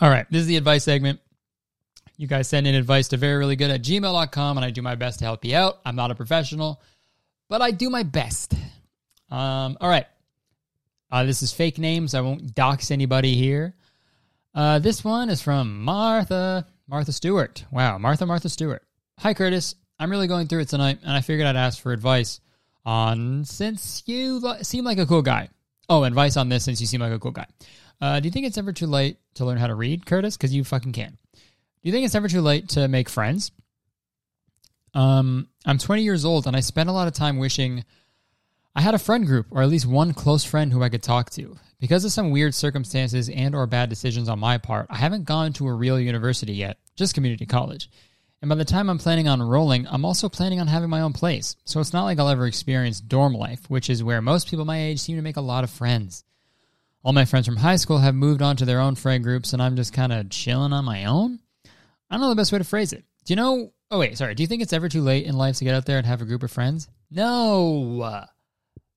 All 0.00 0.10
right, 0.10 0.26
this 0.32 0.40
is 0.40 0.46
the 0.48 0.56
advice 0.56 0.82
segment. 0.82 1.20
You 2.20 2.26
guys 2.26 2.48
send 2.48 2.66
in 2.66 2.74
advice 2.74 3.08
to 3.08 3.16
very 3.16 3.38
really 3.38 3.56
good 3.56 3.70
at 3.70 3.80
gmail.com, 3.80 4.58
and 4.58 4.62
I 4.62 4.68
do 4.68 4.82
my 4.82 4.94
best 4.94 5.20
to 5.20 5.24
help 5.24 5.42
you 5.42 5.56
out. 5.56 5.80
I'm 5.86 5.96
not 5.96 6.10
a 6.10 6.14
professional, 6.14 6.82
but 7.48 7.62
I 7.62 7.70
do 7.70 7.88
my 7.88 8.02
best. 8.02 8.52
Um, 9.30 9.78
all 9.80 9.88
right. 9.88 10.04
Uh, 11.10 11.24
this 11.24 11.42
is 11.42 11.50
fake 11.54 11.78
names. 11.78 12.14
I 12.14 12.20
won't 12.20 12.54
dox 12.54 12.90
anybody 12.90 13.36
here. 13.36 13.74
Uh, 14.54 14.80
this 14.80 15.02
one 15.02 15.30
is 15.30 15.40
from 15.40 15.82
Martha. 15.82 16.66
Martha 16.86 17.10
Stewart. 17.10 17.64
Wow, 17.70 17.96
Martha, 17.96 18.26
Martha 18.26 18.50
Stewart. 18.50 18.82
Hi, 19.20 19.32
Curtis. 19.32 19.74
I'm 19.98 20.10
really 20.10 20.26
going 20.26 20.46
through 20.46 20.60
it 20.60 20.68
tonight, 20.68 20.98
and 21.02 21.12
I 21.12 21.22
figured 21.22 21.46
I'd 21.46 21.56
ask 21.56 21.80
for 21.80 21.90
advice 21.90 22.40
on 22.84 23.46
since 23.46 24.02
you 24.04 24.42
seem 24.60 24.84
like 24.84 24.98
a 24.98 25.06
cool 25.06 25.22
guy. 25.22 25.48
Oh, 25.88 26.04
advice 26.04 26.36
on 26.36 26.50
this 26.50 26.64
since 26.64 26.82
you 26.82 26.86
seem 26.86 27.00
like 27.00 27.12
a 27.12 27.18
cool 27.18 27.30
guy. 27.30 27.46
Uh, 27.98 28.20
do 28.20 28.28
you 28.28 28.30
think 28.30 28.44
it's 28.44 28.58
ever 28.58 28.74
too 28.74 28.88
late 28.88 29.16
to 29.36 29.46
learn 29.46 29.56
how 29.56 29.68
to 29.68 29.74
read, 29.74 30.04
Curtis? 30.04 30.36
Because 30.36 30.54
you 30.54 30.64
fucking 30.64 30.92
can. 30.92 31.16
Do 31.82 31.88
you 31.88 31.92
think 31.92 32.04
it's 32.04 32.14
ever 32.14 32.28
too 32.28 32.42
late 32.42 32.68
to 32.70 32.88
make 32.88 33.08
friends? 33.08 33.52
Um, 34.92 35.48
I'm 35.64 35.78
20 35.78 36.02
years 36.02 36.24
old, 36.24 36.46
and 36.46 36.54
I 36.54 36.60
spend 36.60 36.90
a 36.90 36.92
lot 36.92 37.08
of 37.08 37.14
time 37.14 37.38
wishing 37.38 37.84
I 38.74 38.82
had 38.82 38.94
a 38.94 38.98
friend 38.98 39.26
group, 39.26 39.46
or 39.50 39.62
at 39.62 39.68
least 39.68 39.86
one 39.86 40.12
close 40.12 40.44
friend 40.44 40.72
who 40.72 40.82
I 40.82 40.90
could 40.90 41.02
talk 41.02 41.30
to. 41.30 41.56
Because 41.80 42.04
of 42.04 42.12
some 42.12 42.30
weird 42.30 42.54
circumstances 42.54 43.30
and 43.30 43.54
or 43.54 43.66
bad 43.66 43.88
decisions 43.88 44.28
on 44.28 44.38
my 44.38 44.58
part, 44.58 44.88
I 44.90 44.96
haven't 44.96 45.24
gone 45.24 45.54
to 45.54 45.68
a 45.68 45.72
real 45.72 45.98
university 45.98 46.52
yet, 46.52 46.78
just 46.96 47.14
community 47.14 47.46
college. 47.46 47.88
And 48.42 48.48
by 48.48 48.54
the 48.54 48.64
time 48.64 48.90
I'm 48.90 48.98
planning 48.98 49.28
on 49.28 49.42
rolling, 49.42 49.86
I'm 49.88 50.04
also 50.04 50.28
planning 50.28 50.60
on 50.60 50.66
having 50.66 50.90
my 50.90 51.00
own 51.00 51.14
place. 51.14 51.56
So 51.64 51.80
it's 51.80 51.92
not 51.94 52.04
like 52.04 52.18
I'll 52.18 52.28
ever 52.28 52.46
experience 52.46 53.00
dorm 53.00 53.32
life, 53.32 53.68
which 53.68 53.88
is 53.88 54.04
where 54.04 54.20
most 54.20 54.48
people 54.48 54.66
my 54.66 54.80
age 54.80 55.00
seem 55.00 55.16
to 55.16 55.22
make 55.22 55.36
a 55.36 55.42
lot 55.42 55.64
of 55.64 55.70
friends. 55.70 56.24
All 57.02 57.14
my 57.14 57.24
friends 57.24 57.46
from 57.46 57.56
high 57.56 57.76
school 57.76 57.98
have 57.98 58.14
moved 58.14 58.42
on 58.42 58.56
to 58.56 58.66
their 58.66 58.80
own 58.80 58.94
friend 58.94 59.24
groups, 59.24 59.54
and 59.54 59.62
I'm 59.62 59.76
just 59.76 59.94
kind 59.94 60.12
of 60.12 60.28
chilling 60.28 60.74
on 60.74 60.84
my 60.84 61.06
own. 61.06 61.40
I 62.10 62.14
don't 62.14 62.22
know 62.22 62.28
the 62.30 62.34
best 62.34 62.52
way 62.52 62.58
to 62.58 62.64
phrase 62.64 62.92
it. 62.92 63.04
Do 63.24 63.32
you 63.32 63.36
know? 63.36 63.72
Oh, 63.90 63.98
wait, 63.98 64.18
sorry. 64.18 64.34
Do 64.34 64.42
you 64.42 64.46
think 64.46 64.62
it's 64.62 64.72
ever 64.72 64.88
too 64.88 65.02
late 65.02 65.26
in 65.26 65.36
life 65.36 65.56
to 65.56 65.64
get 65.64 65.74
out 65.74 65.86
there 65.86 65.98
and 65.98 66.06
have 66.06 66.22
a 66.22 66.24
group 66.24 66.42
of 66.42 66.50
friends? 66.50 66.88
No. 67.10 68.24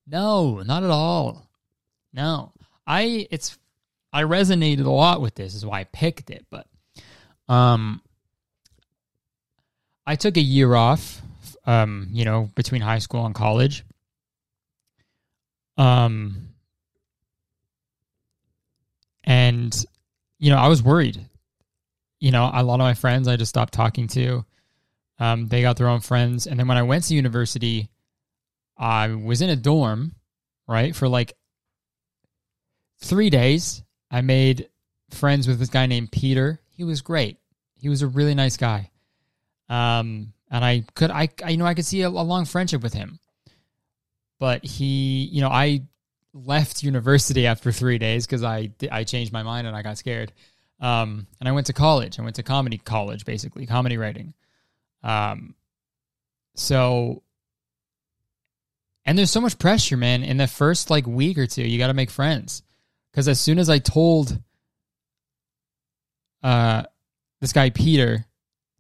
No, 0.08 0.62
not 0.62 0.84
at 0.84 0.90
all. 0.90 1.50
No. 2.12 2.52
I 2.86 3.28
it's 3.32 3.58
I 4.12 4.24
resonated 4.24 4.86
a 4.86 4.92
lot 4.92 5.22
with 5.22 5.36
this 5.36 5.56
is 5.56 5.66
why 5.66 5.80
I 5.82 5.84
picked 5.86 6.30
it, 6.30 6.46
but 6.50 6.68
um 7.48 8.02
I 10.06 10.16
took 10.16 10.38
a 10.38 10.42
year 10.42 10.76
off 10.76 11.22
um, 11.66 12.10
you 12.12 12.26
know, 12.26 12.50
between 12.56 12.82
high 12.82 13.00
school 13.00 13.26
and 13.26 13.34
college. 13.34 13.86
Um 15.78 16.50
and 19.24 19.86
you 20.40 20.50
know, 20.50 20.58
I 20.58 20.68
was 20.68 20.84
worried. 20.84 21.26
You 22.24 22.32
know, 22.32 22.50
a 22.54 22.64
lot 22.64 22.76
of 22.76 22.86
my 22.86 22.94
friends 22.94 23.28
I 23.28 23.36
just 23.36 23.50
stopped 23.50 23.74
talking 23.74 24.08
to. 24.08 24.46
Um, 25.20 25.50
they 25.50 25.62
got 25.62 25.76
their 25.76 25.90
own 25.90 26.00
friends, 26.00 26.48
and 26.48 26.58
then 26.58 26.70
when 26.70 26.78
I 26.78 26.84
went 26.84 27.04
to 27.06 27.16
university, 27.16 27.90
I 28.78 29.10
was 29.10 29.42
in 29.42 29.50
a 29.50 29.58
dorm, 29.58 30.16
right, 30.66 30.96
for 30.96 31.10
like 31.10 31.34
three 33.02 33.30
days. 33.30 33.84
I 34.10 34.22
made 34.22 34.70
friends 35.10 35.50
with 35.50 35.60
this 35.60 35.68
guy 35.68 35.86
named 35.86 36.14
Peter. 36.14 36.62
He 36.70 36.86
was 36.86 37.02
great. 37.02 37.40
He 37.76 37.90
was 37.90 38.04
a 38.04 38.08
really 38.08 38.36
nice 38.36 38.56
guy. 38.56 38.90
Um, 39.68 40.32
and 40.50 40.64
I 40.64 40.86
could, 40.96 41.12
I, 41.12 41.28
I 41.44 41.50
you 41.50 41.58
know, 41.58 41.66
I 41.66 41.74
could 41.74 41.86
see 41.86 42.04
a, 42.04 42.08
a 42.08 42.10
long 42.10 42.46
friendship 42.46 42.82
with 42.82 42.94
him. 42.94 43.20
But 44.40 44.64
he, 44.64 45.26
you 45.26 45.42
know, 45.42 45.50
I 45.50 45.82
left 46.34 46.84
university 46.84 47.48
after 47.48 47.74
three 47.74 47.98
days 47.98 48.26
because 48.26 48.46
I, 48.46 48.72
I 48.90 49.04
changed 49.04 49.34
my 49.34 49.44
mind 49.44 49.68
and 49.68 49.76
I 49.76 49.82
got 49.82 49.98
scared. 49.98 50.32
Um, 50.80 51.28
and 51.40 51.48
I 51.48 51.52
went 51.52 51.68
to 51.68 51.74
college. 51.74 52.20
I 52.20 52.24
went 52.24 52.36
to 52.36 52.44
comedy 52.44 52.78
college, 52.78 53.26
basically 53.26 53.66
comedy 53.66 53.98
writing. 53.98 54.34
Um, 55.04 55.56
so 56.56 57.24
and 59.06 59.18
there's 59.18 59.32
so 59.32 59.42
much 59.42 59.60
pressure, 59.60 59.98
man. 59.98 60.24
In 60.24 60.38
the 60.38 60.48
first 60.48 60.90
like 60.90 61.06
week 61.06 61.38
or 61.38 61.48
two, 61.48 61.64
you 61.64 61.78
got 61.78 61.88
to 61.88 61.94
make 61.94 62.10
friends. 62.10 62.64
Because 63.12 63.28
as 63.28 63.40
soon 63.40 63.60
as 63.60 63.70
I 63.70 63.80
told 63.80 64.40
uh, 66.42 66.84
this 67.42 67.54
guy 67.54 67.70
Peter 67.70 68.26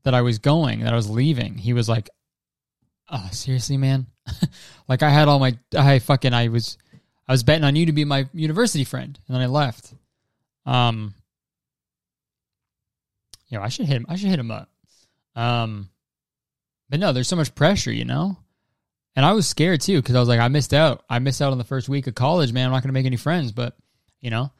that 0.03 0.13
I 0.13 0.21
was 0.21 0.39
going, 0.39 0.81
that 0.81 0.93
I 0.93 0.95
was 0.95 1.09
leaving, 1.09 1.57
he 1.57 1.73
was 1.73 1.87
like, 1.87 2.09
"Oh, 3.09 3.29
seriously, 3.31 3.77
man." 3.77 4.07
like 4.87 5.03
I 5.03 5.09
had 5.09 5.27
all 5.27 5.39
my, 5.39 5.57
I 5.77 5.99
fucking, 5.99 6.33
I 6.33 6.47
was, 6.47 6.77
I 7.27 7.33
was 7.33 7.43
betting 7.43 7.65
on 7.65 7.75
you 7.75 7.85
to 7.87 7.91
be 7.91 8.05
my 8.05 8.27
university 8.33 8.85
friend, 8.85 9.19
and 9.27 9.35
then 9.35 9.43
I 9.43 9.47
left. 9.47 9.93
Um, 10.65 11.13
know, 13.53 13.61
I 13.61 13.69
should 13.69 13.85
hit 13.85 13.97
him. 13.97 14.05
I 14.09 14.15
should 14.15 14.29
hit 14.29 14.39
him 14.39 14.51
up. 14.51 14.69
Um, 15.35 15.89
but 16.89 16.99
no, 16.99 17.11
there's 17.11 17.27
so 17.27 17.35
much 17.35 17.55
pressure, 17.55 17.91
you 17.91 18.05
know. 18.05 18.37
And 19.15 19.25
I 19.25 19.33
was 19.33 19.47
scared 19.47 19.81
too 19.81 20.01
because 20.01 20.15
I 20.15 20.19
was 20.19 20.29
like, 20.29 20.39
I 20.39 20.47
missed 20.47 20.73
out. 20.73 21.03
I 21.09 21.19
missed 21.19 21.41
out 21.41 21.51
on 21.51 21.57
the 21.57 21.63
first 21.63 21.89
week 21.89 22.07
of 22.07 22.15
college, 22.15 22.51
man. 22.51 22.65
I'm 22.65 22.71
not 22.71 22.83
going 22.83 22.89
to 22.89 22.93
make 22.93 23.05
any 23.05 23.17
friends. 23.17 23.51
But, 23.51 23.75
you 24.21 24.29
know, 24.29 24.51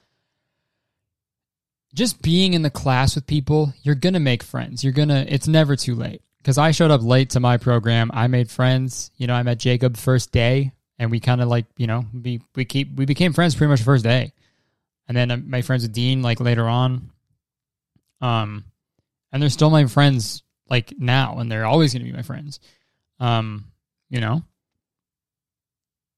just 1.93 2.21
being 2.21 2.53
in 2.53 2.61
the 2.61 2.69
class 2.69 3.15
with 3.15 3.27
people, 3.27 3.73
you're 3.83 3.95
going 3.95 4.13
to 4.13 4.19
make 4.19 4.43
friends. 4.43 4.83
You're 4.83 4.93
going 4.93 5.09
to, 5.09 5.31
it's 5.31 5.47
never 5.47 5.75
too 5.75 5.95
late. 5.95 6.21
Because 6.37 6.57
I 6.57 6.71
showed 6.71 6.91
up 6.91 7.01
late 7.01 7.31
to 7.31 7.39
my 7.39 7.57
program. 7.57 8.11
I 8.13 8.27
made 8.27 8.51
friends. 8.51 9.11
You 9.17 9.27
know, 9.27 9.33
I 9.33 9.43
met 9.43 9.59
Jacob 9.59 9.95
first 9.95 10.31
day 10.31 10.73
and 10.99 11.09
we 11.09 11.19
kind 11.19 11.41
of 11.41 11.47
like, 11.47 11.65
you 11.77 11.87
know, 11.87 12.05
we, 12.13 12.41
we 12.55 12.65
keep, 12.65 12.95
we 12.95 13.05
became 13.05 13.33
friends 13.33 13.55
pretty 13.55 13.69
much 13.69 13.79
the 13.79 13.85
first 13.85 14.03
day. 14.03 14.33
And 15.07 15.15
then 15.15 15.49
made 15.49 15.65
friends 15.65 15.83
with 15.83 15.93
Dean 15.93 16.21
like 16.21 16.39
later 16.39 16.67
on. 16.67 17.11
Um, 18.21 18.65
and 19.33 19.41
they're 19.41 19.49
still 19.49 19.71
my 19.71 19.85
friends 19.87 20.43
like 20.69 20.93
now 20.97 21.39
and 21.39 21.51
they're 21.51 21.65
always 21.65 21.91
going 21.91 22.05
to 22.05 22.09
be 22.09 22.15
my 22.15 22.23
friends. 22.23 22.59
Um, 23.19 23.65
you 24.09 24.21
know? 24.21 24.43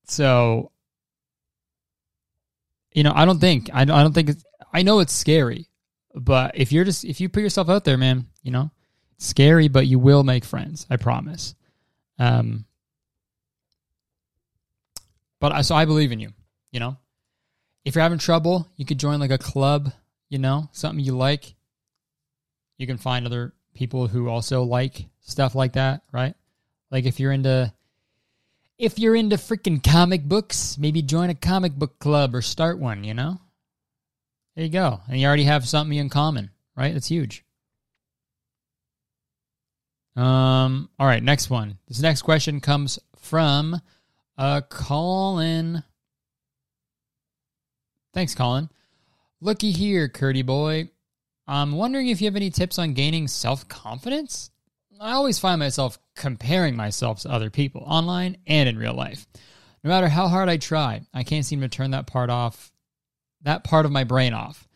So, 0.07 0.71
you 2.93 3.03
know, 3.03 3.13
I 3.15 3.25
don't 3.25 3.39
think, 3.39 3.69
I, 3.73 3.81
I 3.81 3.85
don't 3.85 4.13
think, 4.13 4.29
it's, 4.29 4.43
I 4.71 4.83
know 4.83 4.99
it's 4.99 5.13
scary, 5.13 5.69
but 6.13 6.51
if 6.55 6.71
you're 6.71 6.83
just, 6.83 7.05
if 7.05 7.19
you 7.19 7.29
put 7.29 7.41
yourself 7.41 7.69
out 7.69 7.85
there, 7.85 7.97
man, 7.97 8.27
you 8.43 8.51
know, 8.51 8.69
scary, 9.17 9.67
but 9.67 9.87
you 9.87 9.97
will 9.97 10.23
make 10.23 10.45
friends. 10.45 10.85
I 10.89 10.97
promise. 10.97 11.55
Um, 12.19 12.65
but 15.39 15.53
I, 15.53 15.61
so 15.61 15.73
I 15.73 15.85
believe 15.85 16.11
in 16.11 16.19
you, 16.19 16.33
you 16.71 16.79
know? 16.79 16.97
If 17.83 17.95
you're 17.95 18.03
having 18.03 18.17
trouble, 18.17 18.67
you 18.75 18.85
could 18.85 18.99
join 18.99 19.19
like 19.19 19.31
a 19.31 19.37
club, 19.37 19.91
you 20.29 20.37
know, 20.37 20.69
something 20.71 21.03
you 21.03 21.15
like. 21.15 21.54
You 22.77 22.87
can 22.87 22.97
find 22.97 23.25
other 23.25 23.53
people 23.73 24.07
who 24.07 24.29
also 24.29 24.63
like 24.63 25.05
stuff 25.21 25.55
like 25.55 25.73
that, 25.73 26.01
right? 26.11 26.35
Like 26.91 27.05
if 27.05 27.19
you're 27.19 27.31
into 27.31 27.71
if 28.77 28.99
you're 28.99 29.15
into 29.15 29.37
freaking 29.37 29.83
comic 29.83 30.23
books, 30.23 30.77
maybe 30.77 31.01
join 31.01 31.29
a 31.29 31.35
comic 31.35 31.73
book 31.73 31.99
club 31.99 32.35
or 32.35 32.41
start 32.41 32.77
one, 32.77 33.03
you 33.03 33.13
know? 33.13 33.39
There 34.55 34.65
you 34.65 34.71
go. 34.71 35.01
And 35.07 35.19
you 35.19 35.27
already 35.27 35.45
have 35.45 35.67
something 35.67 35.97
in 35.97 36.09
common, 36.09 36.51
right? 36.75 36.93
That's 36.93 37.07
huge. 37.07 37.43
Um, 40.15 40.89
all 40.97 41.07
right, 41.07 41.23
next 41.23 41.49
one. 41.49 41.77
This 41.87 42.01
next 42.01 42.21
question 42.21 42.59
comes 42.61 42.99
from 43.17 43.81
uh 44.37 44.61
Colin. 44.69 45.83
Thanks, 48.13 48.33
Colin. 48.33 48.69
Looky 49.41 49.71
here, 49.71 50.07
Curdy 50.07 50.41
boy. 50.41 50.89
I'm 51.47 51.73
wondering 51.73 52.07
if 52.07 52.21
you 52.21 52.25
have 52.25 52.35
any 52.35 52.49
tips 52.49 52.79
on 52.79 52.93
gaining 52.93 53.27
self 53.27 53.67
confidence. 53.67 54.49
I 54.99 55.11
always 55.11 55.39
find 55.39 55.59
myself 55.59 55.99
comparing 56.15 56.75
myself 56.75 57.21
to 57.21 57.31
other 57.31 57.49
people 57.49 57.83
online 57.85 58.37
and 58.47 58.69
in 58.69 58.77
real 58.77 58.93
life. 58.93 59.27
No 59.83 59.89
matter 59.89 60.07
how 60.07 60.27
hard 60.27 60.49
I 60.49 60.57
try, 60.57 61.01
I 61.13 61.23
can't 61.23 61.45
seem 61.45 61.61
to 61.61 61.67
turn 61.67 61.91
that 61.91 62.07
part 62.07 62.29
off, 62.29 62.71
that 63.43 63.63
part 63.63 63.85
of 63.85 63.91
my 63.91 64.03
brain 64.03 64.33
off. 64.33 64.67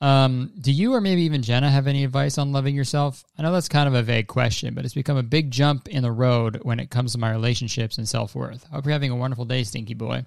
Um, 0.00 0.52
do 0.60 0.70
you 0.70 0.92
or 0.92 1.00
maybe 1.00 1.22
even 1.22 1.42
Jenna 1.42 1.70
have 1.70 1.86
any 1.86 2.04
advice 2.04 2.36
on 2.36 2.52
loving 2.52 2.74
yourself? 2.74 3.24
I 3.38 3.42
know 3.42 3.52
that's 3.52 3.70
kind 3.70 3.88
of 3.88 3.94
a 3.94 4.02
vague 4.02 4.26
question, 4.26 4.74
but 4.74 4.84
it's 4.84 4.92
become 4.92 5.16
a 5.16 5.22
big 5.22 5.50
jump 5.50 5.88
in 5.88 6.02
the 6.02 6.12
road 6.12 6.60
when 6.62 6.80
it 6.80 6.90
comes 6.90 7.12
to 7.12 7.18
my 7.18 7.30
relationships 7.30 7.96
and 7.96 8.06
self 8.06 8.34
worth. 8.34 8.64
Hope 8.64 8.84
you're 8.84 8.92
having 8.92 9.12
a 9.12 9.16
wonderful 9.16 9.46
day, 9.46 9.64
Stinky 9.64 9.94
Boy. 9.94 10.26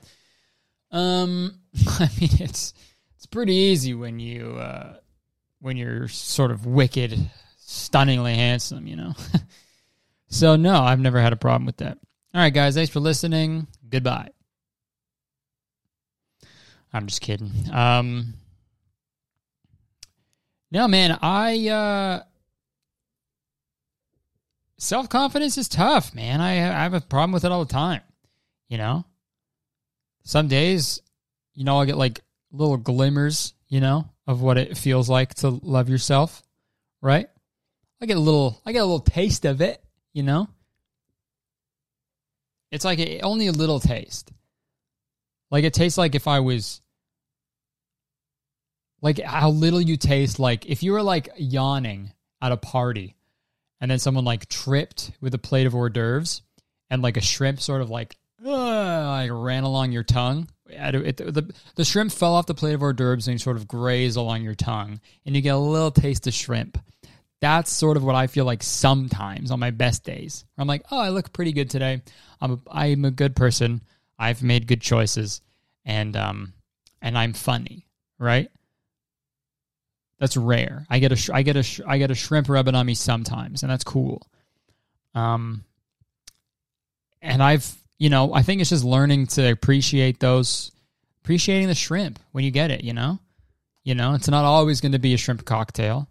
Um, 0.90 1.60
I 2.00 2.10
mean 2.20 2.32
it's 2.40 2.74
it's 3.16 3.26
pretty 3.28 3.54
easy 3.54 3.94
when 3.94 4.20
you 4.20 4.56
uh, 4.58 4.96
when 5.60 5.78
you're 5.78 6.08
sort 6.08 6.52
of 6.52 6.66
wicked, 6.66 7.18
stunningly 7.58 8.36
handsome, 8.36 8.88
you 8.88 8.96
know. 8.96 9.14
so 10.28 10.56
no, 10.56 10.82
I've 10.82 11.00
never 11.00 11.20
had 11.20 11.34
a 11.34 11.38
problem 11.38 11.66
with 11.66 11.78
that. 11.78 11.98
All 12.34 12.42
right, 12.42 12.54
guys, 12.54 12.76
thanks 12.76 12.92
for 12.92 13.00
listening. 13.00 13.68
Goodbye. 13.90 14.30
I'm 16.94 17.08
just 17.08 17.22
kidding. 17.22 17.52
Um, 17.72 18.34
no, 20.72 20.88
man, 20.88 21.18
I 21.22 21.70
uh, 21.70 22.24
self 24.78 25.10
confidence 25.10 25.58
is 25.58 25.68
tough, 25.68 26.14
man. 26.14 26.42
I, 26.42 26.54
I 26.54 26.84
have 26.84 26.94
a 26.94 27.02
problem 27.02 27.32
with 27.32 27.46
it 27.46 27.52
all 27.52 27.64
the 27.64 27.72
time. 27.72 28.02
You 28.68 28.78
know, 28.78 29.06
some 30.24 30.48
days, 30.48 31.02
you 31.54 31.64
know, 31.64 31.78
I'll 31.78 31.86
get 31.86 31.98
like 31.98 32.22
little 32.52 32.78
glimmers, 32.78 33.54
you 33.70 33.80
know, 33.80 34.10
of 34.28 34.42
what 34.42 34.58
it 34.58 34.78
feels 34.78 35.10
like 35.10 35.34
to 35.36 35.50
love 35.50 35.90
yourself, 35.90 36.44
right? 37.02 37.28
I 38.02 38.06
get 38.06 38.18
a 38.18 38.22
little, 38.22 38.62
I 38.66 38.74
get 38.74 38.80
a 38.80 38.86
little 38.86 39.00
taste 39.00 39.46
of 39.46 39.62
it, 39.62 39.82
you 40.14 40.22
know. 40.22 40.50
It's 42.72 42.86
like 42.86 43.00
a, 43.00 43.22
only 43.22 43.48
a 43.48 43.52
little 43.52 43.80
taste. 43.80 44.32
Like 45.50 45.64
it 45.64 45.74
tastes 45.74 45.98
like 45.98 46.14
if 46.14 46.28
I 46.28 46.42
was 46.42 46.82
like 49.02 49.20
how 49.20 49.50
little 49.50 49.80
you 49.80 49.96
taste 49.96 50.40
like 50.40 50.66
if 50.66 50.84
you 50.84 50.92
were 50.92 51.04
like 51.04 51.30
yawning 51.38 52.12
at 52.42 52.52
a 52.52 52.58
party 52.58 53.16
and 53.80 53.90
then 53.90 54.00
someone 54.00 54.26
like 54.26 54.50
tripped 54.50 55.12
with 55.22 55.34
a 55.34 55.38
plate 55.38 55.68
of 55.68 55.76
hors 55.76 55.90
d'oeuvres 55.90 56.42
and 56.90 57.02
like 57.02 57.16
a 57.16 57.22
shrimp 57.22 57.62
sort 57.62 57.82
of 57.82 57.90
like 57.90 58.18
uh, 58.46 58.50
like 58.50 59.32
ran 59.32 59.64
along 59.64 59.92
your 59.92 60.04
tongue. 60.04 60.48
It, 60.70 61.18
the, 61.18 61.54
the 61.76 61.86
shrimp 61.86 62.12
fell 62.12 62.34
off 62.34 62.46
the 62.46 62.54
plate 62.54 62.74
of 62.74 62.82
hors 62.82 62.94
d'oeuvres 62.94 63.28
and 63.28 63.40
sort 63.40 63.58
of 63.58 63.68
grazed 63.68 64.18
along 64.18 64.44
your 64.44 64.56
tongue, 64.56 65.00
and 65.26 65.36
you 65.36 65.42
get 65.42 65.56
a 65.56 65.58
little 65.58 65.92
taste 65.92 66.28
of 66.28 66.34
shrimp. 66.34 66.78
That's 67.40 67.70
sort 67.72 67.98
of 67.98 68.04
what 68.04 68.16
I 68.16 68.28
feel 68.28 68.46
like 68.46 68.64
sometimes 68.64 69.52
on 69.52 69.60
my 69.60 69.72
best 69.72 70.04
days. 70.04 70.44
I'm 70.58 70.68
like, 70.68 70.84
oh, 70.92 71.00
I 71.00 71.10
look 71.10 71.34
pretty 71.34 71.52
good 71.52 71.70
today. 71.70 72.02
I'm 72.42 72.54
a, 72.54 72.60
I'm 72.70 73.06
a 73.06 73.12
good 73.12 73.36
person. 73.36 73.82
I've 74.18 74.42
made 74.42 74.68
good 74.68 74.82
choices, 74.82 75.42
and 75.86 76.16
um, 76.16 76.54
and 77.02 77.18
I'm 77.18 77.34
funny, 77.34 77.86
right? 78.18 78.50
That's 80.20 80.36
rare. 80.36 80.86
I 80.90 81.00
get 81.00 81.12
a 81.12 81.34
I 81.34 81.44
get 81.44 81.56
a 81.58 81.84
I 81.88 82.00
get 82.00 82.12
a 82.12 82.16
shrimp 82.16 82.50
rubbing 82.50 82.76
on 82.76 82.86
me 82.86 82.96
sometimes, 82.96 83.62
and 83.62 83.72
that's 83.72 83.84
cool. 83.84 84.28
Um, 85.14 85.64
and 87.22 87.44
I've 87.44 87.72
you 87.98 88.10
know 88.10 88.34
I 88.34 88.44
think 88.44 88.62
it's 88.62 88.70
just 88.70 88.84
learning 88.84 89.28
to 89.28 89.52
appreciate 89.52 90.20
those, 90.20 90.72
appreciating 91.24 91.68
the 91.68 91.76
shrimp 91.76 92.20
when 92.32 92.44
you 92.44 92.52
get 92.52 92.72
it. 92.72 92.84
You 92.84 92.94
know, 92.94 93.20
you 93.84 93.96
know 93.96 94.14
it's 94.14 94.28
not 94.28 94.46
always 94.46 94.82
going 94.82 94.94
to 94.94 95.00
be 95.00 95.14
a 95.14 95.18
shrimp 95.18 95.46
cocktail. 95.46 96.08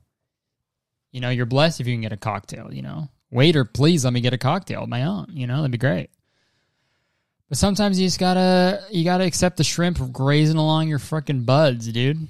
You 1.12 1.20
know, 1.20 1.30
you're 1.30 1.46
blessed 1.46 1.80
if 1.80 1.86
you 1.86 1.94
can 1.94 2.02
get 2.02 2.12
a 2.12 2.16
cocktail. 2.16 2.72
You 2.72 2.82
know, 2.82 3.08
waiter, 3.30 3.64
please 3.64 4.04
let 4.04 4.12
me 4.12 4.20
get 4.20 4.34
a 4.34 4.38
cocktail 4.38 4.82
of 4.82 4.88
my 4.88 5.04
own. 5.04 5.28
You 5.30 5.46
know, 5.46 5.56
that'd 5.56 5.70
be 5.70 5.78
great. 5.78 6.10
But 7.48 7.58
sometimes 7.58 7.98
you 8.00 8.06
just 8.06 8.18
gotta 8.18 8.84
you 8.90 9.04
gotta 9.04 9.24
accept 9.24 9.56
the 9.56 9.64
shrimp 9.64 10.12
grazing 10.12 10.56
along 10.56 10.88
your 10.88 10.98
freaking 10.98 11.46
buds, 11.46 11.90
dude. 11.92 12.28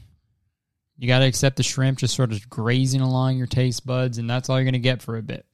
You 0.99 1.09
got 1.09 1.19
to 1.19 1.27
accept 1.27 1.57
the 1.57 1.63
shrimp 1.63 1.99
just 1.99 2.15
sort 2.15 2.33
of 2.33 2.49
grazing 2.49 3.03
along 3.03 3.37
your 3.37 3.47
taste 3.47 3.87
buds, 3.87 4.19
and 4.19 4.29
that's 4.29 4.49
all 4.49 4.61
you're 4.61 4.73
to 4.73 4.79
get 4.79 5.03
for 5.03 5.17
a 5.17 5.23
bit. 5.23 5.45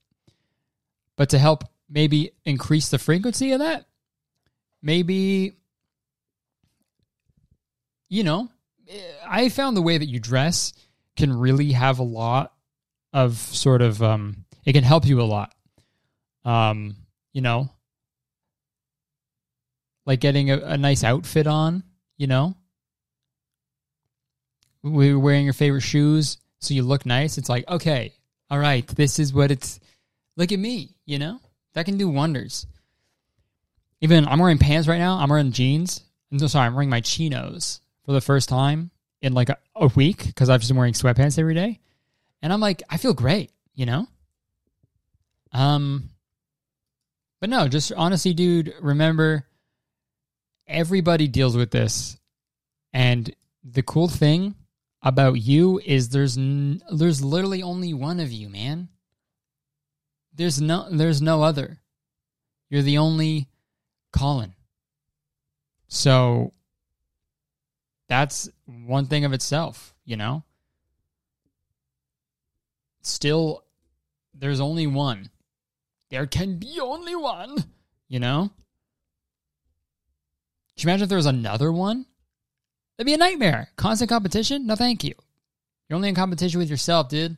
But 1.17 1.31
to 1.31 1.39
help 1.39 1.65
maybe 1.91 2.33
increase 2.45 2.89
the 2.89 2.99
frequency 2.99 3.53
of 3.53 3.59
that, 3.59 3.87
maybe, 4.83 5.57
you 8.09 8.25
know, 8.25 8.49
I 9.27 9.49
found 9.49 9.77
the 9.77 9.83
way 9.83 9.97
that 9.97 10.09
you 10.09 10.21
dress 10.21 10.73
can 11.17 11.33
really 11.33 11.73
have 11.73 11.99
a 11.99 12.05
lot 12.05 12.53
of 13.13 13.37
sort 13.37 13.83
of, 13.83 14.03
um, 14.03 14.45
it 14.65 14.73
can 14.73 14.85
help 14.85 15.07
you 15.07 15.21
a 15.21 15.25
lot. 15.25 15.55
Um, 16.45 16.97
you 17.33 17.41
know, 17.41 17.71
like 20.05 20.21
getting 20.21 20.51
a, 20.51 20.59
a 20.59 20.77
nice 20.77 21.05
outfit 21.05 21.47
on, 21.47 21.85
you 22.17 22.27
know, 22.27 22.57
we 24.83 25.11
are 25.11 25.19
wearing 25.19 25.45
your 25.45 25.55
favorite 25.55 25.83
shoes 25.83 26.39
so 26.61 26.75
you 26.75 26.83
look 26.83 27.07
nice. 27.07 27.39
It's 27.39 27.49
like, 27.49 27.69
okay, 27.69 28.13
all 28.51 28.59
right, 28.59 28.87
this 28.87 29.19
is 29.19 29.33
what 29.33 29.51
it's 29.51 29.79
look 30.37 30.53
at 30.53 30.59
me, 30.59 30.97
you 31.07 31.19
know? 31.19 31.41
That 31.75 31.87
can 31.87 31.97
do 31.97 32.09
wonders. 32.09 32.67
Even 34.03 34.27
I'm 34.27 34.41
wearing 34.41 34.59
pants 34.59 34.89
right 34.89 34.99
now. 34.99 35.17
I'm 35.17 35.31
wearing 35.31 35.53
jeans. 35.53 36.03
I'm 36.31 36.39
so 36.39 36.49
sorry, 36.49 36.67
I'm 36.67 36.75
wearing 36.75 36.91
my 36.91 37.01
chinos 37.01 37.81
for 38.05 38.13
the 38.13 38.21
first 38.21 38.49
time 38.49 38.91
in 39.23 39.33
like 39.33 39.49
a, 39.49 39.57
a 39.77 39.87
week 39.87 40.27
because 40.27 40.51
I've 40.51 40.61
just 40.61 40.71
been 40.71 40.77
wearing 40.77 40.93
sweatpants 40.93 41.39
every 41.39 41.55
day. 41.55 41.79
And 42.43 42.53
I'm 42.53 42.61
like, 42.61 42.83
I 42.91 42.97
feel 42.97 43.15
great, 43.15 43.53
you 43.75 43.87
know? 43.87 44.09
Um 45.53 46.11
but 47.41 47.49
no, 47.49 47.69
just 47.69 47.93
honestly, 47.93 48.35
dude, 48.35 48.75
remember 48.81 49.47
everybody 50.67 51.29
deals 51.29 51.57
with 51.57 51.71
this. 51.71 52.17
And 52.93 53.33
the 53.65 53.83
cool 53.83 54.09
thing 54.09 54.57
about 55.03 55.35
you 55.35 55.81
is 55.85 56.09
there's 56.09 56.37
n- 56.37 56.83
there's 56.93 57.23
literally 57.23 57.63
only 57.63 57.95
one 57.95 58.19
of 58.19 58.33
you, 58.33 58.49
man. 58.49 58.89
There's 60.35 60.61
no 60.61 60.89
there's 60.91 61.23
no 61.23 61.43
other. 61.43 61.79
You're 62.69 62.83
the 62.83 62.99
only 62.99 63.49
Colin. 64.13 64.55
So 65.89 66.53
that's 68.09 68.49
one 68.67 69.07
thing 69.07 69.25
of 69.25 69.33
itself, 69.33 69.95
you 70.05 70.17
know? 70.17 70.45
Still 73.03 73.65
there's 74.35 74.61
only 74.61 74.87
one. 74.87 75.31
There 76.11 76.27
can 76.27 76.59
be 76.59 76.79
only 76.81 77.17
one, 77.17 77.57
you 78.09 78.21
know? 78.21 78.51
Can 80.77 80.89
you 80.89 80.91
imagine 80.91 81.05
if 81.05 81.09
there 81.09 81.17
was 81.17 81.27
another 81.27 81.71
one? 81.71 82.07
That'd 82.97 83.07
be 83.07 83.15
a 83.15 83.19
nightmare. 83.19 83.69
Constant 83.77 84.09
competition? 84.09 84.67
No, 84.67 84.77
thank 84.77 85.05
you. 85.05 85.15
You're 85.89 85.97
only 85.97 86.09
in 86.09 86.15
competition 86.15 86.59
with 86.59 86.71
yourself, 86.71 87.09
dude. 87.09 87.37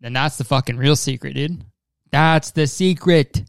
Then 0.00 0.12
that's 0.12 0.36
the 0.36 0.44
fucking 0.44 0.76
real 0.76 0.96
secret, 0.96 1.34
dude. 1.34 1.64
That's 2.10 2.50
the 2.50 2.66
secret. 2.66 3.42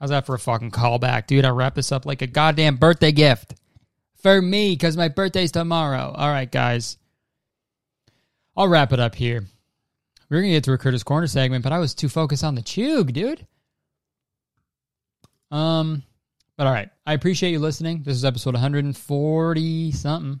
How's 0.00 0.10
that 0.10 0.24
for 0.24 0.34
a 0.34 0.38
fucking 0.38 0.70
callback, 0.70 1.26
dude? 1.26 1.44
I 1.44 1.50
wrap 1.50 1.74
this 1.74 1.92
up 1.92 2.06
like 2.06 2.22
a 2.22 2.26
goddamn 2.26 2.76
birthday 2.76 3.12
gift 3.12 3.54
for 4.22 4.40
me 4.40 4.72
because 4.72 4.96
my 4.96 5.08
birthday's 5.08 5.52
tomorrow. 5.52 6.14
All 6.16 6.30
right, 6.30 6.50
guys. 6.50 6.96
I'll 8.56 8.68
wrap 8.68 8.92
it 8.92 9.00
up 9.00 9.14
here. 9.14 9.44
We 10.28 10.38
are 10.38 10.40
gonna 10.40 10.52
get 10.52 10.64
to 10.64 10.72
a 10.72 10.78
Curtis 10.78 11.02
Corner 11.02 11.26
segment, 11.26 11.64
but 11.64 11.72
I 11.72 11.78
was 11.78 11.94
too 11.94 12.08
focused 12.08 12.44
on 12.44 12.54
the 12.54 12.62
cheug, 12.62 13.12
dude. 13.12 13.46
Um, 15.50 16.02
but 16.56 16.66
all 16.66 16.72
right. 16.72 16.88
I 17.06 17.12
appreciate 17.14 17.50
you 17.50 17.58
listening. 17.58 18.02
This 18.02 18.16
is 18.16 18.24
episode 18.24 18.54
140 18.54 19.92
something. 19.92 20.40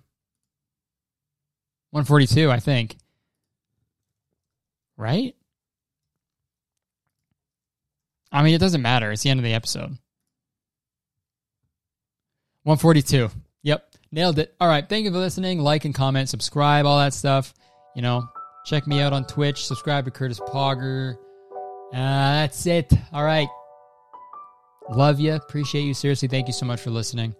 142, 1.90 2.50
I 2.50 2.60
think. 2.60 2.96
Right? 4.96 5.34
I 8.32 8.42
mean, 8.42 8.54
it 8.54 8.58
doesn't 8.58 8.82
matter. 8.82 9.10
It's 9.10 9.22
the 9.22 9.30
end 9.30 9.40
of 9.40 9.44
the 9.44 9.54
episode. 9.54 9.96
142. 12.64 13.30
Yep. 13.62 13.94
Nailed 14.12 14.38
it. 14.38 14.54
All 14.60 14.68
right. 14.68 14.88
Thank 14.88 15.04
you 15.04 15.10
for 15.10 15.18
listening. 15.18 15.60
Like 15.60 15.84
and 15.84 15.94
comment, 15.94 16.28
subscribe, 16.28 16.86
all 16.86 16.98
that 16.98 17.14
stuff. 17.14 17.54
You 17.94 18.02
know, 18.02 18.28
check 18.64 18.86
me 18.86 19.00
out 19.00 19.12
on 19.12 19.24
Twitch. 19.24 19.64
Subscribe 19.66 20.04
to 20.04 20.10
Curtis 20.10 20.40
Pogger. 20.40 21.16
Uh, 21.92 22.42
that's 22.42 22.66
it. 22.66 22.92
All 23.12 23.24
right. 23.24 23.48
Love 24.90 25.20
you. 25.20 25.34
Appreciate 25.34 25.82
you. 25.82 25.94
Seriously, 25.94 26.28
thank 26.28 26.46
you 26.46 26.52
so 26.52 26.66
much 26.66 26.80
for 26.80 26.90
listening. 26.90 27.34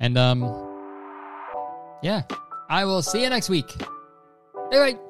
And 0.00 0.18
um 0.18 0.42
yeah, 2.02 2.22
I 2.68 2.84
will 2.84 3.02
see 3.02 3.22
you 3.22 3.30
next 3.30 3.48
week. 3.48 3.66
Bye 3.78 4.92
bye. 4.92 5.05